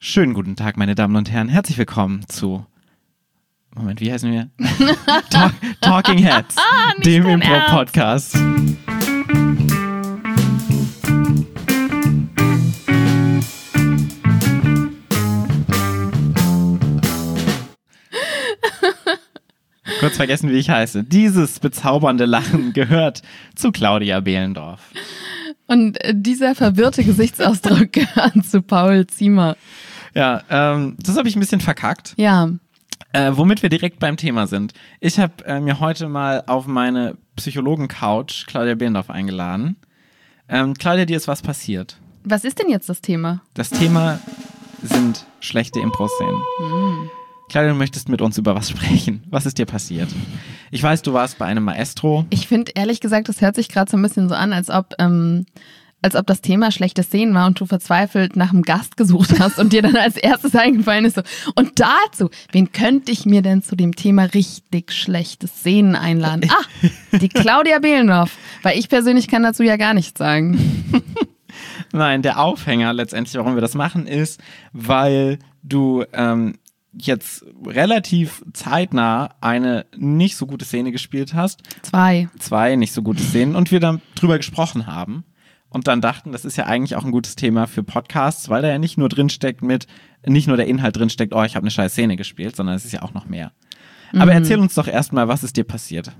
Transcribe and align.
Schönen 0.00 0.32
guten 0.32 0.54
Tag, 0.54 0.76
meine 0.76 0.94
Damen 0.94 1.16
und 1.16 1.30
Herren. 1.30 1.48
Herzlich 1.48 1.76
willkommen 1.76 2.24
zu. 2.28 2.64
Moment, 3.74 4.00
wie 4.00 4.12
heißen 4.12 4.30
wir? 4.30 4.48
Talk, 5.30 5.52
Talking 5.80 6.18
Heads, 6.18 6.56
Ah, 6.56 6.92
dem 7.02 7.26
Impro-Podcast. 7.26 8.36
Kurz 20.00 20.16
vergessen, 20.16 20.50
wie 20.50 20.58
ich 20.58 20.70
heiße. 20.70 21.04
Dieses 21.04 21.60
bezaubernde 21.60 22.26
Lachen 22.26 22.72
gehört 22.72 23.22
zu 23.54 23.72
Claudia 23.72 24.20
Behlendorf. 24.20 24.80
Und 25.66 25.98
dieser 26.12 26.54
verwirrte 26.54 27.04
Gesichtsausdruck 27.04 27.92
gehört 27.92 28.44
zu 28.46 28.62
Paul 28.62 29.06
Ziemer. 29.06 29.56
Ja, 30.18 30.42
ähm, 30.50 30.96
das 30.98 31.16
habe 31.16 31.28
ich 31.28 31.36
ein 31.36 31.40
bisschen 31.40 31.60
verkackt. 31.60 32.14
Ja, 32.16 32.50
Äh, 33.12 33.30
womit 33.34 33.62
wir 33.62 33.68
direkt 33.70 34.00
beim 34.00 34.16
Thema 34.16 34.46
sind. 34.48 34.72
Ich 35.00 35.18
habe 35.18 35.44
äh, 35.46 35.60
mir 35.60 35.78
heute 35.80 36.08
mal 36.08 36.42
auf 36.46 36.66
meine 36.66 37.16
Psychologen-Couch 37.36 38.46
Claudia 38.46 38.74
Behlendorf 38.74 39.08
eingeladen. 39.10 39.76
Ähm, 40.48 40.74
Claudia, 40.74 41.04
dir 41.06 41.16
ist 41.16 41.28
was 41.28 41.40
passiert. 41.40 41.96
was 42.24 42.44
ist 42.44 42.58
denn 42.58 42.68
jetzt 42.68 42.88
das 42.88 43.00
Thema? 43.00 43.40
Das 43.54 43.70
Thema 43.70 44.18
sind 44.82 45.24
schlechte 45.40 45.78
Impro-Szenen. 45.80 46.40
Claudia, 47.48 47.70
du 47.72 47.78
möchtest 47.78 48.08
mit 48.08 48.20
uns 48.20 48.36
über 48.38 48.54
was 48.54 48.68
sprechen. 48.70 49.22
Was 49.30 49.46
ist 49.46 49.56
dir 49.58 49.66
passiert? 49.66 50.08
Ich 50.70 50.82
weiß, 50.82 51.00
du 51.02 51.12
warst 51.14 51.38
bei 51.38 51.46
einem 51.46 51.64
Maestro. 51.64 52.26
Ich 52.30 52.46
finde 52.48 52.72
ehrlich 52.74 53.00
gesagt, 53.00 53.28
das 53.28 53.40
hört 53.40 53.54
sich 53.56 53.68
gerade 53.68 53.90
so 53.90 53.96
ein 53.96 54.02
bisschen 54.02 54.28
so 54.28 54.34
an, 54.34 54.52
als 54.52 54.68
ob, 54.68 54.94
ähm, 54.98 55.46
als 56.00 56.14
ob 56.14 56.26
das 56.26 56.40
Thema 56.40 56.70
schlechte 56.70 57.02
Szenen 57.02 57.34
war 57.34 57.46
und 57.46 57.60
du 57.60 57.66
verzweifelt 57.66 58.36
nach 58.36 58.50
einem 58.50 58.62
Gast 58.62 58.96
gesucht 58.96 59.38
hast 59.40 59.58
und 59.58 59.72
dir 59.72 59.82
dann 59.82 59.96
als 59.96 60.16
erstes 60.16 60.54
eingefallen 60.56 61.04
ist 61.04 61.16
so. 61.16 61.22
Und 61.54 61.80
dazu, 61.80 62.30
wen 62.52 62.72
könnte 62.72 63.10
ich 63.10 63.26
mir 63.26 63.42
denn 63.42 63.62
zu 63.62 63.76
dem 63.76 63.96
Thema 63.96 64.24
richtig 64.24 64.92
schlechte 64.92 65.48
Szenen 65.48 65.96
einladen? 65.96 66.50
Ah, 66.50 66.88
die 67.18 67.28
Claudia 67.28 67.80
Behlendorf. 67.80 68.36
Weil 68.62 68.78
ich 68.78 68.88
persönlich 68.88 69.28
kann 69.28 69.42
dazu 69.42 69.62
ja 69.62 69.76
gar 69.76 69.94
nichts 69.94 70.18
sagen. 70.18 70.58
Nein, 71.92 72.22
der 72.22 72.38
Aufhänger 72.38 72.92
letztendlich, 72.92 73.36
warum 73.36 73.54
wir 73.54 73.60
das 73.60 73.74
machen, 73.74 74.06
ist, 74.06 74.40
weil 74.72 75.38
du 75.62 76.04
ähm, 76.12 76.58
jetzt 76.92 77.44
relativ 77.66 78.44
zeitnah 78.52 79.30
eine 79.40 79.86
nicht 79.96 80.36
so 80.36 80.46
gute 80.46 80.64
Szene 80.64 80.92
gespielt 80.92 81.34
hast. 81.34 81.62
Zwei. 81.82 82.28
Zwei 82.38 82.76
nicht 82.76 82.92
so 82.92 83.02
gute 83.02 83.22
Szenen 83.22 83.56
und 83.56 83.70
wir 83.70 83.80
dann 83.80 84.00
drüber 84.14 84.36
gesprochen 84.36 84.86
haben. 84.86 85.24
Und 85.70 85.86
dann 85.86 86.00
dachten, 86.00 86.32
das 86.32 86.44
ist 86.44 86.56
ja 86.56 86.64
eigentlich 86.64 86.96
auch 86.96 87.04
ein 87.04 87.10
gutes 87.10 87.36
Thema 87.36 87.66
für 87.66 87.82
Podcasts, 87.82 88.48
weil 88.48 88.62
da 88.62 88.68
ja 88.68 88.78
nicht 88.78 88.96
nur 88.96 89.08
drinsteckt 89.08 89.62
mit, 89.62 89.86
nicht 90.26 90.48
nur 90.48 90.56
der 90.56 90.66
Inhalt 90.66 90.96
drinsteckt, 90.96 91.34
oh, 91.34 91.42
ich 91.42 91.56
habe 91.56 91.64
eine 91.64 91.70
scheiß 91.70 91.92
Szene 91.92 92.16
gespielt, 92.16 92.56
sondern 92.56 92.74
es 92.74 92.84
ist 92.84 92.92
ja 92.92 93.02
auch 93.02 93.12
noch 93.12 93.26
mehr. 93.26 93.52
Aber 94.16 94.32
erzähl 94.32 94.58
uns 94.58 94.74
doch 94.74 94.88
erstmal, 94.88 95.28
was 95.28 95.44
ist 95.44 95.56
dir 95.56 95.64
passiert? 95.64 96.12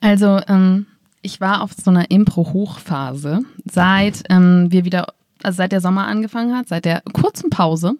Also, 0.00 0.40
ähm, 0.48 0.86
ich 1.22 1.40
war 1.40 1.62
auf 1.62 1.72
so 1.72 1.90
einer 1.90 2.10
Impro-Hochphase, 2.10 3.42
seit 3.64 4.24
ähm, 4.28 4.66
wir 4.70 4.84
wieder, 4.84 5.14
also 5.44 5.56
seit 5.56 5.70
der 5.70 5.80
Sommer 5.80 6.06
angefangen 6.06 6.56
hat, 6.56 6.66
seit 6.66 6.84
der 6.84 7.02
kurzen 7.12 7.50
Pause. 7.50 7.94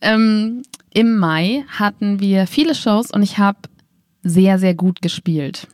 Ähm, 0.00 0.62
Im 0.92 1.16
Mai 1.16 1.64
hatten 1.68 2.18
wir 2.18 2.48
viele 2.48 2.74
Shows 2.74 3.12
und 3.12 3.22
ich 3.22 3.38
habe 3.38 3.58
sehr, 4.24 4.58
sehr 4.58 4.74
gut 4.74 5.00
gespielt. 5.00 5.68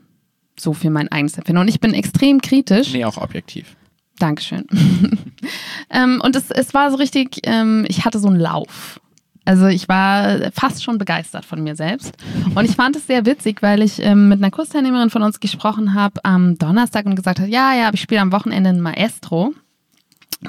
So 0.61 0.75
für 0.75 0.91
mein 0.91 1.11
eigenes 1.11 1.39
Empfinden. 1.39 1.62
Und 1.62 1.69
ich 1.69 1.81
bin 1.81 1.94
extrem 1.94 2.42
kritisch. 2.42 2.92
Nee, 2.92 3.05
auch 3.05 3.16
objektiv. 3.16 3.77
Dankeschön. 4.19 4.67
ähm, 5.91 6.21
und 6.23 6.37
es, 6.37 6.51
es 6.51 6.75
war 6.75 6.91
so 6.91 6.97
richtig, 6.97 7.41
ähm, 7.45 7.85
ich 7.89 8.05
hatte 8.05 8.19
so 8.19 8.29
einen 8.29 8.41
Lauf. 8.41 9.01
Also 9.45 9.67
ich 9.67 9.89
war 9.89 10.53
fast 10.53 10.85
schon 10.85 10.99
begeistert 10.99 11.47
von 11.47 11.63
mir 11.63 11.75
selbst. 11.75 12.15
Und 12.55 12.67
ich 12.67 12.77
fand 12.77 12.97
es 12.97 13.07
sehr 13.07 13.25
witzig, 13.25 13.63
weil 13.63 13.83
ich 13.83 13.99
ähm, 14.03 14.29
mit 14.29 14.41
einer 14.41 14.51
Kursteilnehmerin 14.51 15.09
von 15.09 15.23
uns 15.23 15.41
gesprochen 15.41 15.95
habe 15.95 16.23
am 16.23 16.59
Donnerstag 16.59 17.07
und 17.07 17.17
gesagt 17.17 17.41
hat, 17.41 17.49
ja, 17.49 17.73
ja, 17.73 17.91
ich 17.91 18.01
spiele 18.03 18.21
am 18.21 18.31
Wochenende 18.31 18.69
ein 18.69 18.83
Maestro 18.83 19.55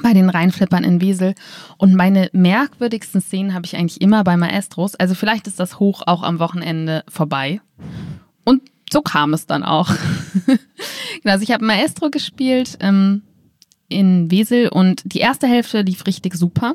bei 0.02 0.12
den 0.12 0.28
Rheinflippern 0.28 0.84
in 0.84 1.00
Wiesel. 1.00 1.34
Und 1.78 1.94
meine 1.94 2.28
merkwürdigsten 2.32 3.22
Szenen 3.22 3.54
habe 3.54 3.64
ich 3.64 3.74
eigentlich 3.74 4.02
immer 4.02 4.22
bei 4.22 4.36
Maestros. 4.36 4.96
Also 4.96 5.14
vielleicht 5.14 5.46
ist 5.46 5.58
das 5.58 5.78
Hoch 5.78 6.02
auch 6.06 6.22
am 6.22 6.38
Wochenende 6.38 7.02
vorbei. 7.08 7.62
Und 8.44 8.62
so 8.92 9.00
kam 9.00 9.32
es 9.32 9.46
dann 9.46 9.62
auch. 9.62 9.88
genau, 10.46 11.32
also 11.32 11.42
ich 11.42 11.52
habe 11.52 11.64
Maestro 11.64 12.10
gespielt 12.10 12.76
ähm, 12.80 13.22
in 13.90 14.30
Wesel 14.30 14.68
und 14.68 15.02
die 15.04 15.18
erste 15.18 15.46
Hälfte 15.46 15.82
lief 15.82 16.06
richtig 16.06 16.34
super. 16.34 16.72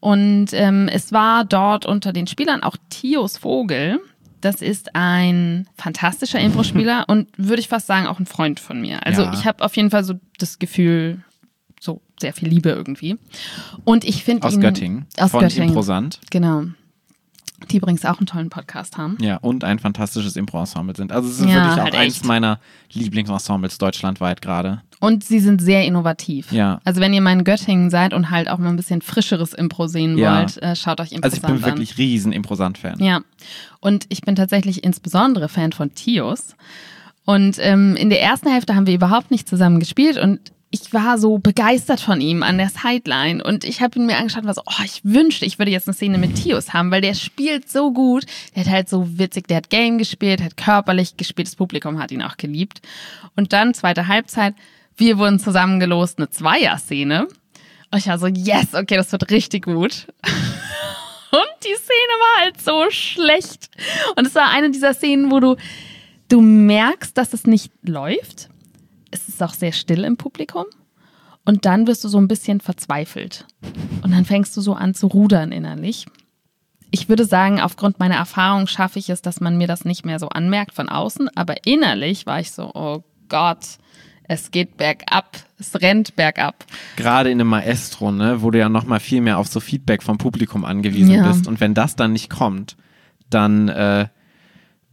Und 0.00 0.48
ähm, 0.52 0.88
es 0.90 1.12
war 1.12 1.44
dort 1.44 1.86
unter 1.86 2.12
den 2.12 2.26
Spielern 2.26 2.62
auch 2.62 2.76
Tios 2.88 3.36
Vogel. 3.38 4.00
Das 4.40 4.62
ist 4.62 4.96
ein 4.96 5.68
fantastischer 5.76 6.40
Impro-Spieler 6.40 7.04
und 7.06 7.28
würde 7.36 7.60
ich 7.60 7.68
fast 7.68 7.86
sagen 7.86 8.06
auch 8.06 8.18
ein 8.18 8.26
Freund 8.26 8.58
von 8.58 8.80
mir. 8.80 9.06
Also 9.06 9.22
Ja. 9.22 9.32
ich 9.34 9.44
habe 9.44 9.62
auf 9.64 9.76
jeden 9.76 9.90
Fall 9.90 10.02
so 10.02 10.14
das 10.38 10.58
Gefühl, 10.58 11.22
so 11.78 12.00
sehr 12.18 12.32
viel 12.32 12.48
Liebe 12.48 12.70
irgendwie. 12.70 13.16
Und 13.84 14.04
ich 14.04 14.24
finde 14.24 14.46
Aus 14.46 14.54
ihn 14.54 14.60
Göttingen. 14.62 15.06
Aus 15.18 15.30
von 15.32 15.40
Göttingen. 15.40 15.68
Improsant. 15.68 16.20
Genau. 16.30 16.64
Die 17.70 17.76
übrigens 17.76 18.04
auch 18.04 18.18
einen 18.18 18.26
tollen 18.26 18.50
Podcast 18.50 18.96
haben. 18.98 19.16
Ja, 19.20 19.36
und 19.38 19.64
ein 19.64 19.78
fantastisches 19.78 20.36
Impro-Ensemble 20.36 20.96
sind. 20.96 21.12
Also 21.12 21.28
es 21.28 21.38
ist 21.40 21.46
Ja, 21.46 21.54
wirklich 21.54 21.72
auch 21.72 21.84
halt 21.84 21.94
eins 21.94 22.16
echt. 22.16 22.24
meiner 22.24 22.58
Lieblingsensembles 22.92 23.78
deutschlandweit 23.78 24.42
gerade. 24.42 24.82
Und 25.00 25.24
sie 25.24 25.38
sind 25.40 25.62
sehr 25.62 25.84
innovativ. 25.86 26.52
Ja. 26.52 26.80
Also 26.84 27.00
wenn 27.00 27.14
ihr 27.14 27.22
mal 27.22 27.32
in 27.32 27.44
Göttingen 27.44 27.88
seid 27.90 28.12
und 28.12 28.30
halt 28.30 28.48
auch 28.50 28.58
mal 28.58 28.68
ein 28.68 28.76
bisschen 28.76 29.00
frischeres 29.00 29.54
Impro 29.54 29.86
sehen 29.86 30.18
Ja. 30.18 30.38
wollt, 30.40 30.58
äh, 30.62 30.76
schaut 30.76 31.00
euch 31.00 31.12
Also 31.24 31.36
ich 31.36 31.42
bin 31.42 31.64
wirklich 31.64 31.96
riesen 31.96 32.32
Improsant-Fan. 32.32 32.94
an. 32.94 33.00
Ja. 33.04 33.20
Und 33.80 34.04
ich 34.10 34.20
bin 34.22 34.36
tatsächlich 34.36 34.84
insbesondere 34.84 35.48
Fan 35.48 35.72
von 35.72 35.94
Tios. 35.94 36.54
Und 37.24 37.56
ähm, 37.60 37.96
in 37.96 38.10
der 38.10 38.20
ersten 38.20 38.50
Hälfte 38.50 38.74
haben 38.74 38.86
wir 38.86 38.94
überhaupt 38.94 39.30
nicht 39.30 39.48
zusammen 39.48 39.78
gespielt 39.80 40.18
und 40.18 40.40
ich 40.72 40.92
war 40.92 41.18
so 41.18 41.38
begeistert 41.38 42.00
von 42.00 42.20
ihm 42.20 42.44
an 42.44 42.56
der 42.56 42.68
Sideline 42.68 43.42
und 43.42 43.64
ich 43.64 43.82
habe 43.82 43.98
ihn 43.98 44.06
mir 44.06 44.18
angeschaut 44.18 44.42
und 44.42 44.46
war 44.46 44.54
so, 44.54 44.62
oh, 44.64 44.84
ich 44.84 45.00
wünschte, 45.02 45.44
ich 45.44 45.58
würde 45.58 45.72
jetzt 45.72 45.88
eine 45.88 45.94
Szene 45.94 46.16
mit 46.16 46.36
Tios 46.36 46.72
haben, 46.72 46.92
weil 46.92 47.00
der 47.00 47.14
spielt 47.14 47.68
so 47.68 47.92
gut. 47.92 48.24
Der 48.54 48.64
hat 48.64 48.70
halt 48.70 48.88
so 48.88 49.18
witzig, 49.18 49.48
der 49.48 49.56
hat 49.58 49.70
Game 49.70 49.98
gespielt, 49.98 50.40
hat 50.40 50.56
körperlich 50.56 51.16
gespielt, 51.16 51.48
das 51.48 51.56
Publikum 51.56 51.98
hat 51.98 52.12
ihn 52.12 52.22
auch 52.22 52.36
geliebt. 52.36 52.82
Und 53.34 53.52
dann 53.52 53.74
zweite 53.74 54.06
Halbzeit, 54.06 54.54
wir 54.96 55.18
wurden 55.18 55.40
zusammengelost, 55.40 56.18
eine 56.18 56.30
Zweier-Szene. 56.30 57.26
Und 57.90 57.98
ich 57.98 58.06
war 58.06 58.18
so, 58.18 58.28
yes, 58.28 58.74
okay, 58.74 58.96
das 58.96 59.10
wird 59.10 59.28
richtig 59.32 59.64
gut. 59.64 60.06
Und 61.32 61.64
die 61.64 61.74
Szene 61.74 62.14
war 62.20 62.44
halt 62.44 62.60
so 62.60 62.90
schlecht. 62.90 63.70
Und 64.14 64.26
es 64.26 64.34
war 64.36 64.50
eine 64.50 64.70
dieser 64.70 64.94
Szenen, 64.94 65.32
wo 65.32 65.40
du, 65.40 65.56
du 66.28 66.40
merkst, 66.40 67.16
dass 67.18 67.32
es 67.32 67.44
nicht 67.46 67.72
läuft. 67.82 68.50
Es 69.10 69.28
ist 69.28 69.42
auch 69.42 69.54
sehr 69.54 69.72
still 69.72 70.04
im 70.04 70.16
Publikum. 70.16 70.64
Und 71.44 71.64
dann 71.64 71.86
wirst 71.86 72.04
du 72.04 72.08
so 72.08 72.18
ein 72.18 72.28
bisschen 72.28 72.60
verzweifelt. 72.60 73.46
Und 74.02 74.12
dann 74.12 74.24
fängst 74.24 74.56
du 74.56 74.60
so 74.60 74.74
an 74.74 74.94
zu 74.94 75.06
rudern 75.06 75.52
innerlich. 75.52 76.06
Ich 76.90 77.08
würde 77.08 77.24
sagen, 77.24 77.60
aufgrund 77.60 77.98
meiner 77.98 78.16
Erfahrung 78.16 78.66
schaffe 78.66 78.98
ich 78.98 79.08
es, 79.10 79.22
dass 79.22 79.40
man 79.40 79.56
mir 79.56 79.66
das 79.66 79.84
nicht 79.84 80.04
mehr 80.04 80.18
so 80.18 80.28
anmerkt 80.28 80.74
von 80.74 80.88
außen. 80.88 81.28
Aber 81.36 81.66
innerlich 81.66 82.26
war 82.26 82.40
ich 82.40 82.50
so, 82.50 82.70
oh 82.74 83.02
Gott, 83.28 83.78
es 84.24 84.50
geht 84.50 84.76
bergab. 84.76 85.38
Es 85.58 85.80
rennt 85.80 86.14
bergab. 86.16 86.64
Gerade 86.96 87.30
in 87.30 87.40
einem 87.40 87.48
Maestro, 87.50 88.12
ne, 88.12 88.42
wo 88.42 88.50
du 88.50 88.58
ja 88.58 88.68
nochmal 88.68 89.00
viel 89.00 89.20
mehr 89.20 89.38
auf 89.38 89.48
so 89.48 89.60
Feedback 89.60 90.02
vom 90.02 90.18
Publikum 90.18 90.64
angewiesen 90.64 91.14
Ja. 91.14 91.26
bist. 91.26 91.46
Und 91.46 91.60
wenn 91.60 91.74
das 91.74 91.96
dann 91.96 92.12
nicht 92.12 92.30
kommt, 92.30 92.76
dann, 93.28 93.68
äh, 93.68 94.08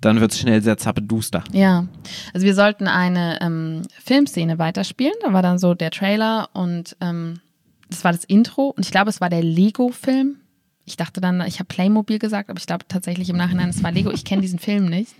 dann 0.02 0.20
wird 0.22 0.32
es 0.32 0.40
schnell 0.40 0.62
sehr 0.62 0.78
zappeduster. 0.78 1.44
Ja, 1.52 1.88
also 2.34 2.46
wir 2.46 2.54
sollten 2.54 2.88
eine 2.88 3.42
ähm, 3.42 3.82
Filmszene 4.04 4.60
weiterspielen. 4.60 5.16
Da 5.24 5.34
war 5.34 5.42
dann 5.42 5.58
so 5.58 5.74
der 5.74 5.92
Trailer 5.92 6.50
und 6.54 6.96
ähm, 7.02 7.40
das 7.90 8.04
war 8.04 8.12
das 8.12 8.24
Intro 8.24 8.68
und 8.76 8.86
ich 8.86 8.92
glaube, 8.92 9.10
es 9.10 9.22
war 9.22 9.30
der 9.30 9.44
Lego-Film. 9.44 10.38
Ich 10.86 10.98
dachte 10.98 11.20
dann, 11.20 11.42
ich 11.42 11.60
habe 11.60 11.68
Playmobil 11.68 12.20
gesagt, 12.20 12.50
aber 12.50 12.60
ich 12.60 12.68
glaube 12.68 12.86
tatsächlich 12.88 13.30
im 13.30 13.38
Nachhinein, 13.38 13.70
es 13.70 13.84
war 13.84 13.92
Lego. 13.92 14.12
Ich 14.12 14.24
kenne 14.24 14.42
diesen 14.42 14.60
Film 14.60 14.86
nicht. 14.86 15.16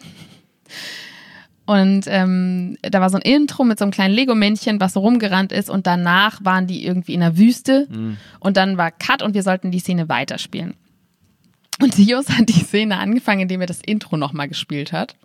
Und 1.66 2.06
ähm, 2.08 2.78
da 2.82 3.02
war 3.02 3.10
so 3.10 3.18
ein 3.18 3.24
Intro 3.24 3.66
mit 3.66 3.78
so 3.78 3.84
einem 3.84 3.92
kleinen 3.92 4.14
Lego-Männchen, 4.14 4.80
was 4.80 4.94
so 4.94 5.02
rumgerannt 5.02 5.52
ist 5.52 5.70
und 5.70 5.86
danach 5.86 6.40
waren 6.46 6.66
die 6.66 6.86
irgendwie 6.86 7.14
in 7.14 7.20
der 7.20 7.38
Wüste 7.38 7.88
und 8.40 8.56
dann 8.56 8.78
war 8.78 8.92
Cut 8.92 9.22
und 9.22 9.34
wir 9.34 9.44
sollten 9.44 9.70
die 9.72 9.80
Szene 9.80 10.08
weiterspielen. 10.08 10.76
Und 11.82 11.98
Dios 11.98 12.30
hat 12.30 12.50
die 12.50 12.60
Szene 12.60 12.98
angefangen, 12.98 13.42
indem 13.42 13.62
er 13.62 13.68
das 13.68 13.82
Intro 13.86 14.18
nochmal 14.18 14.48
gespielt 14.48 14.92
hat. 14.92 15.16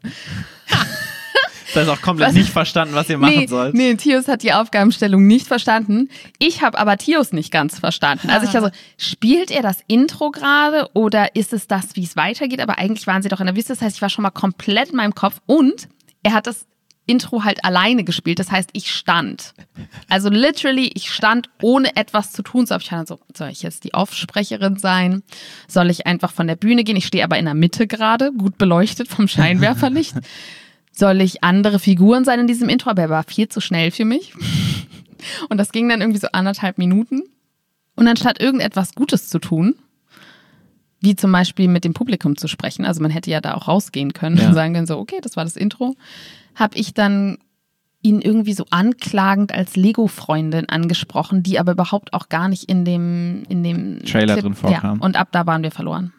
Das 1.72 1.88
heißt 1.88 1.88
auch 1.88 2.02
komplett 2.02 2.28
Was? 2.28 2.34
nicht 2.34 2.50
verstanden, 2.50 2.94
was 2.94 3.08
ihr 3.08 3.16
machen 3.16 3.34
nee, 3.34 3.46
sollt. 3.46 3.74
Nee, 3.74 3.94
Tios 3.94 4.28
hat 4.28 4.42
die 4.42 4.52
Aufgabenstellung 4.52 5.26
nicht 5.26 5.46
verstanden. 5.46 6.10
Ich 6.38 6.62
habe 6.62 6.78
aber 6.78 6.98
Tios 6.98 7.32
nicht 7.32 7.50
ganz 7.50 7.78
verstanden. 7.78 8.28
Also 8.28 8.46
ich 8.46 8.52
war 8.52 8.62
so, 8.62 8.70
spielt 8.98 9.50
er 9.50 9.62
das 9.62 9.78
Intro 9.86 10.30
gerade 10.30 10.90
oder 10.92 11.34
ist 11.34 11.54
es 11.54 11.68
das, 11.68 11.96
wie 11.96 12.04
es 12.04 12.14
weitergeht? 12.14 12.60
Aber 12.60 12.78
eigentlich 12.78 13.06
waren 13.06 13.22
sie 13.22 13.30
doch 13.30 13.40
in 13.40 13.46
der 13.46 13.56
Wüste. 13.56 13.72
Das 13.72 13.80
heißt, 13.80 13.96
ich 13.96 14.02
war 14.02 14.10
schon 14.10 14.22
mal 14.22 14.30
komplett 14.30 14.90
in 14.90 14.96
meinem 14.96 15.14
Kopf 15.14 15.40
und 15.46 15.88
er 16.22 16.34
hat 16.34 16.46
das 16.46 16.66
Intro 17.06 17.44
halt 17.44 17.64
alleine 17.64 18.04
gespielt. 18.04 18.38
Das 18.38 18.50
heißt, 18.50 18.70
ich 18.72 18.90
stand. 18.90 19.54
Also 20.08 20.28
literally, 20.28 20.90
ich 20.94 21.10
stand 21.10 21.50
ohne 21.60 21.96
etwas 21.96 22.32
zu 22.32 22.42
tun. 22.42 22.66
So 22.66 22.74
habe 22.74 22.82
ich 22.82 22.90
dann 22.90 23.06
so, 23.06 23.18
soll 23.36 23.48
ich 23.48 23.62
jetzt 23.62 23.84
die 23.84 23.94
Aufsprecherin 23.94 24.76
sein? 24.76 25.22
Soll 25.68 25.90
ich 25.90 26.06
einfach 26.06 26.32
von 26.32 26.46
der 26.46 26.56
Bühne 26.56 26.84
gehen? 26.84 26.96
Ich 26.96 27.06
stehe 27.06 27.24
aber 27.24 27.38
in 27.38 27.44
der 27.44 27.54
Mitte 27.54 27.86
gerade, 27.86 28.32
gut 28.32 28.58
beleuchtet 28.58 29.08
vom 29.08 29.28
Scheinwerferlicht. 29.28 30.14
Soll 30.94 31.22
ich 31.22 31.42
andere 31.42 31.78
Figuren 31.78 32.24
sein 32.24 32.40
in 32.40 32.46
diesem 32.46 32.68
Intro? 32.68 32.90
Aber 32.90 33.02
er 33.02 33.08
war 33.08 33.24
viel 33.24 33.48
zu 33.48 33.60
schnell 33.62 33.90
für 33.90 34.04
mich. 34.04 34.34
Und 35.48 35.56
das 35.56 35.72
ging 35.72 35.88
dann 35.88 36.02
irgendwie 36.02 36.20
so 36.20 36.28
anderthalb 36.32 36.76
Minuten. 36.76 37.22
Und 37.96 38.08
anstatt 38.08 38.40
irgendetwas 38.40 38.94
Gutes 38.94 39.28
zu 39.28 39.38
tun, 39.38 39.76
wie 41.02 41.14
zum 41.16 41.30
Beispiel 41.32 41.68
mit 41.68 41.84
dem 41.84 41.92
Publikum 41.94 42.36
zu 42.36 42.48
sprechen, 42.48 42.84
also 42.86 43.02
man 43.02 43.10
hätte 43.10 43.30
ja 43.30 43.40
da 43.40 43.54
auch 43.54 43.68
rausgehen 43.68 44.12
können 44.14 44.38
Ja. 44.38 44.48
und 44.48 44.54
sagen 44.54 44.72
können, 44.72 44.86
so, 44.86 44.98
okay, 44.98 45.18
das 45.20 45.36
war 45.36 45.44
das 45.44 45.56
Intro, 45.56 45.94
habe 46.54 46.76
ich 46.78 46.94
dann 46.94 47.38
ihn 48.04 48.20
irgendwie 48.20 48.52
so 48.52 48.64
anklagend 48.70 49.52
als 49.52 49.76
Lego-Freundin 49.76 50.68
angesprochen, 50.68 51.42
die 51.42 51.58
aber 51.60 51.72
überhaupt 51.72 52.12
auch 52.14 52.28
gar 52.28 52.48
nicht 52.48 52.64
in 52.64 52.84
dem, 52.84 53.44
in 53.48 53.62
dem 53.62 54.00
Trailer 54.04 54.36
drin 54.36 54.54
vorkam. 54.54 54.98
Ja, 54.98 55.04
und 55.04 55.16
ab 55.16 55.28
da 55.32 55.46
waren 55.46 55.62
wir 55.62 55.70
verloren. 55.70 56.12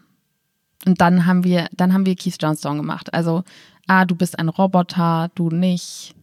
Und 0.86 1.02
dann 1.02 1.26
haben 1.26 1.44
wir, 1.44 1.68
dann 1.76 1.94
haben 1.94 2.06
wir 2.06 2.16
Keith 2.16 2.36
Johnstone 2.42 2.78
gemacht. 2.78 3.14
Also, 3.14 3.44
ah, 3.88 4.06
du 4.06 4.16
bist 4.16 4.38
ein 4.40 4.50
Roboter, 4.50 5.30
du 5.36 5.50
nicht. 5.50 6.14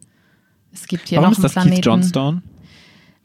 Es 0.72 0.86
gibt 0.86 1.08
hier 1.08 1.18
Warum 1.18 1.32
noch 1.32 1.38
ist 1.38 1.44
einen 1.44 1.44
das 1.44 1.52
Planeten 1.52 1.74
Keith 1.76 1.84
Johnstone? 1.86 2.42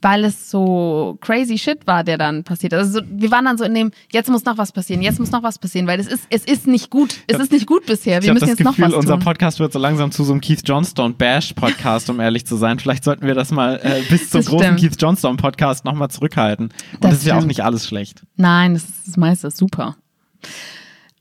Weil 0.02 0.24
es 0.26 0.52
so 0.52 1.18
crazy 1.22 1.58
shit 1.58 1.88
war, 1.88 2.04
der 2.04 2.18
dann 2.20 2.44
passiert. 2.44 2.74
Also 2.76 3.00
so, 3.00 3.06
wir 3.10 3.32
waren 3.32 3.46
dann 3.46 3.58
so 3.58 3.64
in 3.64 3.74
dem, 3.74 3.92
jetzt 4.12 4.30
muss 4.30 4.46
noch 4.46 4.58
was 4.58 4.72
passieren, 4.72 5.02
jetzt 5.02 5.20
muss 5.20 5.32
noch 5.32 5.42
was 5.42 5.58
passieren, 5.58 5.88
weil 5.88 6.00
es 6.00 6.06
ist, 6.08 6.28
es 6.30 6.46
ist 6.46 6.68
nicht 6.68 6.92
gut, 6.92 7.16
es 7.28 7.40
ist 7.40 7.52
nicht 7.52 7.66
gut 7.66 7.86
bisher. 7.88 8.20
Ich 8.20 8.24
Wir 8.26 8.30
habe 8.30 8.40
müssen 8.40 8.50
jetzt 8.50 8.58
Gefühl, 8.60 8.84
noch 8.84 8.94
was 8.94 8.94
unser 8.94 9.16
tun. 9.16 9.24
Podcast 9.24 9.60
wird 9.60 9.74
so 9.74 9.80
langsam 9.80 10.12
zu 10.12 10.24
so 10.24 10.32
einem 10.34 10.42
Keith 10.42 10.62
Johnstone 10.64 11.16
Bash 11.16 11.54
Podcast, 11.54 12.10
um 12.10 12.20
ehrlich 12.20 12.46
zu 12.46 12.56
sein. 12.56 12.78
Vielleicht 12.78 13.04
sollten 13.04 13.26
wir 13.26 13.34
das 13.34 13.50
mal 13.52 13.80
äh, 13.84 14.02
bis 14.10 14.30
zum 14.30 14.42
Das 14.42 14.48
großen 14.50 14.78
stimmt. 14.78 14.80
Keith 14.82 15.02
Johnstone 15.02 15.38
Podcast 15.38 15.86
nochmal 15.86 16.10
zurückhalten. 16.12 16.66
Und 16.68 17.04
Das 17.04 17.12
das, 17.12 17.20
ist 17.22 17.26
ja 17.26 17.38
auch 17.40 17.46
nicht 17.46 17.64
alles 17.64 17.88
schlecht. 17.88 18.22
Nein, 18.36 18.74
das, 18.76 18.84
ist, 18.84 19.08
das 19.08 19.18
meiste 19.18 19.48
ist 19.48 19.58
super. 19.58 19.96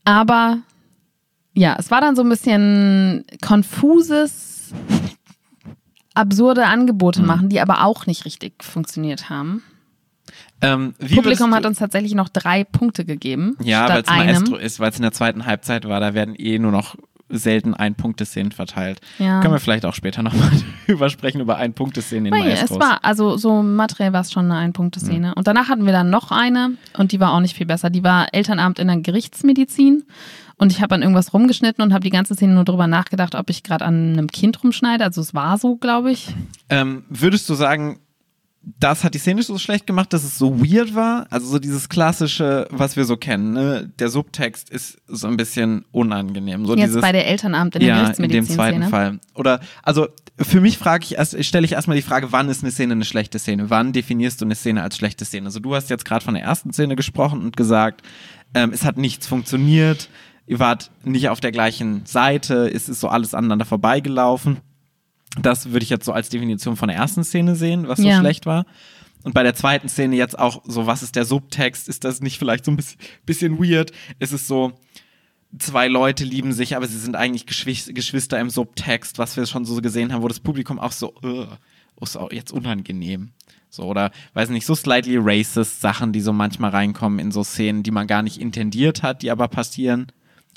Aber 0.03 0.59
ja, 1.55 1.75
es 1.79 1.89
war 1.89 2.01
dann 2.01 2.15
so 2.15 2.21
ein 2.21 2.29
bisschen 2.29 3.25
konfuses, 3.41 4.73
absurde 6.15 6.65
Angebote 6.65 7.21
Mhm. 7.21 7.27
machen, 7.27 7.49
die 7.49 7.61
aber 7.61 7.83
auch 7.85 8.07
nicht 8.07 8.25
richtig 8.25 8.63
funktioniert 8.63 9.29
haben. 9.29 9.61
Ähm, 10.61 10.93
Publikum 11.13 11.53
hat 11.53 11.65
uns 11.65 11.77
tatsächlich 11.77 12.15
noch 12.15 12.29
drei 12.29 12.63
Punkte 12.63 13.05
gegeben. 13.05 13.55
Ja, 13.61 13.87
weil 13.89 14.01
es. 14.01 14.07
Maestro 14.09 14.55
ist, 14.55 14.79
weil 14.79 14.89
es 14.89 14.95
in 14.95 15.03
der 15.03 15.11
zweiten 15.11 15.45
Halbzeit 15.45 15.87
war, 15.87 15.99
da 15.99 16.13
werden 16.13 16.33
eh 16.35 16.57
nur 16.57 16.71
noch 16.71 16.95
selten 17.27 17.73
Ein-Punkte-Szenen 17.73 18.51
verteilt. 18.51 19.01
Ja. 19.17 19.41
Können 19.41 19.53
wir 19.53 19.59
vielleicht 19.59 19.85
auch 19.85 19.93
später 19.95 20.21
nochmal 20.23 20.49
drüber 20.87 21.09
sprechen, 21.09 21.41
über 21.41 21.57
Ein-Punkte-Szenen 21.57 22.27
in 22.27 22.31
Weil 22.31 22.43
Maestros. 22.43 22.71
es 22.71 22.79
war, 22.79 22.99
also 23.03 23.35
so 23.37 23.61
materiell 23.63 24.13
war 24.13 24.21
es 24.21 24.31
schon 24.31 24.45
eine 24.45 24.59
Ein-Punkte-Szene. 24.59 25.33
Und 25.35 25.47
danach 25.47 25.67
hatten 25.67 25.85
wir 25.85 25.91
dann 25.93 26.09
noch 26.11 26.31
eine 26.31 26.71
und 26.97 27.11
die 27.11 27.19
war 27.19 27.33
auch 27.33 27.39
nicht 27.39 27.55
viel 27.55 27.65
besser. 27.65 27.89
Die 27.89 28.03
war 28.03 28.27
Elternabend 28.31 28.77
in 28.79 28.87
der 28.87 28.97
Gerichtsmedizin 28.97 30.03
und 30.57 30.71
ich 30.71 30.81
habe 30.81 30.95
an 30.95 31.01
irgendwas 31.01 31.33
rumgeschnitten 31.33 31.83
und 31.83 31.93
habe 31.93 32.03
die 32.03 32.09
ganze 32.09 32.35
Szene 32.35 32.53
nur 32.53 32.65
drüber 32.65 32.87
nachgedacht, 32.87 33.35
ob 33.35 33.49
ich 33.49 33.63
gerade 33.63 33.85
an 33.85 34.13
einem 34.13 34.27
Kind 34.27 34.63
rumschneide. 34.63 35.03
Also 35.03 35.21
es 35.21 35.33
war 35.33 35.57
so, 35.57 35.75
glaube 35.75 36.11
ich. 36.11 36.33
Ähm, 36.69 37.03
würdest 37.09 37.49
du 37.49 37.55
sagen, 37.55 37.99
das 38.79 39.03
hat 39.03 39.13
die 39.13 39.19
Szene 39.19 39.43
so 39.43 39.57
schlecht 39.57 39.85
gemacht, 39.85 40.11
dass 40.11 40.23
es 40.23 40.37
so 40.37 40.59
weird 40.59 40.95
war? 40.95 41.27
Also 41.29 41.47
so 41.47 41.59
dieses 41.59 41.87
klassische, 41.87 42.67
was 42.71 42.95
wir 42.95 43.05
so 43.05 43.15
kennen, 43.15 43.53
ne? 43.53 43.91
Der 43.99 44.09
Subtext 44.09 44.69
ist 44.69 44.97
so 45.07 45.27
ein 45.27 45.37
bisschen 45.37 45.85
unangenehm. 45.91 46.65
So 46.65 46.75
Jetzt 46.75 46.87
dieses, 46.87 47.01
bei 47.01 47.11
der 47.11 47.27
Elternabend 47.27 47.75
in 47.75 47.81
der 47.81 47.89
ja, 47.89 47.95
in 47.95 48.05
dem 48.05 48.13
zweiten 48.13 48.31
Gerichtsmedizin-Szene. 48.31 48.89
Fall. 48.89 49.19
Oder, 49.35 49.59
also 49.83 50.07
für 50.39 50.61
mich 50.61 50.77
frage 50.77 51.03
ich 51.03 51.15
erst, 51.15 51.43
stelle 51.45 51.65
ich 51.65 51.73
erstmal 51.73 51.95
die 51.95 52.01
Frage, 52.01 52.31
wann 52.31 52.49
ist 52.49 52.63
eine 52.63 52.71
Szene 52.71 52.93
eine 52.93 53.05
schlechte 53.05 53.37
Szene? 53.37 53.69
Wann 53.69 53.93
definierst 53.93 54.41
du 54.41 54.45
eine 54.45 54.55
Szene 54.55 54.81
als 54.81 54.97
schlechte 54.97 55.25
Szene? 55.25 55.45
Also 55.45 55.59
du 55.59 55.75
hast 55.75 55.89
jetzt 55.89 56.05
gerade 56.05 56.25
von 56.25 56.33
der 56.33 56.43
ersten 56.43 56.73
Szene 56.73 56.95
gesprochen 56.95 57.41
und 57.41 57.55
gesagt, 57.55 58.01
ähm, 58.55 58.71
es 58.73 58.83
hat 58.83 58.97
nichts 58.97 59.27
funktioniert, 59.27 60.09
ihr 60.47 60.59
wart 60.59 60.91
nicht 61.03 61.29
auf 61.29 61.39
der 61.39 61.51
gleichen 61.51 62.05
Seite, 62.05 62.69
es 62.71 62.89
ist 62.89 62.99
so 62.99 63.07
alles 63.07 63.33
aneinander 63.33 63.65
vorbeigelaufen. 63.65 64.57
Das 65.41 65.71
würde 65.71 65.83
ich 65.83 65.89
jetzt 65.89 66.05
so 66.05 66.13
als 66.13 66.29
Definition 66.29 66.75
von 66.77 66.87
der 66.87 66.97
ersten 66.97 67.23
Szene 67.23 67.55
sehen, 67.55 67.87
was 67.87 67.99
so 67.99 68.07
Ja. 68.07 68.19
schlecht 68.19 68.45
war. 68.45 68.65
Und 69.23 69.33
bei 69.33 69.43
der 69.43 69.55
zweiten 69.55 69.89
Szene 69.89 70.15
jetzt 70.15 70.37
auch 70.37 70.61
so, 70.65 70.85
was 70.85 71.01
ist 71.03 71.15
der 71.15 71.25
Subtext? 71.25 71.89
Ist 71.89 72.03
das 72.03 72.21
nicht 72.21 72.37
vielleicht 72.37 72.63
so 72.65 72.71
ein 72.71 72.77
bisschen, 72.77 72.99
bisschen 73.25 73.59
weird? 73.59 73.91
Ist 74.19 74.33
es 74.33 74.47
so, 74.47 74.73
zwei 75.57 75.87
Leute 75.87 76.23
lieben 76.23 76.53
sich, 76.53 76.75
aber 76.75 76.87
sie 76.87 76.99
sind 76.99 77.15
eigentlich 77.15 77.45
Geschwis- 77.45 77.91
Geschwister 77.93 78.39
im 78.39 78.49
Subtext, 78.49 79.17
was 79.17 79.35
wir 79.35 79.45
schon 79.47 79.65
so 79.65 79.75
gesehen 79.81 80.13
haben, 80.13 80.21
wo 80.21 80.27
das 80.27 80.39
Publikum 80.39 80.79
auch 80.79 80.91
so, 80.91 81.15
"Ugh, 81.23 81.47
ist 82.01 82.17
auch 82.17 82.31
jetzt 82.31 82.51
unangenehm. 82.51 83.31
So, 83.69 83.83
oder, 83.83 84.11
weiß 84.35 84.49
nicht, 84.49 84.65
so 84.65 84.75
slightly 84.75 85.17
racist 85.19 85.81
Sachen, 85.81 86.13
die 86.13 86.21
so 86.21 86.31
manchmal 86.31 86.69
reinkommen 86.71 87.19
in 87.19 87.31
so 87.31 87.43
Szenen, 87.43 87.83
die 87.83 87.91
man 87.91 88.07
gar 88.07 88.21
nicht 88.21 88.39
intendiert 88.39 89.01
hat, 89.03 89.21
die 89.21 89.31
aber 89.31 89.47
passieren 89.47 90.07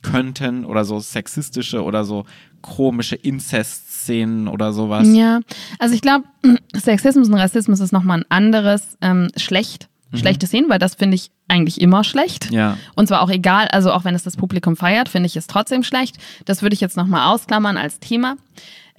könnten, 0.03 0.65
oder 0.65 0.85
so 0.85 1.01
sexistische 1.01 1.83
oder 1.83 2.05
so 2.05 2.25
komische 2.63 3.17
Inzest-Szenen 3.17 4.49
oder 4.49 4.73
sowas. 4.73 5.07
Ja, 5.11 5.41
also 5.79 5.95
ich 5.95 6.01
glaube, 6.01 6.25
Sexismus 6.75 7.29
und 7.29 7.35
Rassismus 7.35 7.81
ist 7.81 7.93
nochmal 7.93 8.21
ein 8.21 8.25
anderes 8.29 8.97
ähm, 9.01 9.29
schlecht, 9.37 9.89
schlechte 10.15 10.47
Szenen, 10.47 10.69
weil 10.69 10.79
das 10.79 10.95
finde 10.95 11.15
ich 11.17 11.31
eigentlich 11.49 11.81
immer 11.81 12.05
schlecht. 12.05 12.51
Mhm. 12.51 12.57
Ja. 12.57 12.79
Und 12.95 13.09
zwar 13.09 13.23
auch 13.23 13.31
egal, 13.31 13.69
also 13.69 13.93
auch 13.93 14.05
wenn 14.05 14.15
es 14.15 14.23
das 14.23 14.37
Publikum 14.37 14.77
feiert, 14.77 15.09
finde 15.09 15.27
ich 15.27 15.37
es 15.37 15.47
trotzdem 15.47 15.83
schlecht. 15.83 16.17
Das 16.45 16.63
würde 16.63 16.75
ich 16.75 16.81
jetzt 16.81 16.97
nochmal 16.97 17.33
ausklammern 17.33 17.77
als 17.77 18.01
Thema. 18.01 18.37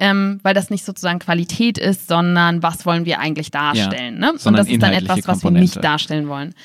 Ähm, 0.02 0.40
weil 0.44 0.54
das 0.54 0.70
nicht 0.70 0.86
sozusagen 0.86 1.20
Qualität 1.20 1.78
ist, 1.78 2.08
sondern 2.08 2.64
was 2.64 2.86
wollen 2.86 3.04
wir 3.04 3.20
eigentlich 3.20 3.52
darstellen. 3.52 4.18
Ne? 4.18 4.32
Und 4.32 4.54
das 4.54 4.70
ist 4.70 4.82
dann 4.82 4.94
etwas, 4.94 5.28
was 5.28 5.44
wir 5.44 5.52
nicht 5.52 5.84
darstellen 5.84 6.30
wollen. 6.30 6.56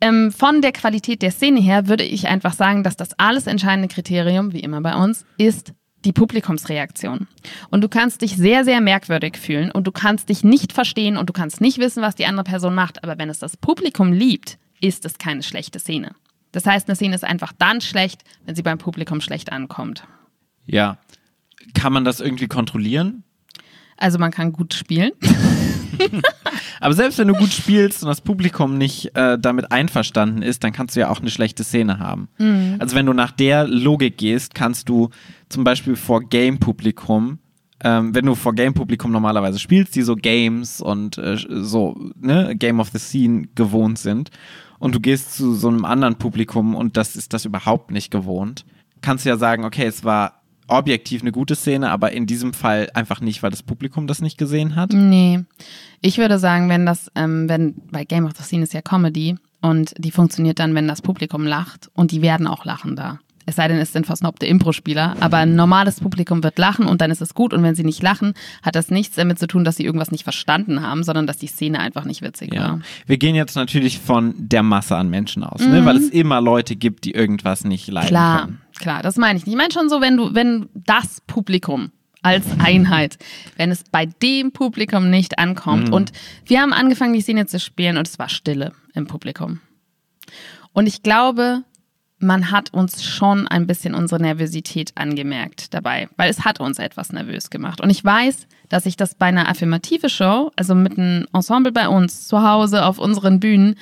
Ähm, 0.00 0.30
von 0.30 0.62
der 0.62 0.72
Qualität 0.72 1.22
der 1.22 1.30
Szene 1.30 1.60
her 1.60 1.88
würde 1.88 2.04
ich 2.04 2.28
einfach 2.28 2.52
sagen, 2.52 2.84
dass 2.84 2.96
das 2.96 3.18
alles 3.18 3.46
entscheidende 3.46 3.88
Kriterium, 3.88 4.52
wie 4.52 4.60
immer 4.60 4.80
bei 4.80 4.94
uns, 4.94 5.24
ist 5.38 5.72
die 6.04 6.12
Publikumsreaktion. 6.12 7.26
Und 7.70 7.80
du 7.82 7.88
kannst 7.88 8.22
dich 8.22 8.36
sehr, 8.36 8.64
sehr 8.64 8.80
merkwürdig 8.80 9.36
fühlen 9.36 9.70
und 9.72 9.86
du 9.86 9.92
kannst 9.92 10.28
dich 10.28 10.44
nicht 10.44 10.72
verstehen 10.72 11.16
und 11.16 11.28
du 11.28 11.32
kannst 11.32 11.60
nicht 11.60 11.78
wissen, 11.78 12.02
was 12.02 12.14
die 12.14 12.26
andere 12.26 12.44
Person 12.44 12.74
macht. 12.74 13.02
Aber 13.02 13.18
wenn 13.18 13.28
es 13.28 13.40
das 13.40 13.56
Publikum 13.56 14.12
liebt, 14.12 14.58
ist 14.80 15.04
es 15.04 15.18
keine 15.18 15.42
schlechte 15.42 15.80
Szene. 15.80 16.14
Das 16.52 16.64
heißt, 16.66 16.88
eine 16.88 16.96
Szene 16.96 17.14
ist 17.14 17.24
einfach 17.24 17.52
dann 17.58 17.80
schlecht, 17.80 18.22
wenn 18.44 18.54
sie 18.54 18.62
beim 18.62 18.78
Publikum 18.78 19.20
schlecht 19.20 19.52
ankommt. 19.52 20.04
Ja. 20.66 20.98
Kann 21.74 21.92
man 21.92 22.04
das 22.04 22.20
irgendwie 22.20 22.46
kontrollieren? 22.46 23.24
Also 23.96 24.18
man 24.18 24.30
kann 24.30 24.52
gut 24.52 24.74
spielen. 24.74 25.12
Aber 26.80 26.94
selbst 26.94 27.18
wenn 27.18 27.28
du 27.28 27.34
gut 27.34 27.52
spielst 27.52 28.02
und 28.02 28.08
das 28.08 28.20
Publikum 28.20 28.78
nicht 28.78 29.16
äh, 29.16 29.38
damit 29.38 29.72
einverstanden 29.72 30.42
ist, 30.42 30.64
dann 30.64 30.72
kannst 30.72 30.96
du 30.96 31.00
ja 31.00 31.10
auch 31.10 31.20
eine 31.20 31.30
schlechte 31.30 31.64
Szene 31.64 31.98
haben. 31.98 32.28
Also 32.78 32.96
wenn 32.96 33.06
du 33.06 33.12
nach 33.12 33.30
der 33.32 33.66
Logik 33.66 34.18
gehst, 34.18 34.54
kannst 34.54 34.88
du 34.88 35.10
zum 35.48 35.64
Beispiel 35.64 35.96
vor 35.96 36.22
Game-Publikum, 36.22 37.38
ähm, 37.82 38.14
wenn 38.14 38.26
du 38.26 38.34
vor 38.34 38.54
Game-Publikum 38.54 39.10
normalerweise 39.12 39.58
spielst, 39.58 39.94
die 39.94 40.02
so 40.02 40.16
Games 40.16 40.80
und 40.80 41.18
äh, 41.18 41.36
so, 41.48 41.96
ne, 42.20 42.54
Game 42.56 42.80
of 42.80 42.88
the 42.90 42.98
Scene 42.98 43.48
gewohnt 43.54 43.98
sind, 43.98 44.30
und 44.78 44.94
du 44.94 45.00
gehst 45.00 45.34
zu 45.34 45.54
so 45.54 45.68
einem 45.68 45.84
anderen 45.84 46.16
Publikum 46.16 46.74
und 46.74 46.96
das 46.96 47.16
ist 47.16 47.32
das 47.32 47.44
überhaupt 47.44 47.90
nicht 47.90 48.10
gewohnt, 48.10 48.64
kannst 49.02 49.24
du 49.24 49.28
ja 49.28 49.36
sagen, 49.36 49.64
okay, 49.64 49.86
es 49.86 50.04
war 50.04 50.37
objektiv 50.68 51.22
eine 51.22 51.32
gute 51.32 51.54
Szene, 51.56 51.90
aber 51.90 52.12
in 52.12 52.26
diesem 52.26 52.52
Fall 52.54 52.88
einfach 52.94 53.20
nicht, 53.20 53.42
weil 53.42 53.50
das 53.50 53.62
Publikum 53.62 54.06
das 54.06 54.20
nicht 54.22 54.38
gesehen 54.38 54.76
hat. 54.76 54.92
Nee. 54.92 55.40
Ich 56.00 56.18
würde 56.18 56.38
sagen, 56.38 56.68
wenn 56.68 56.86
das, 56.86 57.10
ähm, 57.14 57.48
wenn, 57.48 57.74
bei 57.90 58.04
Game 58.04 58.26
of 58.26 58.32
the 58.36 58.42
Scene 58.42 58.62
ist 58.62 58.74
ja 58.74 58.82
Comedy 58.82 59.36
und 59.60 59.94
die 59.98 60.10
funktioniert 60.12 60.58
dann, 60.58 60.74
wenn 60.74 60.86
das 60.86 61.02
Publikum 61.02 61.44
lacht 61.46 61.90
und 61.94 62.12
die 62.12 62.22
werden 62.22 62.46
auch 62.46 62.64
lachen 62.64 62.94
da. 62.96 63.18
Es 63.46 63.56
sei 63.56 63.66
denn, 63.66 63.78
es 63.78 63.94
sind 63.94 64.04
versnobte 64.04 64.44
Impro-Spieler, 64.44 65.16
aber 65.20 65.38
ein 65.38 65.56
normales 65.56 66.00
Publikum 66.00 66.42
wird 66.44 66.58
lachen 66.58 66.84
und 66.84 67.00
dann 67.00 67.10
ist 67.10 67.22
es 67.22 67.32
gut 67.32 67.54
und 67.54 67.62
wenn 67.62 67.74
sie 67.74 67.82
nicht 67.82 68.02
lachen, 68.02 68.34
hat 68.62 68.76
das 68.76 68.90
nichts 68.90 69.16
damit 69.16 69.38
zu 69.38 69.46
tun, 69.46 69.64
dass 69.64 69.76
sie 69.76 69.86
irgendwas 69.86 70.10
nicht 70.10 70.22
verstanden 70.22 70.82
haben, 70.82 71.02
sondern 71.02 71.26
dass 71.26 71.38
die 71.38 71.46
Szene 71.46 71.78
einfach 71.78 72.04
nicht 72.04 72.20
witzig 72.20 72.52
Ja. 72.52 72.60
war. 72.60 72.80
Wir 73.06 73.16
gehen 73.16 73.34
jetzt 73.34 73.56
natürlich 73.56 74.00
von 74.00 74.34
der 74.36 74.62
Masse 74.62 74.98
an 74.98 75.08
Menschen 75.08 75.44
aus, 75.44 75.62
ne? 75.62 75.82
weil 75.86 75.96
es 75.96 76.10
immer 76.10 76.42
Leute 76.42 76.76
gibt, 76.76 77.06
die 77.06 77.12
irgendwas 77.12 77.64
nicht 77.64 77.88
leiden 77.88 78.08
Mhm. 78.08 78.10
Klar, 78.10 78.40
können. 78.42 78.60
Klar, 78.78 79.02
das 79.02 79.16
meine 79.16 79.38
ich 79.38 79.46
nicht. 79.46 79.52
Ich 79.52 79.58
meine 79.58 79.72
schon 79.72 79.88
so, 79.88 80.00
wenn 80.00 80.16
du, 80.16 80.34
wenn 80.34 80.68
das 80.74 81.20
Publikum 81.26 81.92
als 82.22 82.46
Einheit, 82.58 83.18
wenn 83.56 83.70
es 83.70 83.84
bei 83.84 84.06
dem 84.06 84.52
Publikum 84.52 85.10
nicht 85.10 85.38
ankommt. 85.38 85.90
Und 85.92 86.12
wir 86.44 86.60
haben 86.60 86.72
angefangen, 86.72 87.12
die 87.12 87.20
Szene 87.20 87.46
zu 87.46 87.60
spielen 87.60 87.96
und 87.96 88.08
es 88.08 88.18
war 88.18 88.28
Stille 88.28 88.72
im 88.94 89.06
Publikum. 89.06 89.60
Und 90.72 90.86
ich 90.86 91.02
glaube, 91.02 91.62
man 92.18 92.50
hat 92.50 92.74
uns 92.74 93.04
schon 93.04 93.46
ein 93.46 93.66
bisschen 93.66 93.94
unsere 93.94 94.20
Nervosität 94.20 94.92
angemerkt 94.96 95.72
dabei, 95.72 96.08
weil 96.16 96.30
es 96.30 96.44
hat 96.44 96.60
uns 96.60 96.78
etwas 96.78 97.12
nervös 97.12 97.50
gemacht. 97.50 97.80
Und 97.80 97.90
ich 97.90 98.04
weiß, 98.04 98.46
dass 98.68 98.86
ich 98.86 98.96
das 98.96 99.14
bei 99.14 99.26
einer 99.26 99.48
affirmative 99.48 100.08
Show, 100.08 100.50
also 100.56 100.74
mit 100.74 100.98
einem 100.98 101.26
Ensemble 101.32 101.72
bei 101.72 101.88
uns 101.88 102.26
zu 102.26 102.42
Hause 102.42 102.84
auf 102.84 102.98
unseren 102.98 103.38
Bühnen, 103.38 103.76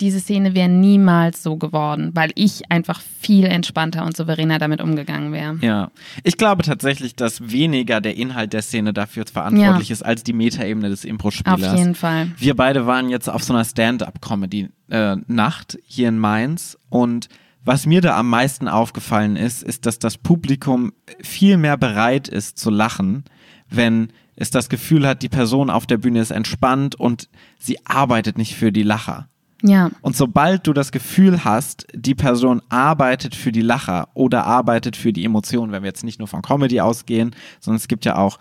diese 0.00 0.20
Szene 0.20 0.54
wäre 0.54 0.68
niemals 0.68 1.42
so 1.42 1.56
geworden, 1.56 2.10
weil 2.14 2.30
ich 2.34 2.70
einfach 2.70 3.00
viel 3.00 3.44
entspannter 3.44 4.04
und 4.04 4.16
souveräner 4.16 4.58
damit 4.58 4.80
umgegangen 4.80 5.32
wäre. 5.32 5.58
Ja, 5.62 5.90
ich 6.22 6.36
glaube 6.36 6.62
tatsächlich, 6.62 7.16
dass 7.16 7.50
weniger 7.50 8.00
der 8.00 8.16
Inhalt 8.16 8.52
der 8.52 8.62
Szene 8.62 8.92
dafür 8.92 9.24
verantwortlich 9.30 9.88
Ja. 9.88 9.92
ist 9.94 10.02
als 10.02 10.22
die 10.22 10.32
Metaebene 10.32 10.88
des 10.88 11.04
Impro-Spielers. 11.04 11.72
Auf 11.72 11.78
jeden 11.78 11.94
Fall. 11.94 12.30
Wir 12.38 12.54
beide 12.54 12.86
waren 12.86 13.08
jetzt 13.08 13.28
auf 13.28 13.42
so 13.42 13.52
einer 13.54 13.64
Stand-up-Comedy-Nacht 13.64 15.78
hier 15.84 16.08
in 16.08 16.18
Mainz 16.18 16.78
und 16.88 17.28
was 17.64 17.84
mir 17.84 18.00
da 18.00 18.16
am 18.16 18.30
meisten 18.30 18.68
aufgefallen 18.68 19.34
ist, 19.34 19.64
ist, 19.64 19.86
dass 19.86 19.98
das 19.98 20.18
Publikum 20.18 20.92
viel 21.20 21.56
mehr 21.56 21.76
bereit 21.76 22.28
ist 22.28 22.58
zu 22.58 22.70
lachen, 22.70 23.24
wenn 23.68 24.12
es 24.36 24.50
das 24.50 24.68
Gefühl 24.68 25.06
hat, 25.06 25.22
die 25.22 25.28
Person 25.28 25.70
auf 25.70 25.86
der 25.86 25.96
Bühne 25.96 26.20
ist 26.20 26.30
entspannt 26.30 26.94
und 26.94 27.28
sie 27.58 27.84
arbeitet 27.84 28.38
nicht 28.38 28.54
für 28.54 28.70
die 28.70 28.84
Lacher. 28.84 29.28
Ja. 29.62 29.90
Und 30.02 30.16
sobald 30.16 30.66
du 30.66 30.72
das 30.72 30.92
Gefühl 30.92 31.44
hast, 31.44 31.86
die 31.94 32.14
Person 32.14 32.60
arbeitet 32.68 33.34
für 33.34 33.52
die 33.52 33.62
Lacher 33.62 34.08
oder 34.14 34.44
arbeitet 34.44 34.96
für 34.96 35.12
die 35.12 35.24
Emotionen, 35.24 35.72
wenn 35.72 35.82
wir 35.82 35.88
jetzt 35.88 36.04
nicht 36.04 36.18
nur 36.18 36.28
von 36.28 36.42
Comedy 36.42 36.80
ausgehen, 36.80 37.34
sondern 37.60 37.76
es 37.78 37.88
gibt 37.88 38.04
ja 38.04 38.16
auch 38.16 38.38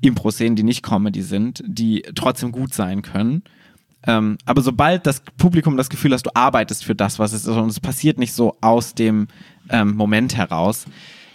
Impro-Szenen, 0.00 0.56
die 0.56 0.62
nicht 0.62 0.82
Comedy 0.82 1.22
sind, 1.22 1.62
die 1.66 2.02
trotzdem 2.14 2.52
gut 2.52 2.74
sein 2.74 3.02
können. 3.02 3.42
Ähm, 4.06 4.38
aber 4.44 4.62
sobald 4.62 5.06
das 5.06 5.22
Publikum 5.36 5.76
das 5.76 5.90
Gefühl 5.90 6.12
hast, 6.14 6.24
du 6.24 6.30
arbeitest 6.34 6.84
für 6.84 6.94
das, 6.94 7.18
was 7.18 7.32
es 7.32 7.42
ist, 7.42 7.48
und 7.56 7.68
es 7.68 7.80
passiert 7.80 8.18
nicht 8.18 8.32
so 8.32 8.56
aus 8.60 8.94
dem 8.94 9.28
ähm, 9.68 9.94
Moment 9.96 10.36
heraus, 10.36 10.86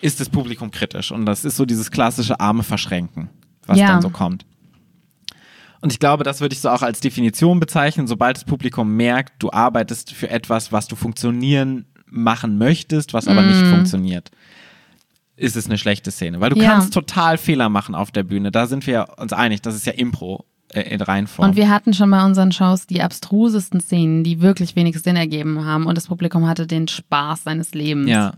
ist 0.01 0.19
das 0.19 0.29
Publikum 0.29 0.71
kritisch. 0.71 1.11
Und 1.11 1.25
das 1.25 1.45
ist 1.45 1.57
so 1.57 1.65
dieses 1.65 1.91
klassische 1.91 2.39
Arme 2.39 2.63
verschränken, 2.63 3.29
was 3.67 3.77
Ja. 3.77 3.87
dann 3.87 4.01
so 4.01 4.09
kommt. 4.09 4.45
Und 5.85 5.93
ich 5.93 5.99
glaube, 5.99 6.23
das 6.23 6.41
würde 6.41 6.53
ich 6.53 6.61
so 6.61 6.69
auch 6.69 6.81
als 6.81 6.99
Definition 6.99 7.59
bezeichnen. 7.59 8.07
Sobald 8.07 8.37
das 8.37 8.43
Publikum 8.43 8.95
merkt, 8.95 9.33
du 9.37 9.51
arbeitest 9.51 10.13
für 10.13 10.31
etwas, 10.31 10.71
was 10.71 10.87
du 10.87 10.95
funktionieren 10.95 11.85
machen 12.07 12.57
möchtest, 12.57 13.13
was 13.13 13.27
aber 13.27 13.43
nicht 13.43 13.61
funktioniert, 13.67 14.31
ist 15.35 15.55
es 15.55 15.67
eine 15.67 15.77
schlechte 15.77 16.09
Szene. 16.09 16.41
Weil 16.41 16.49
du 16.49 16.59
Ja. 16.59 16.71
kannst 16.71 16.91
total 16.91 17.37
Fehler 17.37 17.69
machen 17.69 17.93
auf 17.93 18.09
der 18.09 18.23
Bühne. 18.23 18.49
Da 18.49 18.65
sind 18.65 18.87
wir 18.87 19.05
uns 19.19 19.31
einig. 19.31 19.61
Das 19.61 19.75
ist 19.75 19.85
ja 19.85 19.93
Impro 19.93 20.45
äh, 20.69 20.81
in 20.91 21.01
Reinform. 21.01 21.49
Und 21.49 21.55
wir 21.55 21.69
hatten 21.69 21.93
schon 21.93 22.09
bei 22.09 22.25
unseren 22.25 22.51
Shows 22.51 22.87
die 22.87 23.03
abstrusesten 23.03 23.79
Szenen, 23.79 24.23
die 24.23 24.41
wirklich 24.41 24.75
wenig 24.75 24.97
Sinn 25.03 25.17
ergeben 25.17 25.65
haben 25.65 25.85
und 25.85 25.95
das 25.99 26.07
Publikum 26.07 26.47
hatte 26.47 26.65
den 26.65 26.87
Spaß 26.87 27.43
seines 27.43 27.75
Lebens. 27.75 28.09
Ja. 28.09 28.33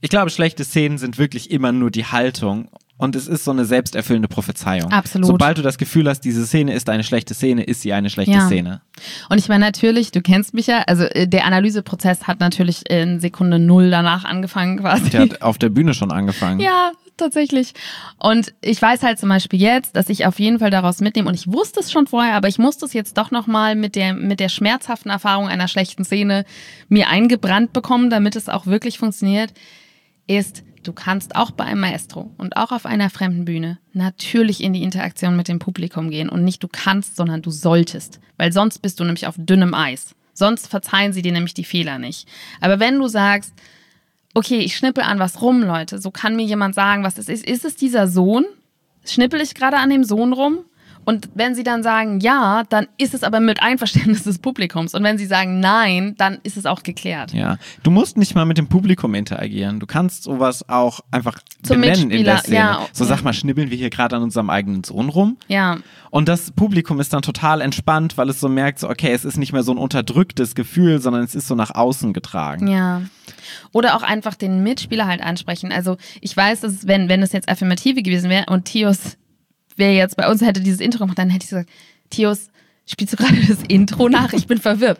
Ich 0.00 0.10
glaube, 0.10 0.30
schlechte 0.30 0.64
Szenen 0.64 0.98
sind 0.98 1.16
wirklich 1.16 1.52
immer 1.52 1.70
nur 1.70 1.92
die 1.92 2.06
Haltung. 2.06 2.70
Und 2.98 3.14
es 3.14 3.28
ist 3.28 3.44
so 3.44 3.50
eine 3.50 3.66
selbsterfüllende 3.66 4.26
Prophezeiung. 4.28 4.90
Absolut. 4.90 5.26
Sobald 5.26 5.58
du 5.58 5.62
das 5.62 5.76
Gefühl 5.76 6.08
hast, 6.08 6.20
diese 6.20 6.46
Szene 6.46 6.72
ist 6.74 6.88
eine 6.88 7.04
schlechte 7.04 7.34
Szene, 7.34 7.62
ist 7.64 7.82
sie 7.82 7.92
eine 7.92 8.08
schlechte 8.08 8.32
Ja. 8.32 8.46
Szene. 8.46 8.80
Und 9.28 9.38
ich 9.38 9.48
meine 9.48 9.66
natürlich, 9.66 10.12
du 10.12 10.22
kennst 10.22 10.54
mich 10.54 10.66
ja, 10.66 10.82
also 10.86 11.04
äh, 11.04 11.28
der 11.28 11.44
Analyseprozess 11.44 12.26
hat 12.26 12.40
natürlich 12.40 12.88
in 12.88 13.20
Sekunde 13.20 13.58
null 13.58 13.90
danach 13.90 14.24
angefangen 14.24 14.78
quasi. 14.78 15.10
Der 15.10 15.20
hat 15.22 15.42
auf 15.42 15.58
der 15.58 15.68
Bühne 15.68 15.92
schon 15.92 16.10
angefangen. 16.10 16.58
Ja, 16.58 16.92
tatsächlich. 17.18 17.74
Und 18.18 18.54
ich 18.62 18.80
weiß 18.80 19.02
halt 19.02 19.18
zum 19.18 19.28
Beispiel 19.28 19.60
jetzt, 19.60 19.94
dass 19.94 20.08
ich 20.08 20.24
auf 20.24 20.38
jeden 20.38 20.58
Fall 20.58 20.70
daraus 20.70 21.00
mitnehme, 21.00 21.28
und 21.28 21.34
ich 21.34 21.52
wusste 21.52 21.80
es 21.80 21.92
schon 21.92 22.06
vorher, 22.06 22.34
aber 22.34 22.48
ich 22.48 22.58
musste 22.58 22.86
es 22.86 22.94
jetzt 22.94 23.18
doch 23.18 23.30
nochmal 23.30 23.74
mit 23.74 23.94
der, 23.94 24.14
mit 24.14 24.40
der 24.40 24.48
schmerzhaften 24.48 25.10
Erfahrung 25.10 25.48
einer 25.48 25.68
schlechten 25.68 26.04
Szene 26.04 26.46
mir 26.88 27.08
eingebrannt 27.08 27.74
bekommen, 27.74 28.08
damit 28.08 28.36
es 28.36 28.48
auch 28.48 28.64
wirklich 28.66 28.98
funktioniert, 28.98 29.52
ist, 30.26 30.62
du 30.86 30.92
kannst 30.92 31.36
auch 31.36 31.50
bei 31.50 31.64
einem 31.64 31.80
Maestro 31.80 32.30
und 32.38 32.56
auch 32.56 32.72
auf 32.72 32.86
einer 32.86 33.10
fremden 33.10 33.44
Bühne 33.44 33.78
natürlich 33.92 34.62
in 34.62 34.72
die 34.72 34.82
Interaktion 34.82 35.36
mit 35.36 35.48
dem 35.48 35.58
Publikum 35.58 36.10
gehen 36.10 36.28
und 36.28 36.44
nicht 36.44 36.62
du 36.62 36.68
kannst, 36.68 37.16
sondern 37.16 37.42
du 37.42 37.50
solltest, 37.50 38.20
weil 38.36 38.52
sonst 38.52 38.78
bist 38.78 39.00
du 39.00 39.04
nämlich 39.04 39.26
auf 39.26 39.34
dünnem 39.36 39.74
Eis. 39.74 40.14
Sonst 40.32 40.68
verzeihen 40.68 41.12
sie 41.12 41.22
dir 41.22 41.32
nämlich 41.32 41.54
die 41.54 41.64
Fehler 41.64 41.98
nicht. 41.98 42.28
Aber 42.60 42.78
wenn 42.78 42.98
du 42.98 43.08
sagst, 43.08 43.54
okay, 44.34 44.58
ich 44.58 44.76
schnippel 44.76 45.02
an 45.02 45.18
was 45.18 45.40
rum, 45.40 45.62
Leute. 45.62 45.98
So 45.98 46.10
kann 46.10 46.36
mir 46.36 46.44
jemand 46.44 46.74
sagen, 46.74 47.02
was 47.02 47.16
es 47.16 47.28
ist. 47.28 47.46
Ist 47.46 47.64
es 47.64 47.74
dieser 47.74 48.06
Sohn? 48.06 48.44
Schnippel 49.06 49.40
ich 49.40 49.54
gerade 49.54 49.78
an 49.78 49.88
dem 49.88 50.04
Sohn 50.04 50.34
rum? 50.34 50.58
Und 51.06 51.30
wenn 51.34 51.54
sie 51.54 51.62
dann 51.62 51.82
sagen 51.82 52.20
ja, 52.20 52.64
dann 52.68 52.86
ist 52.98 53.14
es 53.14 53.22
aber 53.22 53.40
mit 53.40 53.62
Einverständnis 53.62 54.24
des 54.24 54.38
Publikums. 54.38 54.92
Und 54.94 55.02
wenn 55.02 55.16
sie 55.16 55.24
sagen 55.24 55.60
nein, 55.60 56.14
dann 56.18 56.38
ist 56.42 56.58
es 56.58 56.66
auch 56.66 56.82
geklärt. 56.82 57.32
Ja, 57.32 57.56
du 57.82 57.90
musst 57.90 58.18
nicht 58.18 58.34
mal 58.34 58.44
mit 58.44 58.58
dem 58.58 58.68
Publikum 58.68 59.14
interagieren. 59.14 59.80
Du 59.80 59.86
kannst 59.86 60.24
sowas 60.24 60.68
auch 60.68 61.00
einfach 61.10 61.38
Zum 61.62 61.80
benennen 61.80 62.10
in 62.10 62.24
der 62.24 62.34
Mitspieler, 62.34 62.38
Szene. 62.38 62.56
ja, 62.56 62.86
so 62.92 63.04
sag 63.04 63.22
mal, 63.22 63.32
schnibbeln 63.32 63.70
wir 63.70 63.78
hier 63.78 63.88
gerade 63.88 64.16
an 64.16 64.22
unserem 64.22 64.50
eigenen 64.50 64.84
Sohn 64.84 65.08
rum. 65.08 65.38
Ja, 65.48 65.78
Und 66.10 66.28
das 66.28 66.50
Publikum 66.50 67.00
ist 67.00 67.12
dann 67.12 67.22
total 67.22 67.60
entspannt, 67.60 68.18
weil 68.18 68.28
es 68.28 68.40
so 68.40 68.48
merkt, 68.48 68.80
so, 68.80 68.90
okay, 68.90 69.12
es 69.12 69.24
ist 69.24 69.36
nicht 69.38 69.52
mehr 69.52 69.62
so 69.62 69.72
ein 69.72 69.78
unterdrücktes 69.78 70.54
Gefühl, 70.54 71.00
sondern 71.00 71.22
es 71.22 71.34
ist 71.34 71.46
so 71.46 71.54
nach 71.54 71.74
außen 71.74 72.12
getragen. 72.12 72.66
ja. 72.68 73.02
Oder 73.72 73.96
auch 73.96 74.02
einfach 74.02 74.34
den 74.34 74.62
Mitspieler 74.62 75.06
halt 75.06 75.20
ansprechen. 75.22 75.70
Also 75.72 75.96
ich 76.20 76.36
weiß, 76.36 76.60
dass 76.60 76.86
wenn, 76.86 77.08
wenn 77.08 77.22
es 77.22 77.32
jetzt 77.32 77.48
Affirmative 77.48 78.02
gewesen 78.02 78.28
wäre 78.30 78.46
und 78.46 78.64
Tios 78.64 79.16
wäre 79.76 79.92
jetzt 79.92 80.16
bei 80.16 80.28
uns, 80.30 80.40
hätte 80.40 80.60
dieses 80.60 80.80
Intro 80.80 81.00
gemacht, 81.00 81.18
dann 81.18 81.30
hätte 81.30 81.44
ich 81.44 81.50
gesagt, 81.50 81.70
Tios, 82.10 82.48
spielst 82.86 83.14
du 83.14 83.16
gerade 83.16 83.36
das 83.46 83.58
Intro 83.68 84.08
nach? 84.08 84.32
Ich 84.32 84.46
bin 84.46 84.58
verwirrt. 84.58 84.98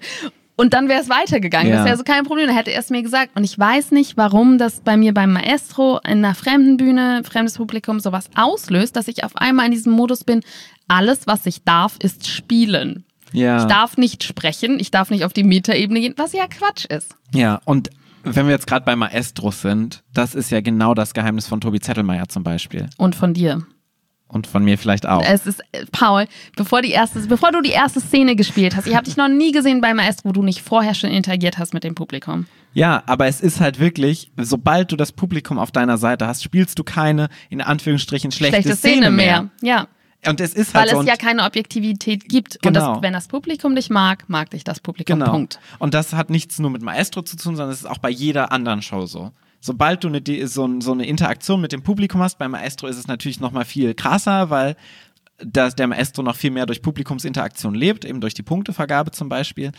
Und 0.56 0.72
dann 0.72 0.88
wäre 0.88 1.02
es 1.02 1.10
weitergegangen. 1.10 1.68
Ja. 1.68 1.76
Das 1.76 1.84
wäre 1.84 1.96
so 1.98 2.02
kein 2.02 2.24
Problem. 2.24 2.46
Da 2.48 2.54
hätte 2.54 2.72
er 2.72 2.80
es 2.80 2.88
mir 2.88 3.02
gesagt. 3.02 3.36
Und 3.36 3.44
ich 3.44 3.58
weiß 3.58 3.90
nicht, 3.90 4.16
warum 4.16 4.56
das 4.56 4.80
bei 4.80 4.96
mir 4.96 5.12
beim 5.12 5.32
Maestro 5.32 5.98
in 5.98 6.24
einer 6.24 6.34
fremden 6.34 6.78
Bühne, 6.78 7.22
fremdes 7.24 7.58
Publikum 7.58 8.00
sowas 8.00 8.30
auslöst, 8.34 8.96
dass 8.96 9.06
ich 9.06 9.22
auf 9.22 9.36
einmal 9.36 9.66
in 9.66 9.72
diesem 9.72 9.92
Modus 9.92 10.24
bin, 10.24 10.40
alles, 10.88 11.26
was 11.26 11.44
ich 11.44 11.64
darf, 11.64 11.96
ist 12.00 12.26
spielen. 12.26 13.04
Ja. 13.32 13.60
Ich 13.60 13.64
darf 13.64 13.98
nicht 13.98 14.24
sprechen, 14.24 14.80
ich 14.80 14.90
darf 14.90 15.10
nicht 15.10 15.24
auf 15.24 15.34
die 15.34 15.44
Metaebene 15.44 16.00
gehen, 16.00 16.14
was 16.16 16.32
ja 16.32 16.46
Quatsch 16.46 16.86
ist. 16.86 17.14
Ja, 17.34 17.60
und 17.64 17.90
wenn 18.22 18.46
wir 18.46 18.52
jetzt 18.52 18.66
gerade 18.66 18.84
bei 18.84 18.96
Maestros 18.96 19.60
sind, 19.60 20.02
das 20.14 20.34
ist 20.34 20.50
ja 20.50 20.60
genau 20.60 20.94
das 20.94 21.12
Geheimnis 21.12 21.46
von 21.46 21.60
Tobi 21.60 21.80
Zettelmeier 21.80 22.28
zum 22.28 22.44
Beispiel. 22.44 22.88
Und 22.96 23.14
von 23.14 23.34
dir. 23.34 23.66
Und 24.28 24.48
von 24.48 24.64
mir 24.64 24.76
vielleicht 24.76 25.06
auch. 25.06 25.22
Es 25.24 25.46
ist, 25.46 25.60
äh, 25.72 25.86
Paul, 25.92 26.26
bevor, 26.56 26.82
die 26.82 26.90
erste, 26.90 27.20
bevor 27.20 27.52
du 27.52 27.60
die 27.62 27.70
erste 27.70 28.00
Szene 28.00 28.34
gespielt 28.34 28.74
hast, 28.74 28.86
ich 28.88 28.94
habe 28.96 29.04
dich 29.04 29.16
noch 29.16 29.28
nie 29.28 29.52
gesehen 29.52 29.80
bei 29.80 29.94
Maestro, 29.94 30.28
wo 30.30 30.32
du 30.32 30.42
nicht 30.42 30.62
vorher 30.62 30.94
schon 30.94 31.10
interagiert 31.10 31.58
hast 31.58 31.72
mit 31.74 31.84
dem 31.84 31.94
Publikum. 31.94 32.46
Ja, 32.74 33.04
aber 33.06 33.26
es 33.28 33.40
ist 33.40 33.60
halt 33.60 33.78
wirklich, 33.78 34.32
sobald 34.36 34.90
du 34.90 34.96
das 34.96 35.12
Publikum 35.12 35.58
auf 35.58 35.70
deiner 35.70 35.96
Seite 35.96 36.26
hast, 36.26 36.42
spielst 36.42 36.78
du 36.78 36.84
keine, 36.84 37.28
in 37.50 37.60
Anführungsstrichen, 37.60 38.32
schlechte, 38.32 38.62
Schlechte 38.62 38.76
Szene 38.76 39.10
mehr. 39.10 39.48
Ja. 39.62 39.86
Und 40.26 40.40
es 40.40 40.54
ist 40.54 40.74
Weil 40.74 40.80
halt 40.82 40.90
so. 40.90 40.96
es 40.96 41.00
und- 41.02 41.06
ja 41.06 41.14
keine 41.16 41.44
Objektivität 41.44 42.28
gibt. 42.28 42.56
Und 42.56 42.62
Genau. 42.74 42.94
das, 42.94 43.02
wenn 43.02 43.12
das 43.12 43.28
Publikum 43.28 43.76
dich 43.76 43.90
mag, 43.90 44.24
mag 44.28 44.50
dich 44.50 44.64
das 44.64 44.80
Publikum. 44.80 45.20
Genau. 45.20 45.30
Punkt. 45.30 45.60
Und 45.78 45.94
das 45.94 46.12
hat 46.14 46.30
nichts 46.30 46.58
nur 46.58 46.70
mit 46.70 46.82
Maestro 46.82 47.22
zu 47.22 47.36
tun, 47.36 47.54
sondern 47.54 47.70
es 47.72 47.80
ist 47.80 47.86
auch 47.86 47.98
bei 47.98 48.10
jeder 48.10 48.50
anderen 48.50 48.82
Show 48.82 49.06
so. 49.06 49.30
Sobald 49.60 50.04
du 50.04 50.08
eine, 50.08 50.22
so, 50.46 50.80
so 50.80 50.92
eine 50.92 51.06
Interaktion 51.06 51.60
mit 51.60 51.72
dem 51.72 51.82
Publikum 51.82 52.20
hast, 52.20 52.38
bei 52.38 52.48
Maestro 52.48 52.86
ist 52.86 52.98
es 52.98 53.06
natürlich 53.06 53.40
noch 53.40 53.52
mal 53.52 53.64
viel 53.64 53.94
krasser, 53.94 54.50
weil 54.50 54.76
das, 55.38 55.74
der 55.74 55.86
Maestro 55.86 56.22
noch 56.22 56.36
viel 56.36 56.50
mehr 56.50 56.66
durch 56.66 56.82
Publikumsinteraktion 56.82 57.74
lebt, 57.74 58.04
eben 58.04 58.20
durch 58.20 58.34
die 58.34 58.42
Punktevergabe 58.42 59.10
zum 59.10 59.28
Beispiel. 59.28 59.72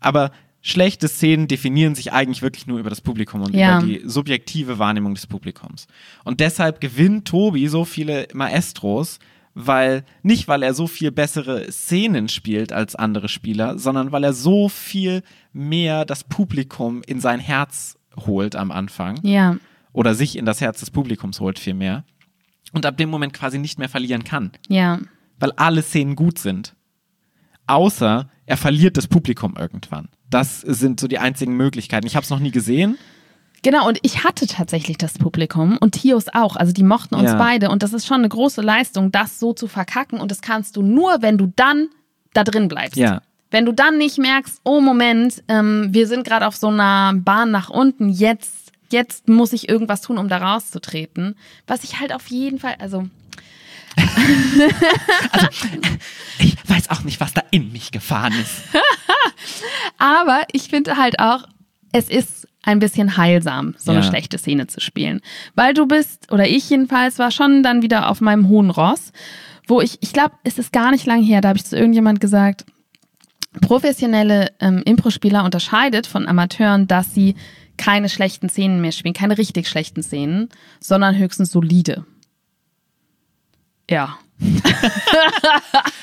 Aber 0.00 0.30
schlechte 0.60 1.08
Szenen 1.08 1.46
definieren 1.46 1.94
sich 1.94 2.12
eigentlich 2.12 2.42
wirklich 2.42 2.66
nur 2.66 2.78
über 2.78 2.90
das 2.90 3.00
Publikum 3.00 3.42
und 3.42 3.54
Ja. 3.54 3.78
über 3.78 3.86
die 3.86 4.02
subjektive 4.04 4.78
Wahrnehmung 4.78 5.14
des 5.14 5.26
Publikums. 5.26 5.86
Und 6.24 6.40
deshalb 6.40 6.80
gewinnt 6.80 7.28
Tobi 7.28 7.68
so 7.68 7.84
viele 7.84 8.26
Maestros, 8.32 9.18
weil 9.54 10.04
nicht 10.22 10.48
weil 10.48 10.62
er 10.64 10.74
so 10.74 10.86
viel 10.88 11.12
bessere 11.12 11.70
Szenen 11.70 12.28
spielt 12.28 12.72
als 12.72 12.96
andere 12.96 13.28
Spieler, 13.28 13.78
sondern 13.78 14.10
weil 14.10 14.24
er 14.24 14.32
so 14.32 14.68
viel 14.68 15.22
mehr 15.52 16.04
das 16.04 16.24
Publikum 16.24 17.02
in 17.06 17.20
sein 17.20 17.38
Herz 17.38 17.96
holt 18.26 18.56
am 18.56 18.70
Anfang 18.70 19.18
Ja. 19.22 19.56
oder 19.92 20.14
sich 20.14 20.36
in 20.36 20.44
das 20.46 20.60
Herz 20.60 20.80
des 20.80 20.90
Publikums 20.90 21.40
holt 21.40 21.58
viel 21.58 21.74
mehr 21.74 22.04
und 22.72 22.86
ab 22.86 22.96
dem 22.96 23.10
Moment 23.10 23.32
quasi 23.32 23.58
nicht 23.58 23.78
mehr 23.78 23.88
verlieren 23.88 24.24
kann, 24.24 24.52
Ja. 24.68 24.98
weil 25.38 25.52
alle 25.52 25.82
Szenen 25.82 26.16
gut 26.16 26.38
sind. 26.38 26.74
Außer 27.66 28.28
er 28.46 28.56
verliert 28.56 28.96
das 28.96 29.06
Publikum 29.06 29.54
irgendwann. 29.58 30.08
Das 30.28 30.60
sind 30.60 31.00
so 31.00 31.08
die 31.08 31.18
einzigen 31.18 31.56
Möglichkeiten. 31.56 32.06
Ich 32.06 32.14
habe 32.16 32.24
es 32.24 32.30
noch 32.30 32.40
nie 32.40 32.50
gesehen. 32.50 32.98
Genau, 33.62 33.88
und 33.88 33.98
ich 34.02 34.24
hatte 34.24 34.46
tatsächlich 34.46 34.98
das 34.98 35.14
Publikum 35.16 35.78
und 35.78 35.92
Tios 35.92 36.26
auch. 36.34 36.56
Also 36.56 36.74
die 36.74 36.82
mochten 36.82 37.14
uns 37.14 37.30
Ja. 37.30 37.36
beide. 37.38 37.70
Und 37.70 37.82
das 37.82 37.94
ist 37.94 38.06
schon 38.06 38.18
eine 38.18 38.28
große 38.28 38.60
Leistung, 38.60 39.10
das 39.10 39.38
so 39.40 39.54
zu 39.54 39.68
verkacken. 39.68 40.20
Und 40.20 40.30
das 40.30 40.42
kannst 40.42 40.76
du 40.76 40.82
nur, 40.82 41.22
wenn 41.22 41.38
du 41.38 41.50
dann 41.56 41.88
da 42.34 42.44
drin 42.44 42.68
bleibst. 42.68 42.96
Ja. 42.96 43.22
Wenn 43.54 43.66
du 43.66 43.70
dann 43.72 43.98
nicht 43.98 44.18
merkst, 44.18 44.60
oh 44.64 44.80
Moment, 44.80 45.44
ähm, 45.46 45.86
wir 45.92 46.08
sind 46.08 46.26
gerade 46.26 46.48
auf 46.48 46.56
so 46.56 46.66
einer 46.66 47.12
Bahn 47.14 47.52
nach 47.52 47.70
unten, 47.70 48.08
jetzt, 48.08 48.72
jetzt 48.90 49.28
muss 49.28 49.52
ich 49.52 49.68
irgendwas 49.68 50.00
tun, 50.00 50.18
um 50.18 50.28
da 50.28 50.38
rauszutreten. 50.38 51.36
Was 51.68 51.84
ich 51.84 52.00
halt 52.00 52.12
auf 52.12 52.26
jeden 52.30 52.58
Fall, 52.58 52.74
also 52.80 53.08
Ich 56.40 56.56
weiß 56.68 56.90
auch 56.90 57.04
nicht, 57.04 57.20
was 57.20 57.32
da 57.32 57.42
in 57.52 57.70
mich 57.70 57.92
gefahren 57.92 58.32
ist. 58.32 58.62
Aber 59.98 60.42
ich 60.50 60.64
finde 60.64 60.96
halt 60.96 61.20
auch, 61.20 61.44
es 61.92 62.08
ist 62.08 62.48
ein 62.64 62.80
bisschen 62.80 63.16
heilsam, 63.16 63.76
so 63.78 63.92
eine 63.92 64.00
Ja. 64.00 64.06
schlechte 64.08 64.36
Szene 64.36 64.66
zu 64.66 64.80
spielen. 64.80 65.20
Weil 65.54 65.74
du 65.74 65.86
bist, 65.86 66.32
oder 66.32 66.48
ich 66.48 66.68
jedenfalls, 66.70 67.20
war 67.20 67.30
schon 67.30 67.62
dann 67.62 67.82
wieder 67.82 68.08
auf 68.10 68.20
meinem 68.20 68.48
hohen 68.48 68.70
Ross, 68.70 69.12
wo 69.68 69.80
ich, 69.80 69.98
ich 70.00 70.12
glaube, 70.12 70.34
es 70.42 70.58
ist 70.58 70.72
gar 70.72 70.90
nicht 70.90 71.06
lang 71.06 71.22
her, 71.22 71.40
da 71.40 71.50
habe 71.50 71.58
ich 71.58 71.64
zu 71.64 71.76
irgendjemand 71.76 72.20
gesagt, 72.20 72.64
professionelle 73.60 74.52
ähm, 74.60 74.82
Impro-Spieler 74.84 75.44
unterscheidet 75.44 76.06
von 76.06 76.26
Amateuren, 76.26 76.86
dass 76.86 77.14
sie 77.14 77.34
keine 77.76 78.08
schlechten 78.08 78.48
Szenen 78.48 78.80
mehr 78.80 78.92
spielen, 78.92 79.14
keine 79.14 79.38
richtig 79.38 79.68
schlechten 79.68 80.02
Szenen, 80.02 80.48
sondern 80.80 81.16
höchstens 81.16 81.50
solide. 81.50 82.04
Ja. 83.90 84.18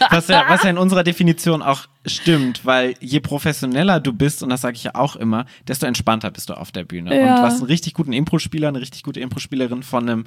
Was 0.09 0.27
ja, 0.29 0.45
was 0.47 0.63
ja 0.63 0.69
in 0.69 0.77
unserer 0.77 1.03
Definition 1.03 1.61
auch 1.61 1.87
stimmt, 2.05 2.65
weil 2.65 2.95
je 2.99 3.19
professioneller 3.19 3.99
du 3.99 4.13
bist, 4.13 4.41
und 4.41 4.49
das 4.49 4.61
sage 4.61 4.75
ich 4.75 4.83
ja 4.83 4.95
auch 4.95 5.15
immer, 5.15 5.45
desto 5.67 5.85
entspannter 5.85 6.31
bist 6.31 6.49
du 6.49 6.53
auf 6.53 6.71
der 6.71 6.83
Bühne. 6.83 7.15
Ja. 7.15 7.35
Und 7.35 7.43
was 7.43 7.55
einen 7.55 7.65
richtig 7.65 7.93
guten 7.93 8.13
Impro-Spieler, 8.13 8.69
eine 8.69 8.81
richtig 8.81 9.03
gute 9.03 9.19
Impro-Spielerin 9.19 9.83
von 9.83 10.09
einem 10.09 10.23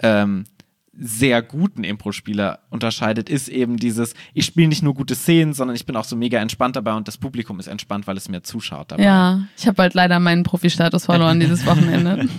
ähm, 0.00 0.44
sehr 0.98 1.42
guten 1.42 1.84
Impro-Spieler 1.84 2.60
unterscheidet, 2.70 3.28
ist 3.28 3.48
eben 3.48 3.76
dieses, 3.76 4.14
ich 4.34 4.46
spiele 4.46 4.68
nicht 4.68 4.82
nur 4.82 4.94
gute 4.94 5.14
Szenen, 5.14 5.52
sondern 5.52 5.76
ich 5.76 5.86
bin 5.86 5.96
auch 5.96 6.04
so 6.04 6.16
mega 6.16 6.38
entspannt 6.40 6.76
dabei 6.76 6.94
und 6.94 7.06
das 7.08 7.18
Publikum 7.18 7.60
ist 7.60 7.66
entspannt, 7.66 8.06
weil 8.06 8.16
es 8.16 8.28
mir 8.28 8.42
zuschaut 8.42 8.92
dabei. 8.92 9.02
Ja, 9.02 9.40
ich 9.56 9.66
habe 9.66 9.82
halt 9.82 9.94
leider 9.94 10.18
meinen 10.20 10.42
Profi-Status 10.42 11.06
verloren 11.06 11.40
dieses 11.40 11.66
Wochenende. 11.66 12.28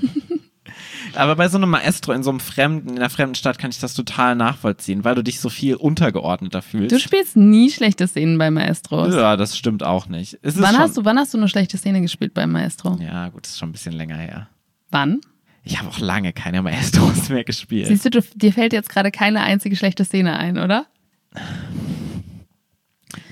Aber 1.15 1.35
bei 1.35 1.47
so 1.49 1.57
einem 1.57 1.69
Maestro 1.69 2.11
in 2.11 2.21
so 2.21 2.29
einem 2.29 2.39
fremden, 2.39 2.89
in 2.89 2.97
einer 2.97 3.09
fremden 3.09 3.35
Stadt 3.35 3.57
kann 3.57 3.71
ich 3.71 3.79
das 3.79 3.93
total 3.93 4.35
nachvollziehen, 4.35 5.03
weil 5.03 5.15
du 5.15 5.23
dich 5.23 5.39
so 5.39 5.49
viel 5.49 5.75
untergeordneter 5.75 6.61
fühlst. 6.61 6.91
Du 6.91 6.99
spielst 6.99 7.35
nie 7.35 7.71
schlechte 7.71 8.07
Szenen 8.07 8.37
bei 8.37 8.51
Maestros. 8.51 9.15
ja, 9.15 9.35
das 9.35 9.57
stimmt 9.57 9.83
auch 9.83 10.07
nicht. 10.07 10.37
Wann 10.43 10.77
hast, 10.77 10.97
du, 10.97 11.05
wann 11.05 11.17
hast 11.17 11.33
du 11.33 11.37
eine 11.37 11.47
schlechte 11.47 11.77
Szene 11.77 12.01
gespielt 12.01 12.33
beim 12.33 12.51
Maestro? 12.51 12.99
Ja, 13.01 13.29
gut, 13.29 13.45
das 13.45 13.51
ist 13.53 13.59
schon 13.59 13.69
ein 13.69 13.71
bisschen 13.71 13.93
länger 13.93 14.17
her. 14.17 14.49
Wann? 14.91 15.21
Ich 15.67 15.79
habe 15.79 15.89
auch 15.89 15.99
lange 15.99 16.33
keine 16.33 16.61
Maestros 16.61 17.29
mehr 17.29 17.43
gespielt. 17.43 17.87
Siehst 17.87 18.05
du, 18.05 18.09
du, 18.09 18.21
dir 18.35 18.53
fällt 18.53 18.73
jetzt 18.73 18.89
gerade 18.89 19.11
keine 19.11 19.41
einzige 19.41 19.75
schlechte 19.75 20.05
Szene 20.05 20.37
ein, 20.39 20.57
oder? 20.57 20.85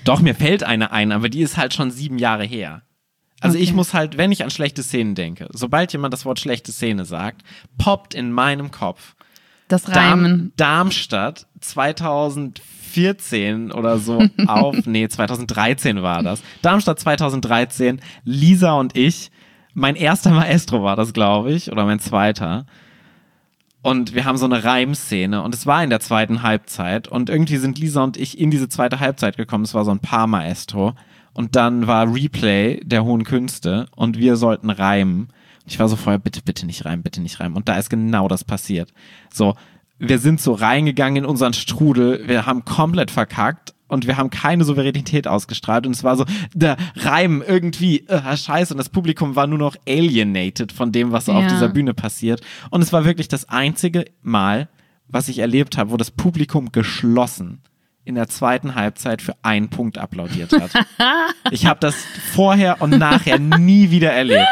Doch, 0.04 0.20
mir 0.20 0.34
fällt 0.34 0.62
eine 0.62 0.92
ein, 0.92 1.12
aber 1.12 1.28
die 1.28 1.40
ist 1.40 1.56
halt 1.56 1.74
schon 1.74 1.90
sieben 1.90 2.18
Jahre 2.18 2.44
her. 2.44 2.82
Also 3.40 3.58
ich 3.58 3.68
Okay. 3.70 3.76
muss 3.76 3.94
halt, 3.94 4.16
wenn 4.18 4.32
ich 4.32 4.44
an 4.44 4.50
schlechte 4.50 4.82
Szenen 4.82 5.14
denke, 5.14 5.48
sobald 5.52 5.92
jemand 5.92 6.12
das 6.14 6.24
Wort 6.24 6.40
schlechte 6.40 6.72
Szene 6.72 7.04
sagt, 7.04 7.42
poppt 7.78 8.14
in 8.14 8.32
meinem 8.32 8.70
Kopf 8.70 9.14
Das 9.68 9.82
Darm, 9.84 10.22
Reimen. 10.24 10.52
Darmstadt 10.56 11.46
2014 11.60 13.72
oder 13.72 13.98
so 13.98 14.24
auf, 14.46 14.86
nee, 14.86 15.08
2013 15.08 16.02
war 16.02 16.22
das. 16.22 16.42
Darmstadt 16.62 16.98
2013, 17.00 18.00
Lisa 18.24 18.72
und 18.74 18.96
ich, 18.96 19.30
mein 19.76 19.94
erster 19.94 20.30
Maestro 20.30 20.82
war 20.82 20.96
das, 20.96 21.12
glaube 21.12 21.52
ich, 21.52 21.70
oder 21.70 21.84
mein 21.84 22.00
zweiter. 22.00 22.64
Und 23.82 24.14
wir 24.14 24.24
haben 24.24 24.38
so 24.38 24.46
eine 24.46 24.64
Reimszene 24.64 25.42
und 25.42 25.54
es 25.54 25.66
war 25.66 25.84
in 25.84 25.90
der 25.90 26.00
zweiten 26.00 26.42
Halbzeit 26.42 27.08
und 27.08 27.28
irgendwie 27.28 27.58
sind 27.58 27.78
Lisa 27.78 28.02
und 28.02 28.16
ich 28.16 28.40
in 28.40 28.50
diese 28.50 28.70
zweite 28.70 29.00
Halbzeit 29.00 29.36
gekommen. 29.36 29.64
Es 29.64 29.74
war 29.74 29.84
so 29.84 29.90
ein 29.90 30.00
paar 30.00 30.26
Maestro 30.26 30.94
und 31.34 31.56
dann 31.56 31.86
war 31.86 32.12
Replay 32.12 32.80
der 32.84 33.04
hohen 33.04 33.24
Künste 33.24 33.86
und 33.94 34.16
wir 34.16 34.36
sollten 34.36 34.70
reimen. 34.70 35.28
Ich 35.66 35.78
war 35.78 35.88
so 35.88 35.96
vorher, 35.96 36.18
bitte, 36.18 36.40
bitte 36.42 36.64
nicht 36.64 36.86
reimen, 36.86 37.02
bitte 37.02 37.20
nicht 37.20 37.38
reimen. 37.38 37.56
Und 37.56 37.68
da 37.68 37.76
ist 37.76 37.90
genau 37.90 38.28
das 38.28 38.44
passiert. 38.44 38.94
So, 39.30 39.56
wir 39.98 40.18
sind 40.18 40.40
so 40.40 40.54
reingegangen 40.54 41.24
in 41.24 41.28
unseren 41.28 41.52
Strudel, 41.52 42.26
wir 42.26 42.46
haben 42.46 42.64
komplett 42.64 43.10
verkackt 43.10 43.74
und 43.88 44.06
wir 44.06 44.16
haben 44.16 44.30
keine 44.30 44.64
Souveränität 44.64 45.26
ausgestrahlt 45.28 45.86
und 45.86 45.94
es 45.94 46.02
war 46.04 46.16
so, 46.16 46.24
der 46.54 46.76
Reim 46.96 47.42
irgendwie, 47.46 48.06
äh, 48.08 48.36
scheiße, 48.36 48.74
und 48.74 48.78
das 48.78 48.88
Publikum 48.88 49.36
war 49.36 49.46
nur 49.46 49.58
noch 49.58 49.76
alienated 49.88 50.72
von 50.72 50.92
dem, 50.92 51.12
was 51.12 51.26
so 51.26 51.32
auf 51.32 51.42
Ja. 51.44 51.48
dieser 51.48 51.68
Bühne 51.68 51.94
passiert. 51.94 52.40
Und 52.70 52.82
es 52.82 52.92
war 52.92 53.04
wirklich 53.04 53.28
das 53.28 53.48
einzige 53.48 54.04
Mal, 54.22 54.68
was 55.08 55.28
ich 55.28 55.38
erlebt 55.38 55.78
habe, 55.78 55.90
wo 55.90 55.96
das 55.96 56.10
Publikum 56.10 56.72
geschlossen 56.72 57.60
in 58.04 58.14
der 58.16 58.28
zweiten 58.28 58.74
Halbzeit 58.76 59.20
für 59.22 59.34
einen 59.42 59.68
Punkt 59.68 59.98
applaudiert 59.98 60.52
hat. 60.52 60.70
ich 61.50 61.66
habe 61.66 61.80
das 61.80 61.94
vorher 62.34 62.80
und 62.80 62.90
nachher 62.98 63.38
nie 63.38 63.90
wieder 63.90 64.12
erlebt. 64.12 64.46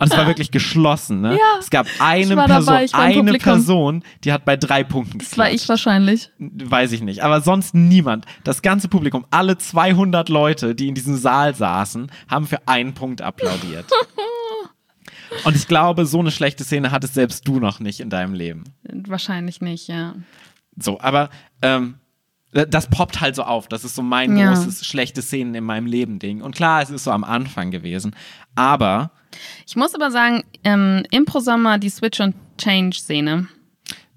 Und 0.00 0.10
es 0.12 0.16
war 0.16 0.26
wirklich 0.26 0.50
geschlossen. 0.50 1.20
Ne? 1.20 1.32
Ja, 1.32 1.58
es 1.58 1.70
gab 1.70 1.86
eine 1.98 2.36
war 2.36 2.46
Person, 2.46 2.66
dabei, 2.74 2.92
war 2.92 3.00
eine. 3.00 3.32
Person, 3.38 4.04
die 4.24 4.32
hat 4.32 4.44
bei 4.44 4.56
drei 4.56 4.84
Punkten 4.84 5.18
Das 5.18 5.36
war 5.38 5.46
geklatscht. 5.46 5.62
ich 5.64 5.68
wahrscheinlich. 5.68 6.30
Weiß 6.38 6.92
ich 6.92 7.02
nicht. 7.02 7.22
Aber 7.22 7.40
sonst 7.40 7.74
niemand. 7.74 8.26
Das 8.44 8.62
ganze 8.62 8.88
Publikum, 8.88 9.26
alle 9.30 9.58
200 9.58 10.28
Leute, 10.28 10.74
die 10.74 10.88
in 10.88 10.94
diesem 10.94 11.16
Saal 11.16 11.54
saßen, 11.54 12.10
haben 12.28 12.46
für 12.46 12.66
einen 12.68 12.94
Punkt 12.94 13.22
applaudiert. 13.22 13.86
Und 15.44 15.56
ich 15.56 15.66
glaube, 15.66 16.06
so 16.06 16.20
eine 16.20 16.30
schlechte 16.30 16.64
Szene 16.64 16.92
hattest 16.92 17.14
selbst 17.14 17.46
du 17.48 17.58
noch 17.58 17.80
nicht 17.80 18.00
in 18.00 18.10
deinem 18.10 18.32
Leben. 18.34 18.64
Wahrscheinlich 19.08 19.60
nicht, 19.60 19.88
ja. 19.88 20.14
So, 20.78 21.00
aber 21.00 21.30
ähm, 21.62 21.96
das 22.52 22.88
poppt 22.88 23.20
halt 23.20 23.34
so 23.34 23.42
auf. 23.42 23.66
Das 23.68 23.84
ist 23.84 23.96
so 23.96 24.02
mein 24.02 24.36
Ja. 24.36 24.52
großes 24.54 24.86
schlechte 24.86 25.22
Szenen 25.22 25.54
in 25.54 25.64
meinem 25.64 25.86
Leben 25.86 26.18
Ding. 26.18 26.42
Und 26.42 26.54
klar, 26.54 26.80
es 26.80 26.90
ist 26.90 27.04
so 27.04 27.10
am 27.10 27.24
Anfang 27.24 27.70
gewesen. 27.70 28.14
Aber 28.54 29.10
Ich 29.66 29.76
muss 29.76 29.94
aber 29.94 30.10
sagen, 30.10 30.44
ähm, 30.64 31.04
Impro-Sommer, 31.10 31.78
die 31.78 31.90
Switch- 31.90 32.20
und 32.20 32.34
Change-Szene. 32.58 33.48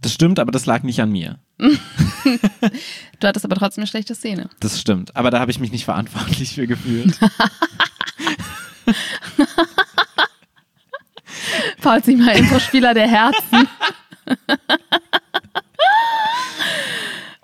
das 0.02 0.14
stimmt, 0.14 0.40
aber 0.40 0.52
das 0.52 0.66
lag 0.66 0.84
nicht 0.84 1.00
an 1.02 1.12
mir. 1.12 1.40
Du 3.20 3.28
hattest 3.28 3.44
aber 3.44 3.56
trotzdem 3.58 3.82
eine 3.82 3.88
schlechte 3.88 4.16
Szene. 4.16 4.50
Das 4.62 4.80
stimmt. 4.80 5.14
Aber 5.18 5.30
da 5.30 5.40
habe 5.42 5.52
ich 5.52 5.60
mich 5.60 5.72
nicht 5.74 5.84
verantwortlich 5.84 6.54
für 6.56 6.68
gefühlt. 6.68 7.20
Paul 11.82 12.02
Zimmer, 12.04 12.34
Impro-Spieler 12.34 12.94
der 12.94 13.08
Herzen. 13.08 13.68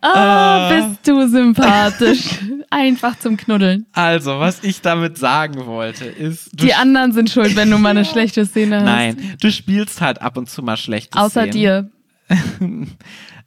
Ah, 0.08 0.70
bist 0.70 1.00
du 1.08 1.28
sympathisch. 1.28 2.40
Einfach 2.70 3.18
zum 3.20 3.38
Knuddeln. 3.38 3.86
Also, 3.94 4.40
was 4.40 4.64
ich 4.64 4.82
damit 4.82 5.18
sagen 5.18 5.66
wollte, 5.66 6.06
ist. 6.06 6.50
Die 6.54 6.74
anderen 6.74 7.12
sind 7.14 7.30
schuld, 7.30 7.56
wenn 7.56 7.70
du 7.70 7.78
mal 7.78 7.90
eine 7.90 8.06
schlechte 8.06 8.46
Szene 8.46 8.78
hast. 8.78 8.86
Nein, 8.86 9.36
du 9.40 9.52
spielst 9.52 10.02
halt 10.02 10.22
ab 10.22 10.38
und 10.38 10.50
zu 10.50 10.62
mal 10.64 10.78
schlechte 10.78 11.18
Außer 11.18 11.48
Szenen. 11.48 11.52
dir. 11.52 11.92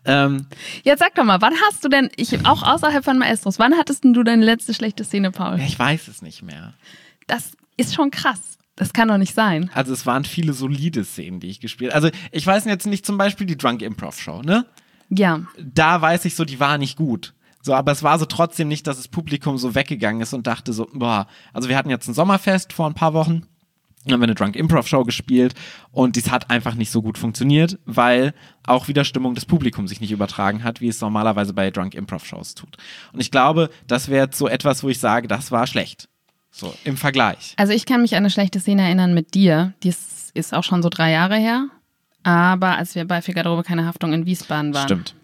Ähm, 0.05 0.47
Jetzt 0.85 1.01
sag 1.01 1.15
doch 1.17 1.25
mal, 1.25 1.43
wann 1.43 1.53
hast 1.67 1.85
du 1.85 1.89
denn, 1.89 2.09
ich 2.17 2.47
auch 2.47 2.63
außerhalb 2.63 3.05
von 3.05 3.19
Maestros, 3.19 3.59
wann 3.59 3.75
hattest 3.77 4.05
denn 4.05 4.15
du 4.15 4.23
deine 4.23 4.45
letzte 4.45 4.73
schlechte 4.73 5.05
Szene, 5.05 5.31
Paul? 5.31 5.61
ich 5.61 5.79
weiß 5.79 6.09
es 6.09 6.23
nicht 6.23 6.43
mehr. 6.43 6.73
Das 7.27 7.53
ist 7.77 7.95
schon 7.95 8.11
krass. 8.11 8.41
Das 8.75 8.93
kann 8.93 9.09
doch 9.09 9.19
nicht 9.19 9.35
sein. 9.35 9.71
Also 9.75 9.93
es 9.93 10.07
waren 10.07 10.25
viele 10.25 10.53
solide 10.53 11.05
Szenen, 11.05 11.41
die 11.41 11.49
ich 11.49 11.61
gespielt 11.61 11.93
Also 11.93 12.11
ich 12.31 12.47
weiß 12.47 12.65
jetzt 12.67 12.87
nicht 12.87 13.05
zum 13.05 13.19
Beispiel 13.19 13.47
die 13.47 13.57
Drunk 13.59 13.83
Improv 13.83 14.19
Show, 14.21 14.41
ne? 14.41 14.67
Ja. 15.11 15.41
Da 15.59 16.01
weiß 16.01 16.25
ich 16.27 16.37
so, 16.37 16.45
die 16.45 16.61
war 16.61 16.79
nicht 16.79 16.97
gut. 16.97 17.35
So, 17.69 17.75
aber 17.75 17.93
es 17.93 18.03
war 18.03 18.19
so 18.19 18.25
trotzdem 18.25 18.67
nicht, 18.67 18.87
dass 18.87 18.97
das 18.97 19.09
Publikum 19.09 19.59
so 19.59 19.75
weggegangen 19.75 20.23
ist 20.23 20.33
und 20.33 20.47
dachte 20.47 20.73
so, 20.73 20.89
boah, 20.91 21.27
also 21.53 21.69
wir 21.69 21.77
hatten 21.77 21.91
jetzt 21.91 22.09
ein 22.09 22.15
Sommerfest 22.15 22.73
vor 22.73 22.87
ein 22.87 22.95
paar 22.95 23.13
Wochen, 23.13 23.43
dann 24.05 24.15
haben 24.15 24.21
wir 24.21 24.25
eine 24.25 24.35
Drunk 24.35 24.57
Improv 24.57 24.89
Show 24.89 25.05
gespielt 25.05 25.53
und 25.93 26.17
dies 26.17 26.31
hat 26.31 26.49
einfach 26.49 26.77
nicht 26.77 26.91
so 26.91 27.03
gut 27.03 27.19
funktioniert, 27.19 27.79
weil 27.85 28.33
auch 28.67 28.89
wieder 28.89 29.05
Stimmung 29.05 29.35
des 29.35 29.45
Publikums 29.45 29.91
sich 29.91 30.01
nicht 30.01 30.13
übertragen 30.13 30.65
hat, 30.65 30.81
wie 30.81 30.89
es 30.89 31.03
normalerweise 31.03 31.53
bei 31.53 31.71
Drunk 31.71 31.95
Improv 31.95 32.25
Shows 32.25 32.55
tut. 32.55 32.79
Und 33.13 33.21
ich 33.21 33.31
glaube, 33.31 33.69
das 33.87 34.09
wäre 34.09 34.25
jetzt 34.25 34.39
so 34.39 34.49
etwas, 34.49 34.83
wo 34.83 34.89
ich 34.89 34.99
sage, 34.99 35.29
das 35.29 35.53
war 35.53 35.67
schlecht. 35.67 36.09
So, 36.51 36.73
im 36.85 36.97
Vergleich. 36.97 37.53
Also 37.59 37.75
ich 37.75 37.85
kann 37.85 38.01
mich 38.01 38.15
an 38.15 38.23
eine 38.23 38.31
schlechte 38.31 38.61
Szene 38.61 38.81
erinnern 38.81 39.13
mit 39.13 39.35
dir. 39.35 39.75
Die 39.83 39.93
ist, 40.33 40.55
auch 40.55 40.65
schon 40.65 40.83
so 40.83 40.89
drei 40.89 41.11
Jahre 41.11 41.37
her. 41.37 41.69
Aber 42.23 42.79
als 42.79 42.95
wir 42.95 43.07
bei 43.07 43.21
Für 43.21 43.35
Garderobe 43.35 43.63
keine 43.63 43.85
Haftung 43.85 44.15
in 44.15 44.25
Wiesbaden 44.25 44.73
waren. 44.73 44.85
Stimmt. 44.85 45.15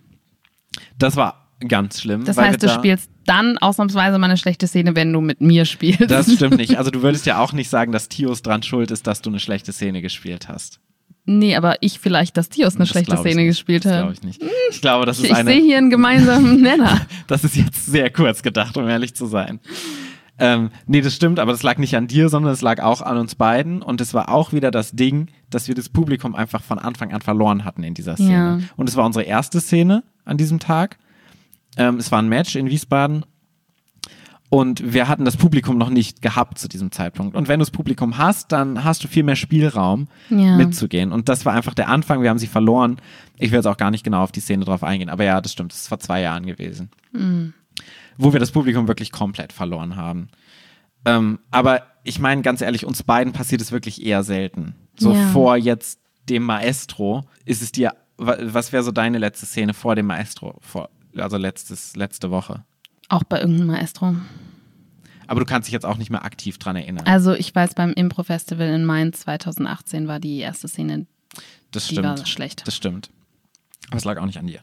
Das 0.99 1.17
war 1.17 1.44
ganz 1.67 2.01
schlimm. 2.01 2.25
Das 2.25 2.37
heißt, 2.37 2.63
du 2.63 2.67
da- 2.67 2.75
spielst 2.75 3.11
dann 3.27 3.57
ausnahmsweise 3.59 4.19
mal 4.19 4.27
eine 4.27 4.37
schlechte 4.37 4.67
Szene, 4.67 4.95
wenn 4.97 5.13
du 5.13 5.21
mit 5.21 5.41
mir 5.41 5.65
spielst. 5.65 6.11
Das 6.11 6.31
stimmt 6.33 6.59
nicht. 6.59 6.75
Also 6.79 6.91
du 6.91 7.03
würdest 7.03 7.25
ja 7.27 7.39
auch 7.39 7.53
nicht 7.53 7.71
sagen, 7.71 7.91
dass 7.93 8.09
Tios 8.09 8.43
dran 8.43 8.63
schuld 8.63 8.91
ist, 8.91 9.07
dass 9.07 9.23
du 9.23 9.31
eine 9.31 9.41
schlechte 9.41 9.73
Szene 9.73 10.03
gespielt 10.03 10.49
hast. 10.49 10.81
nee, 11.25 11.57
aber 11.57 11.77
ich 11.81 11.99
vielleicht, 12.01 12.37
dass 12.37 12.51
Tios 12.51 12.75
eine 12.75 12.81
Das 12.81 12.91
schlechte 12.91 13.15
ich 13.15 13.21
Szene 13.21 13.37
nicht. 13.37 13.47
gespielt 13.47 13.85
Das 13.87 13.93
hat. 13.93 13.99
glaube 14.01 14.13
ich 14.15 14.23
nicht. 14.23 14.43
Ich 14.71 14.81
glaube, 14.83 15.07
das 15.07 15.19
Ich, 15.19 15.25
ist 15.25 15.31
ich 15.31 15.37
eine. 15.37 15.51
sehe 15.51 15.63
hier 15.63 15.79
einen 15.79 15.89
gemeinsamen 15.91 16.61
Nenner. 16.61 17.01
Das 17.29 17.45
ist 17.45 17.57
jetzt 17.57 17.87
sehr 17.87 18.11
kurz 18.11 18.43
gedacht, 18.43 18.77
um 18.77 18.87
ehrlich 18.87 19.15
zu 19.15 19.25
sein. 19.27 19.61
Ähm, 20.37 20.71
nee, 20.87 21.01
das 21.01 21.15
stimmt, 21.15 21.39
aber 21.39 21.53
das 21.53 21.63
lag 21.63 21.79
nicht 21.79 21.97
an 21.97 22.09
dir, 22.09 22.29
sondern 22.29 22.53
es 22.53 22.61
lag 22.61 22.83
auch 22.83 23.01
an 23.01 23.17
uns 23.19 23.37
beiden. 23.37 23.81
Und 23.83 24.01
es 24.01 24.13
war 24.15 24.29
auch 24.29 24.53
wieder 24.53 24.71
das 24.73 24.91
Ding, 24.93 25.29
dass 25.49 25.69
wir 25.69 25.77
das 25.77 25.89
Publikum 25.89 26.35
einfach 26.35 26.61
von 26.63 26.79
Anfang 26.81 27.13
an 27.13 27.21
verloren 27.23 27.65
hatten 27.65 27.85
in 27.85 27.95
dieser 27.95 28.17
Szene. 28.17 28.33
Ja. 28.33 28.59
Und 28.77 28.89
es 28.89 28.97
war 28.97 29.07
unsere 29.07 29.25
erste 29.25 29.61
Szene 29.61 30.03
an 30.25 30.37
diesem 30.37 30.59
Tag. 30.59 30.99
Ähm, 31.77 31.97
es 31.97 32.11
war 32.13 32.21
ein 32.21 32.29
Match 32.29 32.57
in 32.57 32.69
Wiesbaden. 32.71 33.25
Und 34.51 34.93
wir 34.93 35.09
hatten 35.09 35.25
das 35.25 35.37
Publikum 35.37 35.79
noch 35.79 35.91
nicht 35.91 36.23
gehabt 36.23 36.59
zu 36.59 36.69
diesem 36.69 36.93
Zeitpunkt. 36.93 37.35
Und 37.35 37.49
wenn 37.49 37.59
du 37.59 37.63
das 37.65 37.73
Publikum 37.73 38.19
hast, 38.19 38.53
dann 38.53 38.85
hast 38.85 39.03
du 39.03 39.09
viel 39.09 39.25
mehr 39.25 39.35
Spielraum 39.35 40.07
Ja. 40.31 40.57
mitzugehen. 40.57 41.11
Und 41.11 41.29
das 41.29 41.45
war 41.45 41.55
einfach 41.55 41.75
der 41.75 41.89
Anfang. 41.89 42.23
Wir 42.23 42.31
haben 42.31 42.39
sie 42.39 42.47
verloren. 42.47 42.99
Ich 43.37 43.51
will 43.51 43.57
jetzt 43.59 43.67
auch 43.67 43.77
gar 43.79 43.91
nicht 43.91 44.05
genau 44.05 44.23
auf 44.23 44.31
die 44.31 44.39
Szene 44.41 44.65
drauf 44.65 44.85
eingehen. 44.85 45.09
Aber 45.09 45.25
ja, 45.25 45.41
das 45.41 45.53
stimmt. 45.53 45.73
Das 45.73 45.81
ist 45.81 45.89
vor 45.89 45.99
zwei 45.99 46.21
Jahren 46.21 46.47
gewesen 46.47 46.91
wo 48.17 48.33
wir 48.33 48.39
das 48.39 48.53
Publikum 48.53 48.87
wirklich 48.87 49.11
komplett 49.11 49.53
verloren 49.53 49.97
haben. 49.97 50.29
Ähm, 51.05 51.41
aber 51.51 51.83
ich 52.05 52.21
meine, 52.21 52.43
ganz 52.43 52.61
ehrlich, 52.61 52.87
uns 52.87 53.03
beiden 53.03 53.33
passiert 53.33 53.61
es 53.61 53.73
wirklich 53.73 54.07
eher 54.07 54.23
selten. 54.23 54.77
So 54.97 55.13
Ja. 55.13 55.29
vor 55.33 55.57
jetzt 55.57 55.99
dem 56.29 56.45
Maestro 56.45 57.25
ist 57.45 57.61
es 57.61 57.73
dir, 57.73 57.93
wa- 58.17 58.37
was 58.41 58.73
wäre 58.73 58.85
so 58.85 58.93
deine 58.93 59.19
letzte 59.19 59.47
Szene 59.47 59.75
vor 59.75 59.97
dem 59.97 60.07
Maestro, 60.07 60.57
vor, 60.61 60.91
also 61.17 61.37
letztes, 61.37 61.97
letzte 61.97 62.31
Woche? 62.31 62.65
Auch 63.09 63.25
bei 63.25 63.41
irgendeinem 63.41 63.69
Maestro. 63.69 64.15
Aber 65.27 65.41
du 65.41 65.47
kannst 65.47 65.69
dich 65.69 65.73
jetzt 65.73 65.87
auch 65.87 65.97
nicht 65.97 66.11
mehr 66.11 66.25
aktiv 66.25 66.59
dran 66.59 66.77
erinnern. 66.77 67.07
Also 67.07 67.33
ich 67.33 67.55
weiß, 67.55 67.75
beim 67.75 67.93
Impro-Festival 67.93 68.69
in 68.69 68.85
Mainz 68.85 69.21
2018 69.21 70.07
war 70.09 70.21
die 70.21 70.39
erste 70.39 70.69
Szene, 70.69 71.07
das 71.71 71.87
die 71.89 71.95
stimmt. 71.95 72.07
war 72.09 72.27
schlecht. 72.27 72.67
Das 72.67 72.77
stimmt. 72.77 73.11
Aber 73.89 73.97
es 73.97 74.05
lag 74.05 74.19
auch 74.19 74.27
nicht 74.27 74.39
an 74.39 74.47
dir. 74.47 74.61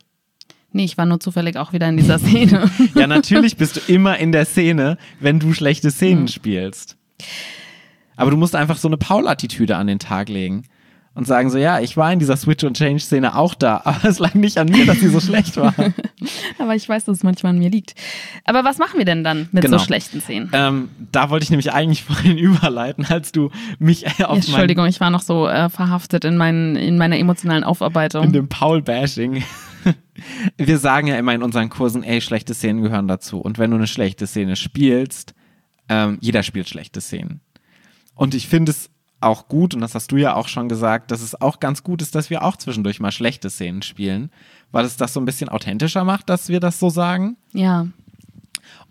Nee, 0.73 0.85
ich 0.85 0.97
war 0.97 1.05
nur 1.05 1.19
zufällig 1.19 1.57
auch 1.57 1.73
wieder 1.73 1.89
in 1.89 1.97
dieser 1.97 2.17
Szene. 2.19 2.69
Ja, 2.95 3.07
natürlich 3.07 3.57
bist 3.57 3.75
du 3.77 3.79
immer 3.91 4.17
in 4.19 4.31
der 4.31 4.45
Szene, 4.45 4.97
wenn 5.19 5.39
du 5.39 5.53
schlechte 5.53 5.87
Mhm. 5.87 5.91
Szenen 5.91 6.27
spielst. 6.27 6.95
Aber 8.15 8.29
du 8.31 8.37
musst 8.37 8.55
einfach 8.55 8.77
so 8.77 8.87
eine 8.87 8.97
Paul-Attitüde 8.97 9.75
an 9.75 9.87
den 9.87 9.99
Tag 9.99 10.29
legen 10.29 10.63
und 11.15 11.25
sagen 11.27 11.49
so, 11.49 11.57
ja, 11.57 11.79
ich 11.79 11.97
war 11.97 12.13
in 12.13 12.19
dieser 12.19 12.37
Switch 12.37 12.63
und 12.63 12.77
Change 12.77 12.99
Szene 12.99 13.35
auch 13.35 13.53
da, 13.55 13.81
aber 13.83 14.05
es 14.07 14.19
lag 14.19 14.33
nicht 14.35 14.57
an 14.59 14.69
mir, 14.69 14.85
dass 14.85 14.99
sie 14.99 15.09
so 15.09 15.19
schlecht 15.19 15.57
war. 15.57 15.73
Aber 16.59 16.75
ich 16.75 16.87
weiß, 16.87 17.05
dass 17.05 17.17
es 17.17 17.23
manchmal 17.23 17.51
an 17.51 17.59
mir 17.59 17.69
liegt. 17.69 17.93
Aber 18.45 18.63
was 18.63 18.77
machen 18.77 18.97
wir 18.97 19.05
denn 19.05 19.23
dann 19.23 19.49
mit 19.51 19.63
Genau. 19.63 19.77
so 19.77 19.85
schlechten 19.85 20.21
Szenen? 20.21 20.49
ähm, 20.53 20.89
da 21.11 21.29
wollte 21.29 21.43
ich 21.43 21.49
nämlich 21.49 21.71
eigentlich 21.73 22.03
vorhin 22.05 22.37
überleiten, 22.37 23.05
als 23.05 23.31
du 23.31 23.49
mich 23.79 24.05
äh, 24.05 24.23
auf 24.23 24.29
mein, 24.29 24.37
Entschuldigung, 24.37 24.85
ich 24.85 24.99
war 24.99 25.09
noch 25.09 25.21
so 25.21 25.47
äh, 25.47 25.69
verhaftet 25.69 26.25
in, 26.25 26.37
meinen, 26.37 26.75
in 26.75 26.97
meiner 26.97 27.17
emotionalen 27.17 27.63
Aufarbeitung. 27.63 28.25
in 28.25 28.33
dem 28.33 28.47
Paul-Bashing. 28.49 29.43
Wir 30.57 30.77
sagen 30.77 31.07
ja 31.07 31.17
immer 31.17 31.33
in 31.33 31.41
unseren 31.41 31.69
Kursen, 31.69 32.03
ey, 32.03 32.21
schlechte 32.21 32.53
Szenen 32.53 32.81
gehören 32.83 33.07
dazu. 33.07 33.39
Und 33.39 33.57
wenn 33.57 33.71
du 33.71 33.77
eine 33.77 33.87
schlechte 33.87 34.27
Szene 34.27 34.55
spielst, 34.55 35.33
ähm, 35.89 36.17
jeder 36.21 36.43
spielt 36.43 36.69
schlechte 36.69 37.01
Szenen. 37.01 37.41
Und 38.13 38.35
ich 38.35 38.47
finde 38.47 38.71
es 38.71 38.89
auch 39.19 39.47
gut, 39.47 39.73
und 39.73 39.81
das 39.81 39.95
hast 39.95 40.11
du 40.11 40.17
ja 40.17 40.35
auch 40.35 40.47
schon 40.47 40.69
gesagt, 40.69 41.11
dass 41.11 41.21
es 41.21 41.39
auch 41.39 41.59
ganz 41.59 41.83
gut 41.83 42.01
ist, 42.01 42.13
dass 42.15 42.29
wir 42.29 42.43
auch 42.43 42.57
zwischendurch 42.57 42.99
mal 42.99 43.11
schlechte 43.11 43.49
Szenen 43.49 43.81
spielen, 43.81 44.29
weil 44.71 44.85
es 44.85 44.97
das 44.97 45.13
so 45.13 45.19
ein 45.19 45.25
bisschen 45.25 45.49
authentischer 45.49 46.03
macht, 46.03 46.29
dass 46.29 46.49
wir 46.49 46.59
das 46.59 46.79
so 46.79 46.89
sagen. 46.89 47.37
ja. 47.53 47.87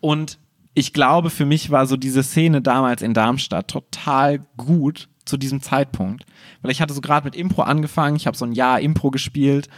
Und 0.01 0.39
ich 0.75 0.93
glaube, 0.93 1.31
für 1.31 1.45
mich 1.45 1.71
war 1.71 1.87
so 1.87 1.97
diese 1.97 2.23
Szene 2.23 2.63
damals 2.63 3.03
in 3.03 3.13
Darmstadt 3.13 3.69
total 3.69 4.41
gut 4.57 5.09
zu 5.25 5.37
diesem 5.37 5.61
Zeitpunkt. 5.61 6.25
Weil 6.63 6.71
ich 6.71 6.81
hatte 6.81 6.95
so 6.95 7.01
gerade 7.01 7.25
mit 7.25 7.35
Impro 7.35 7.63
angefangen, 7.63 8.17
ich 8.17 8.27
habe 8.27 8.37
so 8.37 8.45
ein 8.45 8.53
Jahr 8.53 8.81
Impro 8.81 9.11
gespielt 9.11 9.69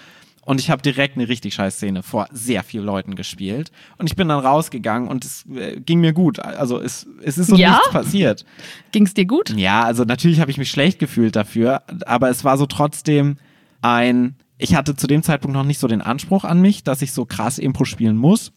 und 0.44 0.60
ich 0.60 0.70
habe 0.70 0.82
direkt 0.82 1.16
eine 1.16 1.28
richtig 1.28 1.54
scheiß 1.54 1.76
Szene 1.76 2.02
vor 2.02 2.28
sehr 2.30 2.62
vielen 2.62 2.84
Leuten 2.84 3.16
gespielt. 3.16 3.72
Und 3.96 4.06
ich 4.06 4.16
bin 4.16 4.28
dann 4.28 4.40
rausgegangen 4.44 5.08
und 5.08 5.24
es 5.24 5.46
äh, 5.46 5.80
ging 5.80 6.00
mir 6.00 6.12
gut. 6.12 6.38
Also 6.40 6.78
es, 6.78 7.06
es 7.22 7.38
ist 7.38 7.48
so 7.48 7.56
Ja? 7.56 7.70
nichts 7.70 7.90
passiert. 7.90 8.44
Ging 8.92 9.06
es 9.06 9.14
dir 9.14 9.24
gut? 9.26 9.50
Ja, 9.56 9.82
also 9.84 10.04
natürlich 10.04 10.40
habe 10.40 10.50
ich 10.50 10.58
mich 10.58 10.70
schlecht 10.70 10.98
gefühlt 10.98 11.34
dafür, 11.36 11.82
aber 12.06 12.28
es 12.28 12.44
war 12.44 12.58
so 12.58 12.66
trotzdem 12.66 13.38
ein, 13.80 14.36
ich 14.62 14.74
hatte 14.74 14.94
zu 14.94 15.06
dem 15.06 15.22
Zeitpunkt 15.22 15.54
noch 15.54 15.64
nicht 15.64 15.78
so 15.78 15.88
den 15.88 16.00
Anspruch 16.00 16.44
an 16.44 16.60
mich, 16.60 16.84
dass 16.84 17.02
ich 17.02 17.12
so 17.12 17.24
krass 17.24 17.58
Impro 17.58 17.84
spielen 17.84 18.16
muss. 18.16 18.52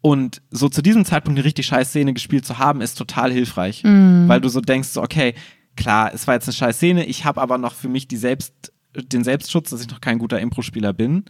Und 0.00 0.40
so 0.50 0.68
zu 0.68 0.82
diesem 0.82 1.04
Zeitpunkt 1.04 1.38
eine 1.38 1.44
richtig 1.44 1.66
scheiß 1.66 1.90
Szene 1.90 2.12
gespielt 2.12 2.46
zu 2.46 2.58
haben, 2.58 2.80
ist 2.80 2.96
total 2.96 3.32
hilfreich. 3.32 3.82
Weil 4.28 4.40
du 4.40 4.48
so 4.48 4.60
denkst, 4.60 4.88
so, 4.88 5.02
okay, 5.02 5.34
klar, 5.76 6.12
es 6.14 6.26
war 6.26 6.34
jetzt 6.34 6.48
eine 6.48 6.54
scheiß 6.54 6.76
Szene, 6.76 7.04
ich 7.06 7.24
habe 7.24 7.40
aber 7.40 7.58
noch 7.58 7.74
für 7.74 7.88
mich 7.88 8.08
die 8.08 8.16
Selbst, 8.16 8.72
den 8.94 9.24
Selbstschutz, 9.24 9.70
dass 9.70 9.80
ich 9.80 9.90
noch 9.90 10.00
kein 10.00 10.18
guter 10.18 10.40
Impro-Spieler 10.40 10.92
bin. 10.92 11.24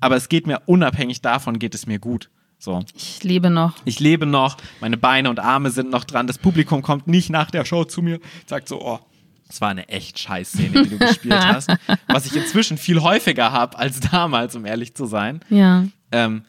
Aber 0.00 0.16
es 0.16 0.28
geht 0.28 0.46
mir 0.46 0.62
unabhängig 0.66 1.22
davon, 1.22 1.58
geht 1.58 1.74
es 1.74 1.86
mir 1.86 1.98
gut. 1.98 2.30
So. 2.58 2.82
Ich 2.94 3.22
lebe 3.24 3.50
noch. 3.50 3.74
Ich 3.84 4.00
lebe 4.00 4.26
noch, 4.26 4.56
meine 4.80 4.96
Beine 4.96 5.30
und 5.30 5.40
Arme 5.40 5.70
sind 5.70 5.90
noch 5.90 6.04
dran, 6.04 6.26
das 6.26 6.38
Publikum 6.38 6.82
kommt 6.82 7.06
nicht 7.06 7.30
nach 7.30 7.50
der 7.50 7.64
Show 7.64 7.84
zu 7.84 8.00
mir, 8.02 8.20
sagt 8.46 8.68
so, 8.68 8.80
oh, 8.80 9.00
das 9.46 9.60
war 9.60 9.70
eine 9.70 9.88
echt 9.88 10.18
scheiß 10.18 10.48
Szene, 10.48 10.82
die 10.82 10.90
du 10.90 10.98
gespielt 10.98 11.34
hast. 11.44 11.70
Was 12.06 12.26
ich 12.26 12.34
inzwischen 12.34 12.78
viel 12.78 13.00
häufiger 13.02 13.52
habe 13.52 13.78
als 13.78 14.00
damals, 14.00 14.56
um 14.56 14.64
ehrlich 14.64 14.94
zu 14.94 15.06
sein. 15.06 15.40
Ja. 15.50 15.84
Ähm, 16.12 16.44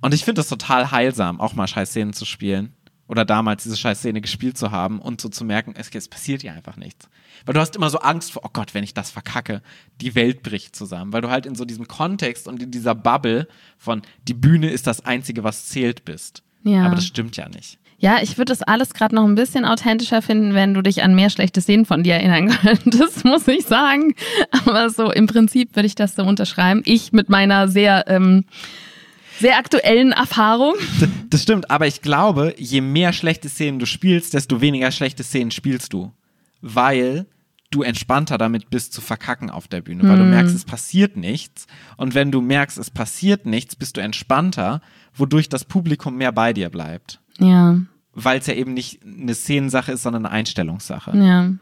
und 0.00 0.14
ich 0.14 0.24
finde 0.24 0.40
das 0.40 0.48
total 0.48 0.90
heilsam, 0.90 1.40
auch 1.40 1.54
mal 1.54 1.66
scheiß 1.66 1.90
Szenen 1.90 2.12
zu 2.12 2.24
spielen. 2.24 2.72
Oder 3.08 3.24
damals 3.24 3.62
diese 3.62 3.76
scheiß 3.76 4.00
Szene 4.00 4.20
gespielt 4.20 4.58
zu 4.58 4.70
haben 4.70 5.00
und 5.00 5.20
so 5.20 5.30
zu 5.30 5.44
merken, 5.44 5.74
es, 5.76 5.88
es 5.94 6.08
passiert 6.08 6.42
hier 6.42 6.52
einfach 6.52 6.76
nichts. 6.76 7.08
Weil 7.46 7.54
du 7.54 7.60
hast 7.60 7.74
immer 7.74 7.88
so 7.88 8.00
Angst 8.00 8.32
vor, 8.32 8.42
oh 8.44 8.50
Gott, 8.52 8.74
wenn 8.74 8.84
ich 8.84 8.92
das 8.92 9.10
verkacke, 9.10 9.62
die 10.00 10.14
Welt 10.14 10.42
bricht 10.42 10.76
zusammen. 10.76 11.12
Weil 11.12 11.22
du 11.22 11.30
halt 11.30 11.46
in 11.46 11.54
so 11.54 11.64
diesem 11.64 11.88
Kontext 11.88 12.46
und 12.46 12.62
in 12.62 12.70
dieser 12.70 12.94
Bubble 12.94 13.48
von, 13.78 14.02
die 14.26 14.34
Bühne 14.34 14.70
ist 14.70 14.86
das 14.86 15.04
Einzige, 15.06 15.42
was 15.42 15.68
zählt 15.68 16.04
bist. 16.04 16.42
Ja. 16.64 16.84
Aber 16.84 16.96
das 16.96 17.06
stimmt 17.06 17.36
ja 17.36 17.48
nicht. 17.48 17.77
Ja, 18.00 18.18
ich 18.22 18.38
würde 18.38 18.52
das 18.52 18.62
alles 18.62 18.94
gerade 18.94 19.14
noch 19.16 19.24
ein 19.24 19.34
bisschen 19.34 19.64
authentischer 19.64 20.22
finden, 20.22 20.54
wenn 20.54 20.72
du 20.72 20.82
dich 20.82 21.02
an 21.02 21.16
mehr 21.16 21.30
schlechte 21.30 21.60
Szenen 21.60 21.84
von 21.84 22.04
dir 22.04 22.14
erinnern 22.14 22.48
könntest, 22.62 23.24
muss 23.24 23.48
ich 23.48 23.64
sagen. 23.64 24.14
Aber 24.64 24.88
so 24.90 25.10
im 25.10 25.26
Prinzip 25.26 25.74
würde 25.74 25.86
ich 25.86 25.96
das 25.96 26.14
so 26.14 26.22
unterschreiben. 26.22 26.82
Ich 26.84 27.12
mit 27.12 27.28
meiner 27.28 27.66
sehr, 27.66 28.04
ähm, 28.06 28.44
sehr 29.40 29.58
aktuellen 29.58 30.12
Erfahrung. 30.12 30.74
Das 31.28 31.42
stimmt, 31.42 31.70
aber 31.72 31.88
ich 31.88 32.00
glaube, 32.00 32.54
je 32.56 32.80
mehr 32.80 33.12
schlechte 33.12 33.48
Szenen 33.48 33.80
du 33.80 33.86
spielst, 33.86 34.32
desto 34.32 34.60
weniger 34.60 34.92
schlechte 34.92 35.24
Szenen 35.24 35.50
spielst 35.50 35.92
du. 35.92 36.12
Weil 36.60 37.26
du 37.70 37.82
entspannter 37.82 38.38
damit 38.38 38.70
bist 38.70 38.92
zu 38.92 39.00
verkacken 39.00 39.50
auf 39.50 39.68
der 39.68 39.82
Bühne, 39.82 40.08
weil 40.08 40.18
du 40.18 40.24
merkst, 40.24 40.54
es 40.54 40.64
passiert 40.64 41.16
nichts. 41.16 41.66
Und 41.96 42.14
wenn 42.14 42.32
du 42.32 42.40
merkst, 42.40 42.78
es 42.78 42.90
passiert 42.90 43.44
nichts, 43.44 43.76
bist 43.76 43.96
du 43.96 44.00
entspannter, 44.00 44.80
wodurch 45.14 45.48
das 45.48 45.64
Publikum 45.64 46.16
mehr 46.16 46.32
bei 46.32 46.52
dir 46.52 46.70
bleibt. 46.70 47.20
Ja, 47.38 47.78
Weil 48.14 48.38
es 48.40 48.46
ja 48.46 48.54
eben 48.54 48.74
nicht 48.74 49.00
eine 49.04 49.34
Szenensache 49.34 49.92
ist, 49.92 50.02
sondern 50.02 50.26
eine 50.26 50.34
Einstellungssache. 50.34 51.16
ja. 51.16 51.52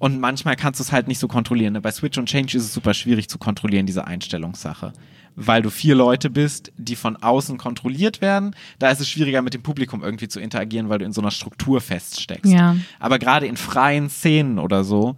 Und 0.00 0.20
manchmal 0.20 0.54
kannst 0.54 0.78
du 0.78 0.84
es 0.84 0.92
halt 0.92 1.08
nicht 1.08 1.18
so 1.18 1.26
kontrollieren. 1.26 1.72
ne? 1.72 1.80
Bei 1.80 1.90
Switch 1.90 2.16
und 2.18 2.26
Change 2.28 2.56
ist 2.56 2.62
es 2.62 2.72
super 2.72 2.94
schwierig 2.94 3.28
zu 3.28 3.36
kontrollieren, 3.36 3.84
diese 3.84 4.06
Einstellungssache. 4.06 4.92
Weil 5.34 5.60
du 5.60 5.70
vier 5.70 5.96
Leute 5.96 6.30
bist, 6.30 6.72
die 6.76 6.94
von 6.94 7.16
außen 7.16 7.58
kontrolliert 7.58 8.20
werden. 8.20 8.54
Da 8.78 8.90
ist 8.90 9.00
es 9.00 9.08
schwieriger, 9.08 9.42
mit 9.42 9.54
dem 9.54 9.64
Publikum 9.64 10.04
irgendwie 10.04 10.28
zu 10.28 10.38
interagieren, 10.38 10.88
weil 10.88 11.00
du 11.00 11.04
in 11.04 11.12
so 11.12 11.20
einer 11.20 11.32
Struktur 11.32 11.80
feststeckst. 11.80 12.52
Ja. 12.52 12.76
Aber 13.00 13.18
gerade 13.18 13.46
in 13.46 13.56
freien 13.56 14.08
Szenen 14.08 14.60
oder 14.60 14.84
so 14.84 15.16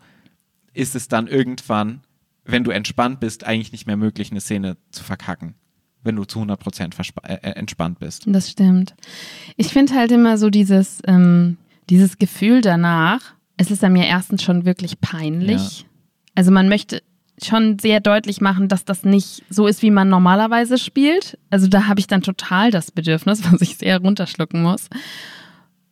ist 0.72 0.94
es 0.94 1.08
dann 1.08 1.26
irgendwann, 1.26 2.00
wenn 2.46 2.64
du 2.64 2.70
entspannt 2.70 3.20
bist, 3.20 3.44
eigentlich 3.44 3.72
nicht 3.72 3.86
mehr 3.86 3.98
möglich, 3.98 4.30
eine 4.30 4.40
Szene 4.40 4.78
zu 4.92 5.04
verkacken. 5.04 5.56
Wenn 6.02 6.16
du 6.16 6.24
zu 6.24 6.40
100% 6.40 6.94
verspa- 6.94 7.26
äh, 7.26 7.34
äh, 7.42 7.50
entspannt 7.56 7.98
bist. 7.98 8.24
Das 8.26 8.50
stimmt. 8.50 8.94
Ich 9.56 9.68
finde 9.68 9.94
halt 9.94 10.10
immer 10.12 10.38
so 10.38 10.48
dieses, 10.50 11.00
ähm, 11.06 11.58
dieses 11.90 12.16
Gefühl 12.18 12.60
danach, 12.62 13.20
es 13.56 13.70
ist 13.70 13.84
an 13.84 13.92
mir 13.92 14.06
erstens 14.06 14.42
schon 14.42 14.64
wirklich 14.64 15.00
peinlich. 15.00 15.84
Also 16.34 16.50
man 16.50 16.68
möchte 16.68 17.02
schon 17.42 17.78
sehr 17.78 18.00
deutlich 18.00 18.40
machen, 18.40 18.68
dass 18.68 18.84
das 18.84 19.04
nicht 19.04 19.42
so 19.50 19.66
ist, 19.66 19.82
wie 19.82 19.90
man 19.90 20.08
normalerweise 20.08 20.78
spielt. 20.78 21.38
Also 21.50 21.68
da 21.68 21.86
habe 21.86 22.00
ich 22.00 22.06
dann 22.06 22.22
total 22.22 22.70
das 22.70 22.90
Bedürfnis, 22.90 23.42
was 23.52 23.60
ich 23.60 23.76
sehr 23.76 23.98
runterschlucken 24.00 24.62
muss. 24.62 24.88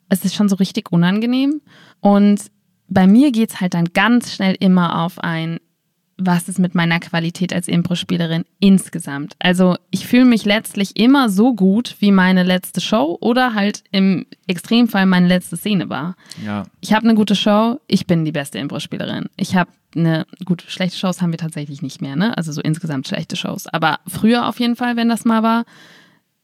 Es 0.09 0.25
ist 0.25 0.33
schon 0.35 0.49
so 0.49 0.55
richtig 0.55 0.91
unangenehm. 0.91 1.61
Und 1.99 2.45
bei 2.87 3.05
mir 3.05 3.31
geht 3.31 3.51
es 3.51 3.61
halt 3.61 3.75
dann 3.75 3.85
ganz 3.93 4.33
schnell 4.33 4.55
immer 4.59 5.03
auf 5.03 5.19
ein, 5.19 5.59
was 6.19 6.49
ist 6.49 6.59
mit 6.59 6.75
meiner 6.75 6.99
Qualität 6.99 7.53
als 7.53 7.67
Impro-Spielerin 7.67 8.43
insgesamt. 8.59 9.35
Also 9.39 9.77
ich 9.89 10.05
fühle 10.05 10.25
mich 10.25 10.45
letztlich 10.45 10.97
immer 10.97 11.29
so 11.29 11.55
gut, 11.55 11.95
wie 11.99 12.11
meine 12.11 12.43
letzte 12.43 12.81
Show 12.81 13.17
oder 13.21 13.53
halt 13.55 13.83
im 13.91 14.25
Extremfall 14.47 15.05
meine 15.05 15.27
letzte 15.27 15.57
Szene 15.57 15.89
war. 15.89 16.15
Ja. 16.45 16.65
Ich 16.81 16.93
habe 16.93 17.05
eine 17.05 17.15
gute 17.15 17.35
Show, 17.35 17.79
ich 17.87 18.05
bin 18.05 18.25
die 18.25 18.31
beste 18.31 18.59
Impro-Spielerin. 18.59 19.25
Ich 19.37 19.55
habe 19.55 19.71
eine, 19.95 20.25
gut, 20.45 20.63
schlechte 20.67 20.97
Shows 20.97 21.21
haben 21.21 21.31
wir 21.31 21.39
tatsächlich 21.39 21.81
nicht 21.81 22.01
mehr, 22.01 22.15
ne? 22.15 22.37
Also 22.37 22.51
so 22.51 22.61
insgesamt 22.61 23.07
schlechte 23.07 23.35
Shows. 23.35 23.67
Aber 23.67 23.99
früher 24.05 24.47
auf 24.47 24.59
jeden 24.59 24.75
Fall, 24.75 24.95
wenn 24.95 25.09
das 25.09 25.25
mal 25.25 25.41
war, 25.41 25.65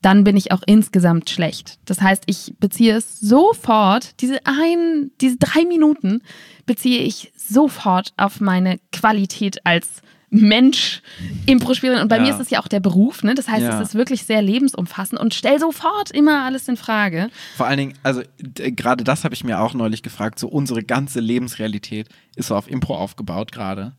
dann 0.02 0.24
bin 0.24 0.38
ich 0.38 0.52
auch 0.52 0.62
insgesamt 0.66 1.30
schlecht. 1.30 1.80
Das 1.86 2.02
heißt, 2.02 2.24
ich 2.28 2.54
beziehe 2.60 2.96
es 2.96 3.20
sofort, 3.20 4.22
diese 4.22 4.40
ein, 4.46 5.12
diese 5.22 5.38
drei 5.38 5.66
Minuten 5.66 6.22
beziehe 6.66 7.00
ich 7.02 7.32
sofort 7.36 8.14
auf 8.18 8.40
meine 8.40 8.80
Qualität 8.92 9.66
als 9.66 10.02
Mensch, 10.30 11.02
Impro-Spielerin. 11.46 12.02
Und 12.02 12.08
bei 12.10 12.18
Ja. 12.18 12.24
mir 12.24 12.30
ist 12.34 12.40
es 12.42 12.50
ja 12.50 12.60
auch 12.60 12.68
der 12.68 12.80
Beruf, 12.82 13.24
ne? 13.24 13.36
Das 13.36 13.48
heißt, 13.48 13.62
Ja. 13.64 13.80
es 13.82 13.90
ist 13.90 13.96
wirklich 13.96 14.26
sehr 14.26 14.42
lebensumfassend 14.42 15.20
und 15.20 15.34
stell 15.34 15.60
sofort 15.60 16.12
immer 16.12 16.44
alles 16.44 16.68
in 16.68 16.76
Frage. 16.78 17.30
Vor 17.56 17.68
allen 17.68 17.78
Dingen, 17.78 17.94
also 18.04 18.22
gerade 18.54 19.04
das 19.04 19.24
habe 19.24 19.34
ich 19.34 19.44
mir 19.44 19.62
auch 19.62 19.74
neulich 19.74 20.04
gefragt, 20.04 20.38
so 20.40 20.48
unsere 20.48 20.84
ganze 20.84 21.20
Lebensrealität 21.20 22.10
ist 22.36 22.48
so 22.48 22.56
auf 22.56 22.70
Impro 22.70 22.96
aufgebaut 22.96 23.52
gerade. 23.52 23.94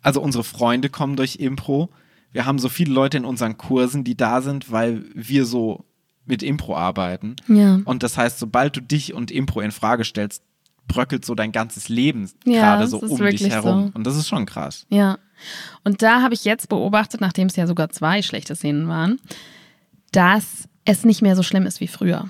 Also 0.00 0.20
unsere 0.22 0.44
Freunde 0.44 0.88
kommen 0.88 1.16
durch 1.16 1.36
Impro. 1.36 1.90
Wir 2.34 2.46
haben 2.46 2.58
so 2.58 2.68
viele 2.68 2.92
Leute 2.92 3.16
in 3.16 3.24
unseren 3.24 3.56
Kursen, 3.56 4.02
die 4.02 4.16
da 4.16 4.42
sind, 4.42 4.72
weil 4.72 5.04
wir 5.14 5.46
so 5.46 5.84
mit 6.26 6.42
Impro 6.42 6.76
arbeiten. 6.76 7.36
Ja. 7.46 7.80
Und 7.84 8.02
das 8.02 8.18
heißt, 8.18 8.40
sobald 8.40 8.76
du 8.76 8.80
dich 8.82 9.14
und 9.14 9.30
Impro 9.30 9.60
in 9.60 9.70
Frage 9.70 10.04
stellst, 10.04 10.42
bröckelt 10.88 11.24
so 11.24 11.36
dein 11.36 11.52
ganzes 11.52 11.88
Leben 11.88 12.28
Ja, 12.44 12.60
gerade 12.74 12.88
so 12.88 13.00
das 13.00 13.10
ist 13.10 13.12
um 13.12 13.24
dich 13.24 13.40
wirklich 13.40 13.52
herum. 13.52 13.86
so. 13.86 13.92
Und 13.94 14.04
das 14.04 14.16
ist 14.16 14.26
schon 14.28 14.46
krass. 14.46 14.84
Ja. 14.88 15.18
Und 15.84 16.02
da 16.02 16.22
habe 16.22 16.34
ich 16.34 16.44
jetzt 16.44 16.68
beobachtet, 16.68 17.20
nachdem 17.20 17.46
es 17.46 17.54
ja 17.54 17.68
sogar 17.68 17.90
zwei 17.90 18.20
schlechte 18.20 18.56
Szenen 18.56 18.88
waren, 18.88 19.20
dass 20.10 20.68
es 20.84 21.04
nicht 21.04 21.22
mehr 21.22 21.36
so 21.36 21.44
schlimm 21.44 21.66
ist 21.66 21.80
wie 21.80 21.88
früher. 21.88 22.28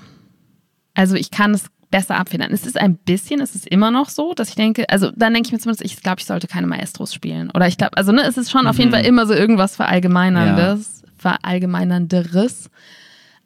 Also 0.93 1.15
ich 1.15 1.31
kann 1.31 1.51
es 1.55 1.65
besser 1.91 2.17
abfedern. 2.17 2.51
Es 2.51 2.65
ist 2.65 2.79
ein 2.79 2.97
bisschen, 2.97 3.41
es 3.41 3.55
ist 3.55 3.67
immer 3.67 3.91
noch 3.91 4.09
so, 4.09 4.33
dass 4.33 4.49
ich 4.49 4.55
denke, 4.55 4.89
also 4.89 5.11
dann 5.15 5.33
denke 5.33 5.47
ich 5.47 5.53
mir 5.53 5.59
zumindest, 5.59 5.85
ich 5.85 6.01
glaube, 6.01 6.19
ich 6.19 6.25
sollte 6.25 6.47
keine 6.47 6.67
Maestros 6.67 7.13
spielen. 7.13 7.51
Oder 7.51 7.67
ich 7.67 7.77
glaube, 7.77 7.97
also 7.97 8.11
ne, 8.11 8.23
es 8.23 8.37
ist 8.37 8.51
schon 8.51 8.67
auf 8.67 8.77
jeden 8.77 8.91
Fall 8.91 9.05
immer 9.05 9.25
so 9.25 9.33
irgendwas 9.33 9.75
Verallgemeinerndes, 9.75 11.03
Verallgemeinernderes. 11.17 12.69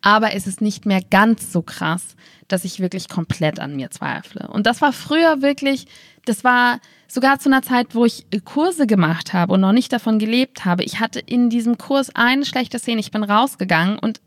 aber 0.01 0.33
es 0.33 0.47
ist 0.47 0.61
nicht 0.61 0.85
mehr 0.85 1.01
ganz 1.01 1.51
so 1.51 1.61
krass, 1.61 2.15
dass 2.47 2.65
ich 2.65 2.79
wirklich 2.79 3.09
komplett 3.09 3.59
an 3.59 3.75
mir 3.75 3.91
zweifle. 3.91 4.47
Und 4.47 4.65
das 4.65 4.81
war 4.81 4.93
früher 4.93 5.41
wirklich, 5.41 5.85
das 6.25 6.43
war 6.43 6.79
sogar 7.07 7.39
zu 7.39 7.49
einer 7.49 7.61
Zeit, 7.61 7.95
wo 7.95 8.05
ich 8.05 8.25
Kurse 8.45 8.87
gemacht 8.87 9.33
habe 9.33 9.53
und 9.53 9.61
noch 9.61 9.71
nicht 9.71 9.91
davon 9.93 10.19
gelebt 10.19 10.65
habe. 10.65 10.83
Ich 10.83 10.99
hatte 10.99 11.19
in 11.19 11.49
diesem 11.49 11.77
Kurs 11.77 12.15
eine 12.15 12.45
schlechte 12.45 12.79
Szene. 12.79 12.99
Ich 12.99 13.11
bin 13.11 13.23
rausgegangen 13.23 13.99
und 13.99 14.21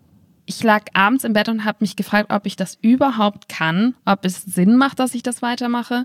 ich 0.57 0.62
lag 0.62 0.85
abends 0.93 1.25
im 1.25 1.33
Bett 1.33 1.49
und 1.49 1.65
habe 1.65 1.79
mich 1.81 1.97
gefragt, 1.97 2.31
ob 2.33 2.47
ich 2.47 2.57
das 2.57 2.79
überhaupt 2.81 3.49
kann, 3.49 3.95
ob 4.05 4.25
es 4.25 4.43
Sinn 4.43 4.77
macht, 4.77 4.99
dass 4.99 5.15
ich 5.15 5.23
das 5.23 5.43
weitermache. 5.43 6.05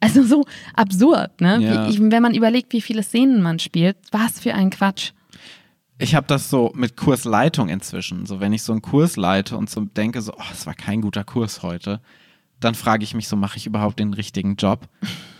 Also 0.00 0.22
so 0.22 0.44
absurd, 0.74 1.40
ne? 1.40 1.60
Ja. 1.60 1.88
Wie, 1.88 2.10
wenn 2.10 2.22
man 2.22 2.34
überlegt, 2.34 2.72
wie 2.72 2.80
viele 2.80 3.02
Szenen 3.02 3.42
man 3.42 3.58
spielt, 3.58 3.96
was 4.10 4.40
für 4.40 4.54
ein 4.54 4.70
Quatsch. 4.70 5.12
Ich 5.98 6.14
habe 6.14 6.26
das 6.26 6.50
so 6.50 6.72
mit 6.74 6.96
Kursleitung 6.96 7.68
inzwischen. 7.68 8.26
So, 8.26 8.40
wenn 8.40 8.52
ich 8.52 8.62
so 8.62 8.72
einen 8.72 8.82
Kurs 8.82 9.16
leite 9.16 9.56
und 9.56 9.70
so 9.70 9.82
denke, 9.82 10.20
so, 10.22 10.32
oh, 10.34 10.52
es 10.52 10.66
war 10.66 10.74
kein 10.74 11.00
guter 11.00 11.22
Kurs 11.22 11.62
heute, 11.62 12.00
dann 12.60 12.74
frage 12.74 13.04
ich 13.04 13.14
mich 13.14 13.28
so, 13.28 13.36
mache 13.36 13.58
ich 13.58 13.66
überhaupt 13.66 13.98
den 13.98 14.14
richtigen 14.14 14.56
Job? 14.56 14.88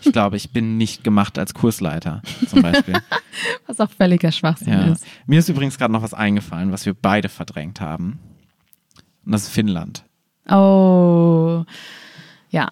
Ich 0.01 0.11
glaube, 0.11 0.37
ich 0.37 0.51
bin 0.51 0.77
nicht 0.77 1.03
gemacht 1.03 1.37
als 1.39 1.53
Kursleiter, 1.53 2.21
zum 2.47 2.61
Beispiel. 2.61 2.95
Was 3.67 3.79
auch 3.79 3.89
völliger 3.89 4.31
Schwachsinn 4.31 4.73
ja. 4.73 4.85
ist. 4.91 5.05
Mir 5.25 5.39
ist 5.39 5.49
übrigens 5.49 5.77
gerade 5.77 5.91
noch 5.91 6.03
was 6.03 6.13
eingefallen, 6.13 6.71
was 6.71 6.85
wir 6.85 6.93
beide 6.93 7.27
verdrängt 7.27 7.81
haben. 7.81 8.19
Und 9.25 9.31
das 9.31 9.43
ist 9.43 9.49
Finnland. 9.49 10.03
Oh, 10.49 11.63
ja. 12.49 12.69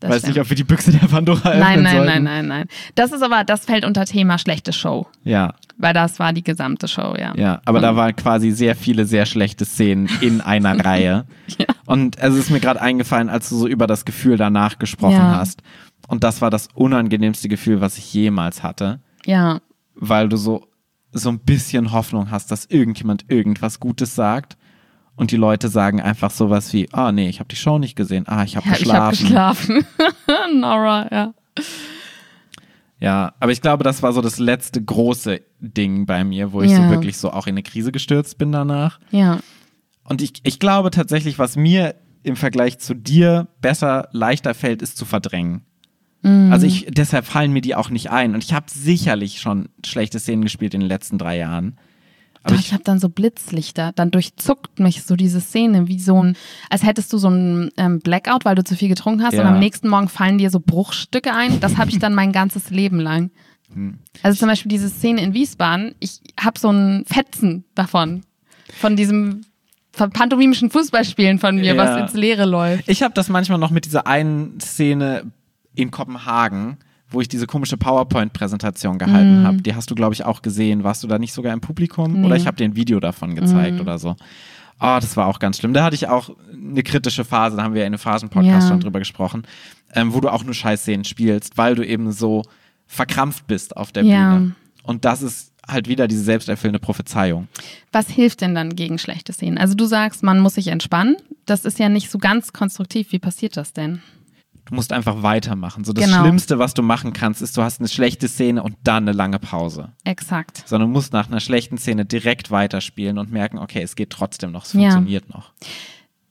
das 0.00 0.10
Weiß 0.10 0.18
stimmt. 0.18 0.34
nicht, 0.34 0.42
ob 0.42 0.50
wir 0.50 0.56
die 0.56 0.64
Büchse 0.64 0.90
der 0.92 1.06
Pandora 1.06 1.38
öffnen 1.50 1.60
Nein, 1.60 1.82
nein, 1.82 1.96
sollten. 1.96 2.06
nein, 2.08 2.24
nein, 2.24 2.46
nein. 2.48 2.68
Das 2.96 3.12
ist 3.12 3.22
aber, 3.22 3.44
das 3.44 3.64
fällt 3.64 3.84
unter 3.84 4.04
Thema 4.04 4.38
schlechte 4.38 4.72
Show. 4.72 5.06
Ja, 5.24 5.54
Weil 5.78 5.94
das 5.94 6.18
war 6.18 6.32
die 6.32 6.42
gesamte 6.42 6.88
Show, 6.88 7.14
ja. 7.18 7.34
ja. 7.36 7.60
Aber 7.64 7.80
da 7.80 7.94
waren 7.96 8.14
quasi 8.16 8.50
sehr 8.50 8.74
viele 8.74 9.04
sehr 9.06 9.26
schlechte 9.26 9.64
Szenen 9.64 10.08
in 10.20 10.40
einer 10.40 10.78
Reihe. 10.84 11.26
Ja. 11.58 11.66
Und 11.86 12.18
es 12.18 12.34
ist 12.34 12.50
mir 12.50 12.60
gerade 12.60 12.80
eingefallen, 12.82 13.28
als 13.28 13.48
du 13.48 13.56
so 13.56 13.68
über 13.68 13.86
das 13.86 14.04
Gefühl 14.04 14.36
danach 14.36 14.78
gesprochen 14.78 15.12
Ja. 15.14 15.36
hast. 15.36 15.62
Und 16.08 16.24
das 16.24 16.40
war 16.42 16.50
das 16.50 16.68
unangenehmste 16.74 17.48
Gefühl, 17.48 17.80
was 17.80 17.98
ich 17.98 18.12
jemals 18.12 18.62
hatte. 18.62 19.00
Ja, 19.24 19.60
weil 19.94 20.28
du 20.28 20.36
so, 20.36 20.66
so 21.12 21.30
ein 21.30 21.38
bisschen 21.38 21.90
Hoffnung 21.92 22.30
hast, 22.30 22.50
dass 22.50 22.66
irgendjemand 22.66 23.24
irgendwas 23.28 23.80
Gutes 23.80 24.14
sagt. 24.14 24.56
Und 25.16 25.30
die 25.30 25.36
Leute 25.36 25.68
sagen 25.68 26.00
einfach 26.00 26.30
sowas 26.30 26.72
wie, 26.74 26.88
ah 26.92 27.10
nee, 27.10 27.28
ich 27.28 27.40
habe 27.40 27.48
die 27.48 27.56
Show 27.56 27.78
nicht 27.78 27.96
gesehen, 27.96 28.24
ah, 28.28 28.44
ich 28.44 28.56
habe 28.56 28.68
ja 28.68 28.76
ich 28.76 28.92
habe 28.92 29.10
geschlafen. 29.16 29.84
geschlafen. 29.84 29.86
Nora, 30.60 31.08
ja. 31.10 31.34
ja, 33.00 33.34
aber 33.40 33.52
ich 33.52 33.60
glaube, 33.62 33.84
das 33.84 34.02
war 34.02 34.12
so 34.12 34.20
das 34.20 34.38
letzte 34.38 34.82
große 34.82 35.40
Ding 35.60 36.06
bei 36.06 36.24
mir, 36.24 36.52
wo 36.52 36.62
ich 36.62 36.70
Ja. 36.70 36.84
so 36.84 36.90
wirklich 36.90 37.16
so 37.18 37.30
auch 37.30 37.46
in 37.46 37.52
eine 37.54 37.62
Krise 37.62 37.92
gestürzt 37.92 38.38
bin 38.38 38.52
danach. 38.52 38.98
Ja, 39.10 39.38
Und 40.04 40.22
ich, 40.22 40.34
ich 40.44 40.58
glaube 40.58 40.90
tatsächlich, 40.90 41.38
was 41.38 41.56
mir 41.56 41.94
im 42.22 42.36
Vergleich 42.36 42.78
zu 42.78 42.94
dir 42.94 43.48
besser, 43.60 44.08
leichter 44.12 44.54
fällt, 44.54 44.82
ist 44.82 44.96
zu 44.96 45.04
verdrängen. 45.04 45.62
Mhm. 46.22 46.52
Also 46.52 46.66
ich, 46.66 46.86
deshalb 46.90 47.24
fallen 47.26 47.52
mir 47.52 47.60
die 47.62 47.74
auch 47.74 47.88
nicht 47.90 48.10
ein. 48.10 48.34
Und 48.34 48.42
ich 48.44 48.52
habe 48.52 48.66
sicherlich 48.68 49.40
schon 49.40 49.68
schlechte 49.84 50.18
Szenen 50.18 50.42
gespielt 50.42 50.74
in 50.74 50.80
den 50.80 50.88
letzten 50.88 51.18
drei 51.18 51.36
Jahren. 51.38 51.78
Aber 52.46 52.54
Doch, 52.54 52.60
ich, 52.60 52.68
ich 52.68 52.72
habe 52.72 52.84
dann 52.84 52.98
so 53.00 53.08
Blitzlichter. 53.08 53.92
Dann 53.94 54.10
durchzuckt 54.10 54.78
mich 54.78 55.02
so 55.02 55.16
diese 55.16 55.40
Szene 55.40 55.88
wie 55.88 55.98
so 55.98 56.22
ein, 56.22 56.36
als 56.70 56.84
hättest 56.84 57.12
du 57.12 57.18
so 57.18 57.28
ein 57.28 57.70
ähm, 57.76 57.98
Blackout, 58.00 58.44
weil 58.44 58.54
du 58.54 58.62
zu 58.64 58.76
viel 58.76 58.88
getrunken 58.88 59.22
hast 59.24 59.34
Ja. 59.34 59.40
und 59.42 59.48
am 59.48 59.58
nächsten 59.58 59.88
Morgen 59.88 60.08
fallen 60.08 60.38
dir 60.38 60.50
so 60.50 60.60
Bruchstücke 60.60 61.32
ein. 61.34 61.58
Das 61.60 61.76
habe 61.76 61.90
ich 61.90 61.98
dann 61.98 62.14
mein 62.14 62.30
ganzes 62.32 62.70
Leben 62.70 63.00
lang. 63.00 63.30
Hm. 63.74 63.98
Also 64.22 64.38
zum 64.38 64.48
Beispiel 64.48 64.68
diese 64.70 64.88
Szene 64.88 65.22
in 65.22 65.34
Wiesbaden, 65.34 65.94
ich 65.98 66.20
habe 66.40 66.58
so 66.58 66.70
ein 66.70 67.04
Fetzen 67.06 67.64
davon. 67.74 68.22
Von 68.78 68.94
diesem 68.96 69.42
pantomimischen 69.92 70.70
Fußballspielen 70.70 71.38
von 71.38 71.56
mir, 71.56 71.74
Ja. 71.74 71.76
was 71.76 72.00
ins 72.00 72.12
Leere 72.14 72.44
läuft. 72.44 72.88
Ich 72.88 73.02
habe 73.02 73.14
das 73.14 73.28
manchmal 73.28 73.58
noch 73.58 73.70
mit 73.70 73.86
dieser 73.86 74.06
einen 74.06 74.60
Szene 74.60 75.24
in 75.74 75.90
Kopenhagen, 75.90 76.76
wo 77.16 77.20
ich 77.20 77.28
diese 77.28 77.46
komische 77.46 77.76
PowerPoint-Präsentation 77.76 78.98
gehalten 78.98 79.44
habe. 79.44 79.62
Die 79.62 79.74
hast 79.74 79.90
du, 79.90 79.94
glaube 79.94 80.14
ich, 80.14 80.24
auch 80.24 80.42
gesehen. 80.42 80.84
Warst 80.84 81.02
du 81.02 81.08
da 81.08 81.18
nicht 81.18 81.32
sogar 81.32 81.52
im 81.52 81.60
Publikum? 81.60 82.12
Nee. 82.20 82.26
Oder 82.26 82.36
ich 82.36 82.46
habe 82.46 82.56
dir 82.56 82.64
ein 82.64 82.76
Video 82.76 83.00
davon 83.00 83.34
gezeigt 83.34 83.80
oder 83.80 83.98
so. 83.98 84.16
Oh, 84.78 84.98
das 85.00 85.16
war 85.16 85.26
auch 85.26 85.38
ganz 85.38 85.58
schlimm. 85.58 85.72
Da 85.72 85.82
hatte 85.82 85.94
ich 85.96 86.06
auch 86.08 86.30
eine 86.52 86.82
kritische 86.82 87.24
Phase, 87.24 87.56
da 87.56 87.62
haben 87.62 87.72
wir 87.74 87.82
in 87.82 87.86
einem 87.86 87.98
Phasen-Podcast 87.98 88.64
Ja. 88.64 88.68
schon 88.68 88.80
drüber 88.80 88.98
gesprochen, 88.98 89.44
ähm, 89.94 90.12
wo 90.12 90.20
du 90.20 90.28
auch 90.30 90.44
nur 90.44 90.52
Scheißszenen 90.54 91.04
spielst, 91.04 91.56
weil 91.56 91.74
du 91.74 91.82
eben 91.86 92.12
so 92.12 92.42
verkrampft 92.86 93.46
bist 93.46 93.76
auf 93.76 93.90
der 93.92 94.04
Ja. 94.04 94.34
Bühne. 94.36 94.54
Und 94.82 95.04
das 95.06 95.22
ist 95.22 95.52
halt 95.66 95.88
wieder 95.88 96.06
diese 96.06 96.22
selbsterfüllende 96.22 96.78
Prophezeiung. 96.78 97.48
Was 97.90 98.08
hilft 98.08 98.42
denn 98.42 98.54
dann 98.54 98.76
gegen 98.76 98.98
schlechte 98.98 99.32
Szenen? 99.32 99.58
Also 99.58 99.74
du 99.74 99.86
sagst, 99.86 100.22
man 100.22 100.38
muss 100.40 100.54
sich 100.54 100.68
entspannen. 100.68 101.16
Das 101.46 101.64
ist 101.64 101.78
ja 101.78 101.88
nicht 101.88 102.10
so 102.10 102.18
ganz 102.18 102.52
konstruktiv. 102.52 103.10
Wie 103.12 103.18
passiert 103.18 103.56
das 103.56 103.72
denn? 103.72 104.02
Du 104.66 104.74
musst 104.74 104.92
einfach 104.92 105.22
weitermachen. 105.22 105.84
So 105.84 105.92
das 105.92 106.04
Genau. 106.04 106.20
Schlimmste, 106.22 106.58
was 106.58 106.74
du 106.74 106.82
machen 106.82 107.12
kannst, 107.12 107.40
ist, 107.40 107.56
du 107.56 107.62
hast 107.62 107.80
eine 107.80 107.88
schlechte 107.88 108.28
Szene 108.28 108.62
und 108.62 108.76
dann 108.84 109.04
eine 109.04 109.12
lange 109.12 109.38
Pause. 109.38 109.92
Exakt. 110.04 110.64
sondern 110.66 110.88
du 110.90 110.92
musst 110.92 111.12
nach 111.12 111.28
einer 111.28 111.40
schlechten 111.40 111.78
Szene 111.78 112.04
direkt 112.04 112.50
weiterspielen 112.50 113.18
und 113.18 113.30
merken, 113.32 113.58
okay, 113.58 113.80
es 113.82 113.96
geht 113.96 114.10
trotzdem 114.10 114.50
noch, 114.52 114.64
es 114.64 114.72
Ja. 114.72 114.80
funktioniert 114.90 115.28
noch. 115.32 115.52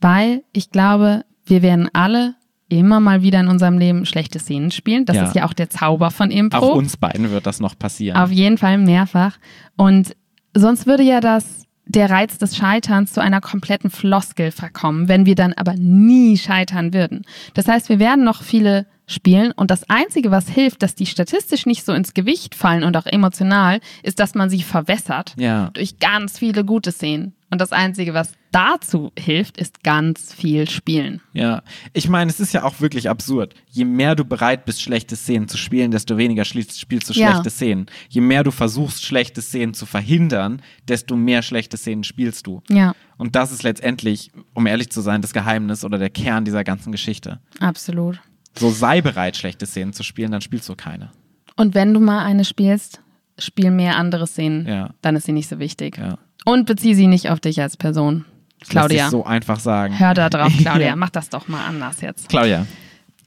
Weil 0.01 0.43
ich 0.53 0.69
glaube, 0.69 1.23
wir 1.45 1.61
werden 1.61 1.89
alle 1.93 2.35
immer 2.67 2.99
mal 2.99 3.21
wieder 3.21 3.39
in 3.39 3.47
unserem 3.47 3.77
Leben 3.77 4.05
schlechte 4.05 4.39
Szenen 4.39 4.71
spielen. 4.71 5.05
Das 5.05 5.15
Ja. 5.15 5.23
ist 5.27 5.35
ja 5.35 5.45
auch 5.45 5.53
der 5.53 5.69
Zauber 5.69 6.11
von 6.11 6.31
Impro. 6.31 6.57
Auch 6.57 6.75
uns 6.75 6.97
beiden 6.97 7.31
wird 7.31 7.45
das 7.45 7.59
noch 7.59 7.77
passieren. 7.77 8.17
Auf 8.17 8.31
jeden 8.31 8.57
Fall 8.57 8.77
mehrfach. 8.79 9.37
Und 9.77 10.15
sonst 10.55 10.87
würde 10.87 11.03
ja 11.03 11.19
das 11.21 11.64
der 11.95 12.09
Reiz 12.09 12.37
des 12.37 12.57
Scheiterns 12.57 13.13
zu 13.13 13.21
einer 13.21 13.41
kompletten 13.41 13.89
Floskel 13.89 14.51
verkommen, 14.51 15.07
wenn 15.07 15.25
wir 15.25 15.35
dann 15.35 15.53
aber 15.53 15.75
nie 15.75 16.37
scheitern 16.37 16.93
würden. 16.93 17.23
Das 17.53 17.67
heißt, 17.67 17.89
wir 17.89 17.99
werden 17.99 18.23
noch 18.23 18.43
viele 18.43 18.85
spielen 19.07 19.51
und 19.51 19.71
das 19.71 19.89
Einzige, 19.89 20.31
was 20.31 20.49
hilft, 20.49 20.81
dass 20.83 20.95
die 20.95 21.05
statistisch 21.05 21.65
nicht 21.65 21.85
so 21.85 21.93
ins 21.93 22.13
Gewicht 22.13 22.55
fallen 22.55 22.83
und 22.83 22.97
auch 22.97 23.05
emotional, 23.05 23.79
ist, 24.03 24.19
dass 24.19 24.35
man 24.35 24.49
sie 24.49 24.63
verwässert 24.63 25.33
Ja. 25.37 25.69
durch 25.73 25.99
ganz 25.99 26.39
viele 26.39 26.65
gute 26.65 26.91
Szenen. 26.91 27.33
Und 27.51 27.61
das 27.61 27.71
Einzige, 27.71 28.13
was 28.13 28.31
dazu 28.51 29.11
hilft, 29.17 29.57
ist 29.57 29.83
ganz 29.83 30.33
viel 30.33 30.67
spielen. 30.69 31.21
Ja, 31.33 31.61
ich 31.93 32.09
meine, 32.09 32.29
es 32.31 32.39
ist 32.39 32.53
ja 32.53 32.63
auch 32.63 32.81
wirklich 32.81 33.07
absurd. 33.09 33.53
Je 33.69 33.85
mehr 33.85 34.15
du 34.15 34.25
bereit 34.25 34.65
bist, 34.65 34.81
schlechte 34.81 35.15
Szenen 35.15 35.47
zu 35.47 35.55
spielen, 35.57 35.91
desto 35.91 36.17
weniger 36.17 36.43
spielst 36.43 36.83
du 37.09 37.13
Ja. 37.13 37.31
schlechte 37.31 37.49
Szenen. 37.51 37.85
Je 38.09 38.21
mehr 38.21 38.43
du 38.43 38.51
versuchst, 38.51 39.05
schlechte 39.05 39.41
Szenen 39.41 39.73
zu 39.73 39.85
verhindern, 39.85 40.61
desto 40.87 41.15
mehr 41.15 41.43
schlechte 41.43 41.77
Szenen 41.77 42.03
spielst 42.03 42.47
du. 42.47 42.61
Ja, 42.69 42.93
Und 43.17 43.35
das 43.35 43.51
ist 43.51 43.63
letztendlich, 43.63 44.31
um 44.53 44.65
ehrlich 44.65 44.89
zu 44.89 44.99
sein, 45.01 45.21
das 45.21 45.31
Geheimnis 45.31 45.85
oder 45.85 45.97
der 45.99 46.09
Kern 46.09 46.43
dieser 46.43 46.63
ganzen 46.63 46.91
Geschichte. 46.91 47.39
absolut. 47.59 48.19
So 48.57 48.69
sei 48.69 49.01
bereit, 49.01 49.35
schlechte 49.37 49.65
Szenen 49.65 49.93
zu 49.93 50.03
spielen, 50.03 50.31
dann 50.31 50.41
spielst 50.41 50.67
du 50.69 50.75
keine. 50.75 51.11
Und 51.55 51.73
wenn 51.75 51.93
du 51.93 51.99
mal 51.99 52.23
eine 52.25 52.45
spielst, 52.45 53.01
spiel 53.37 53.71
mehr 53.71 53.97
andere 53.97 54.27
Szenen. 54.27 54.65
Ja. 54.67 54.89
Dann 55.01 55.15
ist 55.15 55.25
sie 55.25 55.31
nicht 55.33 55.49
so 55.49 55.59
wichtig. 55.59 55.97
Ja. 55.97 56.17
Und 56.45 56.65
bezieh 56.65 56.93
sie 56.95 57.07
nicht 57.07 57.29
auf 57.29 57.39
dich 57.39 57.61
als 57.61 57.75
Person. 57.77 58.25
Das 58.59 58.69
Claudia, 58.69 59.03
lässt 59.03 59.11
sich 59.11 59.19
so 59.19 59.25
einfach 59.25 59.59
sagen. 59.59 59.99
hör 59.99 60.13
da 60.13 60.29
drauf, 60.29 60.51
Claudia. 60.57 60.95
Mach 60.95 61.09
das 61.09 61.29
doch 61.29 61.47
mal 61.47 61.65
anders 61.65 62.01
jetzt. 62.01 62.29
Claudia, 62.29 62.65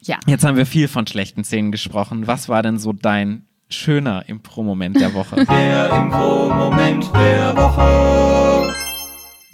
Ja. 0.03 0.19
Jetzt 0.27 0.45
haben 0.45 0.57
wir 0.57 0.67
viel 0.67 0.89
von 0.89 1.07
schlechten 1.07 1.45
Szenen 1.45 1.73
gesprochen. 1.73 2.27
Was 2.27 2.49
war 2.49 2.63
denn 2.63 2.79
so 2.79 2.93
dein 2.93 3.45
schöner 3.69 4.27
Impro-Moment 4.29 4.99
der 4.99 5.13
Woche? 5.15 5.37
Der 5.45 5.91
Impro-Moment 5.93 7.05
der 7.15 7.55
Woche. 7.57 8.73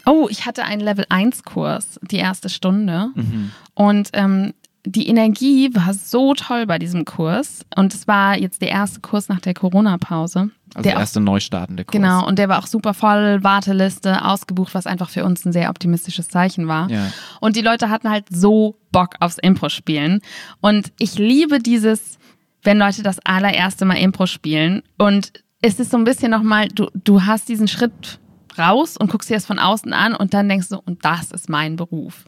Oh, 0.07 0.29
ich 0.31 0.45
hatte 0.47 0.65
einen 0.65 0.83
Level 0.83 1.07
1 1.09 1.43
Kurs, 1.45 1.99
die 2.03 2.17
erste 2.19 2.49
Stunde. 2.51 3.09
Mhm. 3.15 3.51
Und 3.75 4.11
ähm, 4.13 4.53
die 4.87 5.09
Energie 5.09 5.75
war 5.75 5.95
so 5.95 6.35
toll 6.35 6.67
bei 6.67 6.79
diesem 6.79 7.05
Kurs. 7.05 7.65
Und 7.75 7.95
es 7.95 8.07
war 8.07 8.39
jetzt 8.39 8.61
der 8.61 8.69
erste 8.69 9.01
Kurs 9.01 9.29
nach 9.29 9.41
der 9.41 9.55
Corona-Pause. 9.55 10.51
Also 10.75 10.83
der 10.83 10.83
der 10.83 10.97
auch 10.97 11.01
erste 11.01 11.21
neustartende 11.21 11.85
Kurs. 11.85 11.93
Genau, 11.93 12.27
und 12.27 12.39
der 12.39 12.49
war 12.49 12.59
auch 12.59 12.67
super 12.67 12.93
voll, 12.93 13.43
Warteliste, 13.43 14.25
ausgebucht, 14.25 14.75
was 14.75 14.87
einfach 14.87 15.09
für 15.09 15.25
uns 15.25 15.45
ein 15.45 15.53
sehr 15.53 15.71
optimistisches 15.71 16.29
Zeichen 16.29 16.69
war. 16.69 16.91
Ja. 16.91 17.11
Und 17.41 17.57
die 17.57 17.63
Leute 17.63 17.89
hatten 17.89 18.11
halt 18.11 18.27
so 18.31 18.77
Bock 18.93 19.15
aufs 19.21 19.39
Impro-Spielen. 19.39 20.21
Und 20.61 20.93
ich 20.99 21.19
liebe 21.19 21.61
dieses, 21.61 22.19
wenn 22.63 22.79
Leute 22.79 23.03
das 23.03 23.21
allererste 23.21 23.87
Mal 23.87 23.97
Impro 23.97 24.27
spielen. 24.27 24.83
Und 24.99 25.33
es 25.63 25.81
ist 25.81 25.93
so 25.93 25.97
ein 25.97 26.05
bisschen 26.05 26.31
nochmal, 26.31 26.69
du, 26.69 26.91
du 26.93 27.25
hast 27.25 27.49
diesen 27.49 27.69
Schritt 27.69 28.19
raus 28.59 28.97
und 28.99 29.11
guckst 29.11 29.31
dir 29.31 29.35
das 29.35 29.47
von 29.47 29.59
außen 29.59 29.93
an 29.95 30.15
und 30.15 30.35
dann 30.35 30.49
denkst 30.49 30.69
du, 30.69 30.81
und 30.85 31.05
das 31.05 31.31
ist 31.31 31.49
mein 31.49 31.77
Beruf. 31.77 32.27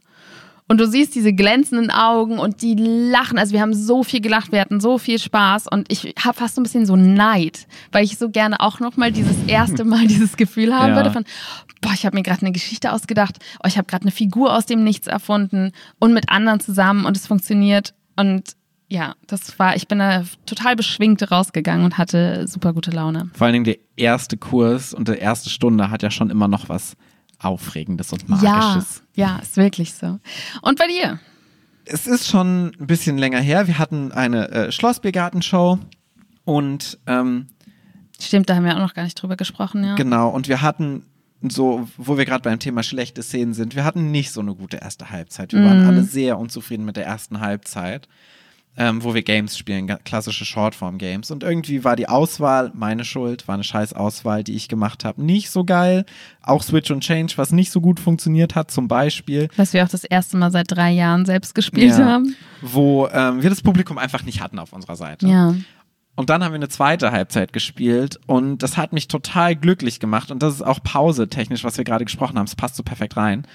Und 0.68 0.78
du 0.80 0.86
siehst 0.88 1.14
diese 1.14 1.32
glänzenden 1.32 1.90
Augen 1.90 2.38
und 2.38 2.60
die 2.62 2.74
lachen. 2.74 3.38
Also 3.38 3.52
wir 3.52 3.60
haben 3.60 3.72
so 3.72 4.02
viel 4.02 4.20
gelacht, 4.20 4.50
wir 4.50 4.60
hatten 4.60 4.80
so 4.80 4.98
viel 4.98 5.18
Spaß 5.20 5.68
und 5.68 5.90
ich 5.92 6.14
habe 6.18 6.36
fast 6.36 6.56
so 6.56 6.60
ein 6.60 6.64
bisschen 6.64 6.86
so 6.86 6.96
Neid, 6.96 7.68
weil 7.92 8.04
ich 8.04 8.18
so 8.18 8.30
gerne 8.30 8.58
auch 8.60 8.80
nochmal 8.80 9.12
dieses 9.12 9.36
erste 9.46 9.84
Mal 9.84 10.06
dieses 10.08 10.36
Gefühl 10.36 10.74
haben 10.74 10.90
Ja. 10.90 10.96
würde 10.96 11.12
von, 11.12 11.24
boah, 11.80 11.92
ich 11.94 12.04
habe 12.04 12.16
mir 12.16 12.22
gerade 12.24 12.40
eine 12.42 12.50
Geschichte 12.52 12.92
ausgedacht, 12.92 13.38
oh, 13.62 13.68
ich 13.68 13.78
habe 13.78 13.86
gerade 13.86 14.02
eine 14.02 14.10
Figur 14.10 14.54
aus 14.56 14.66
dem 14.66 14.82
Nichts 14.82 15.06
erfunden 15.06 15.70
und 16.00 16.12
mit 16.12 16.30
anderen 16.30 16.58
zusammen 16.58 17.04
und 17.04 17.16
es 17.16 17.28
funktioniert. 17.28 17.94
Und 18.16 18.56
ja, 18.88 19.14
das 19.28 19.58
war, 19.60 19.76
ich 19.76 19.86
bin 19.86 19.98
da 20.00 20.24
total 20.46 20.74
beschwingt 20.74 21.30
rausgegangen 21.30 21.84
und 21.84 21.96
hatte 21.98 22.46
super 22.48 22.72
gute 22.72 22.90
Laune. 22.90 23.30
Vor 23.34 23.44
allen 23.46 23.52
Dingen 23.52 23.64
der 23.64 23.78
erste 23.96 24.36
Kurs 24.36 24.94
und 24.94 25.06
die 25.08 25.12
erste 25.12 25.48
Stunde 25.50 25.90
hat 25.90 26.02
ja 26.02 26.10
schon 26.10 26.30
immer 26.30 26.48
noch 26.48 26.68
was 26.68 26.96
Aufregendes 27.38 28.12
und 28.12 28.22
Ja, 28.42 28.52
Magisches. 28.52 29.02
ja, 29.14 29.36
ist 29.38 29.56
wirklich 29.56 29.94
so. 29.94 30.18
Und 30.62 30.78
bei 30.78 30.86
dir? 30.86 31.18
Es 31.84 32.06
ist 32.06 32.26
schon 32.28 32.72
ein 32.80 32.86
bisschen 32.86 33.16
länger 33.18 33.40
her. 33.40 33.66
Wir 33.66 33.78
hatten 33.78 34.10
eine 34.12 34.48
äh, 34.50 34.72
Schlossbiergartenshow 34.72 35.78
und 36.44 36.98
ähm, 37.06 37.46
Stimmt, 38.20 38.48
da 38.48 38.56
haben 38.56 38.64
wir 38.64 38.74
auch 38.74 38.80
noch 38.80 38.94
gar 38.94 39.02
nicht 39.04 39.20
drüber 39.20 39.36
gesprochen, 39.36 39.84
ja. 39.84 39.94
Genau, 39.94 40.30
und 40.30 40.48
wir 40.48 40.62
hatten 40.62 41.04
so, 41.42 41.86
wo 41.98 42.16
wir 42.16 42.24
gerade 42.24 42.42
beim 42.42 42.58
Thema 42.58 42.82
schlechte 42.82 43.22
Szenen 43.22 43.52
sind, 43.52 43.76
wir 43.76 43.84
hatten 43.84 44.10
nicht 44.10 44.32
so 44.32 44.40
eine 44.40 44.54
gute 44.54 44.78
erste 44.78 45.10
Halbzeit. 45.10 45.52
Wir 45.52 45.62
waren 45.62 45.86
alle 45.86 46.02
sehr 46.02 46.38
unzufrieden 46.38 46.86
mit 46.86 46.96
der 46.96 47.04
ersten 47.04 47.40
Halbzeit, 47.40 48.08
ähm, 48.76 49.02
wo 49.02 49.14
wir 49.14 49.22
Games 49.22 49.56
spielen, 49.56 49.86
klassische 50.04 50.44
Shortform-Games. 50.44 51.30
Und 51.30 51.42
irgendwie 51.42 51.82
war 51.84 51.96
die 51.96 52.08
Auswahl, 52.08 52.70
meine 52.74 53.04
Schuld, 53.04 53.48
war 53.48 53.54
eine 53.54 53.64
scheiß 53.64 53.92
Auswahl, 53.94 54.44
die 54.44 54.54
ich 54.54 54.68
gemacht 54.68 55.04
habe, 55.04 55.22
nicht 55.22 55.50
so 55.50 55.64
geil. 55.64 56.04
Auch 56.42 56.62
Switch 56.62 56.90
und 56.90 57.00
Change, 57.00 57.34
was 57.36 57.52
nicht 57.52 57.70
so 57.70 57.80
gut 57.80 57.98
funktioniert 58.00 58.54
hat, 58.54 58.70
zum 58.70 58.88
Beispiel. 58.88 59.48
Was 59.56 59.72
wir 59.72 59.82
auch 59.84 59.88
das 59.88 60.04
erste 60.04 60.36
Mal 60.36 60.50
seit 60.50 60.70
drei 60.70 60.90
Jahren 60.92 61.24
selbst 61.24 61.54
gespielt 61.54 61.98
Ja. 61.98 62.04
haben. 62.04 62.36
Wo 62.62 63.08
ähm, 63.08 63.42
wir 63.42 63.50
das 63.50 63.62
Publikum 63.62 63.98
einfach 63.98 64.22
nicht 64.24 64.40
hatten 64.40 64.58
auf 64.58 64.72
unserer 64.72 64.96
Seite. 64.96 65.26
Ja. 65.26 65.54
Und 66.16 66.30
dann 66.30 66.42
haben 66.42 66.52
wir 66.52 66.56
eine 66.56 66.68
zweite 66.68 67.12
Halbzeit 67.12 67.52
gespielt 67.52 68.18
und 68.26 68.62
das 68.62 68.76
hat 68.76 68.92
mich 68.92 69.06
total 69.06 69.54
glücklich 69.54 70.00
gemacht. 70.00 70.30
Und 70.30 70.42
das 70.42 70.54
ist 70.54 70.62
auch 70.62 70.82
Pause 70.82 71.28
technisch, 71.28 71.62
was 71.62 71.76
wir 71.76 71.84
gerade 71.84 72.06
gesprochen 72.06 72.38
haben. 72.38 72.46
Es 72.46 72.56
passt 72.56 72.76
so 72.76 72.82
perfekt 72.82 73.16
rein, 73.16 73.46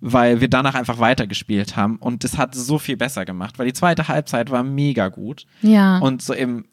weil 0.00 0.40
wir 0.40 0.48
danach 0.48 0.74
einfach 0.74 0.98
weitergespielt 0.98 1.76
haben 1.76 1.96
und 1.96 2.24
das 2.24 2.36
hat 2.36 2.54
so 2.54 2.78
viel 2.78 2.96
besser 2.96 3.24
gemacht, 3.24 3.58
weil 3.58 3.66
die 3.66 3.72
zweite 3.72 4.08
Halbzeit 4.08 4.50
war 4.50 4.64
mega 4.64 5.08
gut. 5.08 5.46
Ja. 5.62 5.98
Und 5.98 6.20
so 6.20 6.34
im 6.34 6.66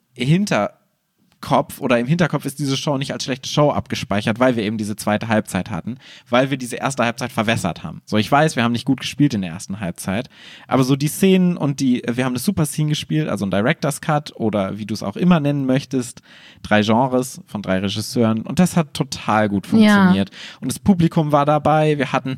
Hinterkopf 1.45 1.79
oder 1.79 1.99
im 1.99 2.07
Hinterkopf 2.07 2.45
ist 2.45 2.59
diese 2.59 2.75
Show 2.75 2.97
nicht 2.97 3.13
als 3.13 3.23
schlechte 3.23 3.47
Show 3.47 3.69
abgespeichert, 3.69 4.39
weil 4.39 4.55
wir 4.55 4.63
eben 4.63 4.77
diese 4.77 4.95
zweite 4.95 5.27
Halbzeit 5.27 5.69
hatten, 5.69 5.97
weil 6.29 6.49
wir 6.49 6.57
diese 6.57 6.77
erste 6.77 7.03
Halbzeit 7.03 7.31
verwässert 7.31 7.83
haben. 7.83 8.01
So, 8.05 8.17
ich 8.17 8.31
weiß, 8.31 8.55
wir 8.55 8.63
haben 8.63 8.71
nicht 8.71 8.85
gut 8.85 9.01
gespielt 9.01 9.33
in 9.33 9.41
der 9.41 9.51
ersten 9.51 9.79
Halbzeit, 9.79 10.29
aber 10.67 10.83
so 10.83 10.95
die 10.95 11.07
Szenen 11.07 11.55
und 11.57 11.79
die, 11.79 12.01
wir 12.09 12.25
haben 12.25 12.33
eine 12.33 12.39
Super 12.39 12.65
Scene 12.65 12.89
gespielt, 12.89 13.29
also 13.29 13.45
ein 13.45 13.51
Director's 13.51 14.01
Cut 14.01 14.33
oder 14.35 14.77
wie 14.79 14.85
du 14.85 14.93
es 14.93 15.03
auch 15.03 15.15
immer 15.15 15.39
nennen 15.39 15.65
möchtest, 15.65 16.21
drei 16.63 16.81
Genres 16.81 17.41
von 17.45 17.61
drei 17.61 17.79
Regisseuren 17.79 18.41
und 18.41 18.59
das 18.59 18.75
hat 18.75 18.93
total 18.93 19.49
gut 19.49 19.67
funktioniert. 19.67 20.31
Und 20.61 20.71
das 20.71 20.79
Publikum 20.79 21.31
war 21.31 21.45
dabei, 21.45 21.97
wir 21.97 22.11
hatten 22.11 22.37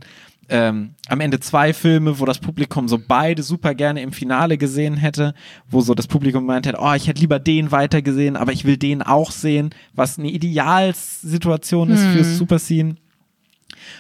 ähm, 0.50 0.96
am 1.08 1.20
Ende 1.20 1.40
zwei 1.40 1.74
Filme, 1.74 2.20
wo 2.20 2.26
das 2.26 2.40
Publikum 2.40 2.88
so 2.88 3.00
beide 3.06 3.44
super 3.44 3.76
gerne 3.76 4.02
im 4.02 4.12
Finale 4.12 4.58
gesehen 4.58 4.96
hätte, 4.96 5.34
wo 5.70 5.82
so 5.82 5.94
das 5.94 6.08
Publikum 6.08 6.46
meint 6.46 6.66
hätte, 6.66 6.80
oh, 6.80 6.94
ich 6.94 7.08
hätte 7.08 7.22
lieber 7.22 7.40
den 7.40 7.72
weitergesehen, 7.72 8.36
aber 8.36 8.54
ich 8.54 8.66
will 8.66 8.78
den 8.78 9.02
auch 9.02 9.32
sehen, 9.32 9.72
was 9.94 10.18
eine 10.18 10.30
Idealsituation 10.30 11.90
ist 11.90 12.04
fürs 12.06 12.38
Super 12.38 12.60
Scene. 12.60 12.96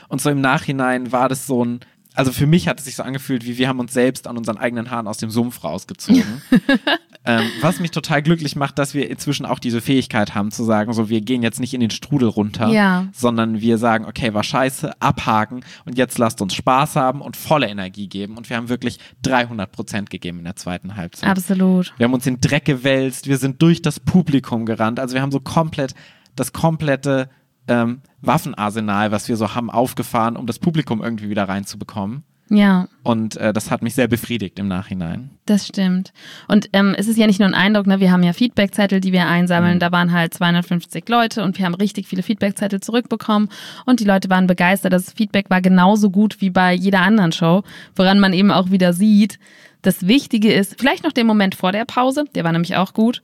Und 0.07 0.21
so 0.21 0.29
im 0.29 0.41
Nachhinein 0.41 1.11
war 1.11 1.29
das 1.29 1.47
so 1.47 1.63
ein, 1.63 1.79
also 2.13 2.31
für 2.31 2.47
mich 2.47 2.67
hat 2.67 2.79
es 2.79 2.85
sich 2.85 2.95
so 2.95 3.03
angefühlt, 3.03 3.45
wie 3.45 3.57
wir 3.57 3.67
haben 3.67 3.79
uns 3.79 3.93
selbst 3.93 4.27
an 4.27 4.37
unseren 4.37 4.57
eigenen 4.57 4.89
Haaren 4.89 5.07
aus 5.07 5.17
dem 5.17 5.29
Sumpf 5.29 5.63
rausgezogen. 5.63 6.41
ähm, 7.27 7.43
was 7.61 7.79
mich 7.79 7.91
total 7.91 8.21
glücklich 8.23 8.55
macht, 8.55 8.79
dass 8.79 8.93
wir 8.93 9.09
inzwischen 9.09 9.45
auch 9.45 9.59
diese 9.59 9.81
Fähigkeit 9.81 10.33
haben 10.33 10.49
zu 10.51 10.63
sagen, 10.63 10.93
so 10.93 11.09
wir 11.09 11.21
gehen 11.21 11.43
jetzt 11.43 11.59
nicht 11.59 11.73
in 11.73 11.81
den 11.81 11.89
Strudel 11.91 12.29
runter, 12.29 12.69
Ja. 12.69 13.07
sondern 13.13 13.61
wir 13.61 13.77
sagen, 13.77 14.05
okay, 14.05 14.33
war 14.33 14.43
scheiße, 14.43 14.99
abhaken 15.01 15.63
und 15.85 15.97
jetzt 15.97 16.17
lasst 16.17 16.41
uns 16.41 16.55
Spaß 16.55 16.95
haben 16.95 17.21
und 17.21 17.35
volle 17.37 17.67
Energie 17.67 18.07
geben. 18.07 18.37
Und 18.37 18.49
wir 18.49 18.57
haben 18.57 18.69
wirklich 18.69 18.99
300 19.23 19.71
Prozent 19.71 20.09
gegeben 20.09 20.39
in 20.39 20.45
der 20.45 20.55
zweiten 20.55 20.95
Halbzeit. 20.95 21.29
Absolut. 21.29 21.93
Wir 21.97 22.05
haben 22.05 22.13
uns 22.13 22.25
in 22.25 22.39
Dreck 22.41 22.65
gewälzt, 22.65 23.27
wir 23.27 23.37
sind 23.37 23.61
durch 23.61 23.81
das 23.81 23.99
Publikum 23.99 24.65
gerannt. 24.65 24.99
Also 24.99 25.13
wir 25.13 25.21
haben 25.21 25.31
so 25.31 25.39
komplett 25.39 25.93
das 26.35 26.53
komplette 26.53 27.29
ähm, 27.67 28.01
Waffenarsenal, 28.21 29.11
was 29.11 29.27
wir 29.27 29.35
so 29.37 29.53
haben, 29.55 29.69
aufgefahren, 29.69 30.37
um 30.37 30.45
das 30.45 30.59
Publikum 30.59 31.03
irgendwie 31.03 31.29
wieder 31.29 31.49
reinzubekommen. 31.49 32.23
Ja. 32.49 32.87
Und 33.03 33.37
äh, 33.37 33.51
das 33.53 33.71
hat 33.71 33.81
mich 33.81 33.95
sehr 33.95 34.07
befriedigt 34.07 34.59
im 34.59 34.67
Nachhinein. 34.67 35.31
Das 35.45 35.67
stimmt. 35.67 36.13
Und 36.47 36.69
ähm, 36.73 36.95
es 36.97 37.07
ist 37.07 37.17
ja 37.17 37.27
nicht 37.27 37.39
nur 37.39 37.47
ein 37.47 37.53
Eindruck, 37.53 37.87
ne? 37.87 37.99
wir 37.99 38.11
haben 38.11 38.23
ja 38.23 38.33
Feedbackzettel, 38.33 38.99
die 39.01 39.11
wir 39.11 39.27
einsammeln. 39.27 39.75
Mhm. 39.75 39.79
Da 39.79 39.91
waren 39.91 40.11
halt 40.11 40.33
250 40.33 41.07
Leute 41.09 41.43
und 41.43 41.57
wir 41.57 41.65
haben 41.65 41.73
richtig 41.75 42.07
viele 42.07 42.23
Feedbackzettel 42.23 42.79
zurückbekommen. 42.79 43.49
Und 43.85 43.99
die 43.99 44.05
Leute 44.05 44.29
waren 44.29 44.47
begeistert. 44.47 44.93
Das 44.93 45.11
Feedback 45.11 45.49
war 45.49 45.61
genauso 45.61 46.09
gut 46.09 46.41
wie 46.41 46.49
bei 46.49 46.73
jeder 46.73 47.01
anderen 47.01 47.31
Show, 47.31 47.63
woran 47.95 48.19
man 48.19 48.33
eben 48.33 48.51
auch 48.51 48.71
wieder 48.71 48.93
sieht, 48.93 49.39
das 49.81 50.07
Wichtige 50.07 50.51
ist, 50.51 50.75
vielleicht 50.79 51.03
noch 51.03 51.13
der 51.13 51.23
Moment 51.23 51.55
vor 51.55 51.71
der 51.71 51.85
Pause, 51.85 52.25
der 52.35 52.43
war 52.43 52.51
nämlich 52.51 52.75
auch 52.75 52.93
gut. 52.93 53.21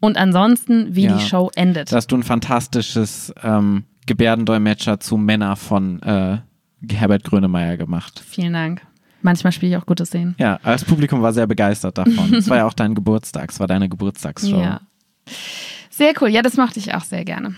Und 0.00 0.16
ansonsten, 0.16 0.94
wie 0.94 1.06
Ja. 1.06 1.16
die 1.16 1.24
Show 1.24 1.50
endet. 1.56 1.90
Da 1.90 1.96
hast 1.96 2.08
du 2.12 2.16
ein 2.16 2.22
fantastisches 2.22 3.34
ähm, 3.42 3.84
Gebärdendolmetscher 4.06 5.00
zu 5.00 5.16
Männer 5.16 5.56
von 5.56 6.00
äh, 6.02 6.38
Herbert 6.90 7.24
Grönemeyer 7.24 7.76
gemacht. 7.76 8.22
Vielen 8.26 8.52
Dank. 8.52 8.82
Manchmal 9.22 9.52
spiele 9.52 9.72
ich 9.72 9.78
auch 9.78 9.86
gute 9.86 10.06
Szenen. 10.06 10.34
Ja, 10.38 10.60
das 10.62 10.84
Publikum 10.84 11.22
war 11.22 11.32
sehr 11.32 11.46
begeistert 11.46 11.98
davon. 11.98 12.32
Es 12.34 12.48
war 12.48 12.58
ja 12.58 12.66
auch 12.66 12.74
dein 12.74 12.94
Geburtstag, 12.94 13.50
es 13.50 13.58
war 13.58 13.66
deine 13.66 13.88
Geburtstagsshow. 13.88 14.60
Ja. 14.60 14.80
Sehr 15.90 16.12
cool. 16.20 16.28
Ja, 16.28 16.42
das 16.42 16.58
mochte 16.58 16.78
ich 16.78 16.92
auch 16.92 17.04
sehr 17.04 17.24
gerne. 17.24 17.54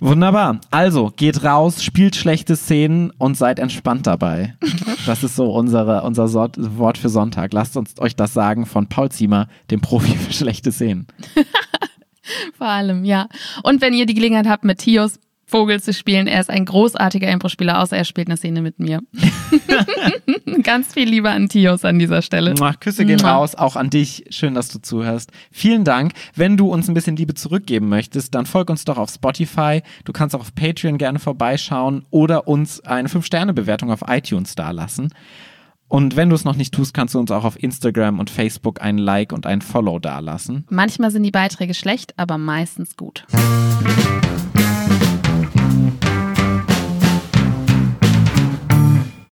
Wunderbar. 0.00 0.58
Also, 0.70 1.12
geht 1.14 1.44
raus, 1.44 1.84
spielt 1.84 2.16
schlechte 2.16 2.56
Szenen 2.56 3.10
und 3.18 3.36
seid 3.36 3.58
entspannt 3.58 4.06
dabei. 4.06 4.56
Das 5.06 5.22
ist 5.22 5.36
so 5.36 5.52
unsere, 5.52 6.02
unser 6.02 6.28
Sort, 6.28 6.56
Wort 6.78 6.96
für 6.96 7.10
Sonntag. 7.10 7.52
Lasst 7.52 7.76
uns 7.76 8.00
euch 8.00 8.16
das 8.16 8.32
sagen 8.32 8.64
von 8.64 8.88
Paul 8.88 9.10
Ziemer, 9.10 9.48
dem 9.70 9.82
Profi 9.82 10.16
für 10.16 10.32
schlechte 10.32 10.72
Szenen. 10.72 11.06
Vor 12.56 12.66
allem, 12.66 13.04
ja. 13.04 13.28
Und 13.62 13.82
wenn 13.82 13.92
ihr 13.92 14.06
die 14.06 14.14
Gelegenheit 14.14 14.48
habt, 14.48 14.64
mit 14.64 14.78
Tios 14.78 15.20
Vogel 15.54 15.80
zu 15.80 15.92
spielen, 15.92 16.26
er 16.26 16.40
ist 16.40 16.50
ein 16.50 16.64
großartiger 16.64 17.30
Impro-Spieler, 17.30 17.80
außer 17.80 17.96
er 17.96 18.04
spielt 18.04 18.26
eine 18.26 18.36
Szene 18.36 18.60
mit 18.60 18.80
mir. 18.80 19.02
Ganz 20.64 20.94
viel 20.94 21.08
Liebe 21.08 21.30
an 21.30 21.48
Tios 21.48 21.84
an 21.84 22.00
dieser 22.00 22.22
Stelle. 22.22 22.54
Mua, 22.58 22.72
Küsse 22.72 23.04
gehen 23.04 23.20
Mua. 23.22 23.36
raus, 23.36 23.54
auch 23.54 23.76
an 23.76 23.88
dich. 23.88 24.24
Schön, 24.30 24.54
dass 24.54 24.68
du 24.70 24.80
zuhörst. 24.80 25.30
Vielen 25.52 25.84
Dank. 25.84 26.10
Wenn 26.34 26.56
du 26.56 26.72
uns 26.72 26.88
ein 26.88 26.94
bisschen 26.94 27.14
Liebe 27.14 27.34
zurückgeben 27.34 27.88
möchtest, 27.88 28.34
dann 28.34 28.46
folg 28.46 28.68
uns 28.68 28.84
doch 28.84 28.98
auf 28.98 29.10
Spotify. 29.10 29.82
Du 30.04 30.12
kannst 30.12 30.34
auch 30.34 30.40
auf 30.40 30.52
Patreon 30.56 30.98
gerne 30.98 31.20
vorbeischauen 31.20 32.04
oder 32.10 32.48
uns 32.48 32.80
eine 32.80 33.08
5-Sterne-Bewertung 33.08 33.92
auf 33.92 34.00
iTunes 34.08 34.56
dalassen. 34.56 35.10
Und 35.86 36.16
wenn 36.16 36.30
du 36.30 36.34
es 36.34 36.44
noch 36.44 36.56
nicht 36.56 36.74
tust, 36.74 36.94
kannst 36.94 37.14
du 37.14 37.20
uns 37.20 37.30
auch 37.30 37.44
auf 37.44 37.62
Instagram 37.62 38.18
und 38.18 38.28
Facebook 38.28 38.82
ein 38.82 38.98
Like 38.98 39.32
und 39.32 39.46
ein 39.46 39.62
Follow 39.62 40.00
dalassen. 40.00 40.64
Manchmal 40.68 41.12
sind 41.12 41.22
die 41.22 41.30
Beiträge 41.30 41.74
schlecht, 41.74 42.12
aber 42.16 42.38
meistens 42.38 42.96
gut. 42.96 43.24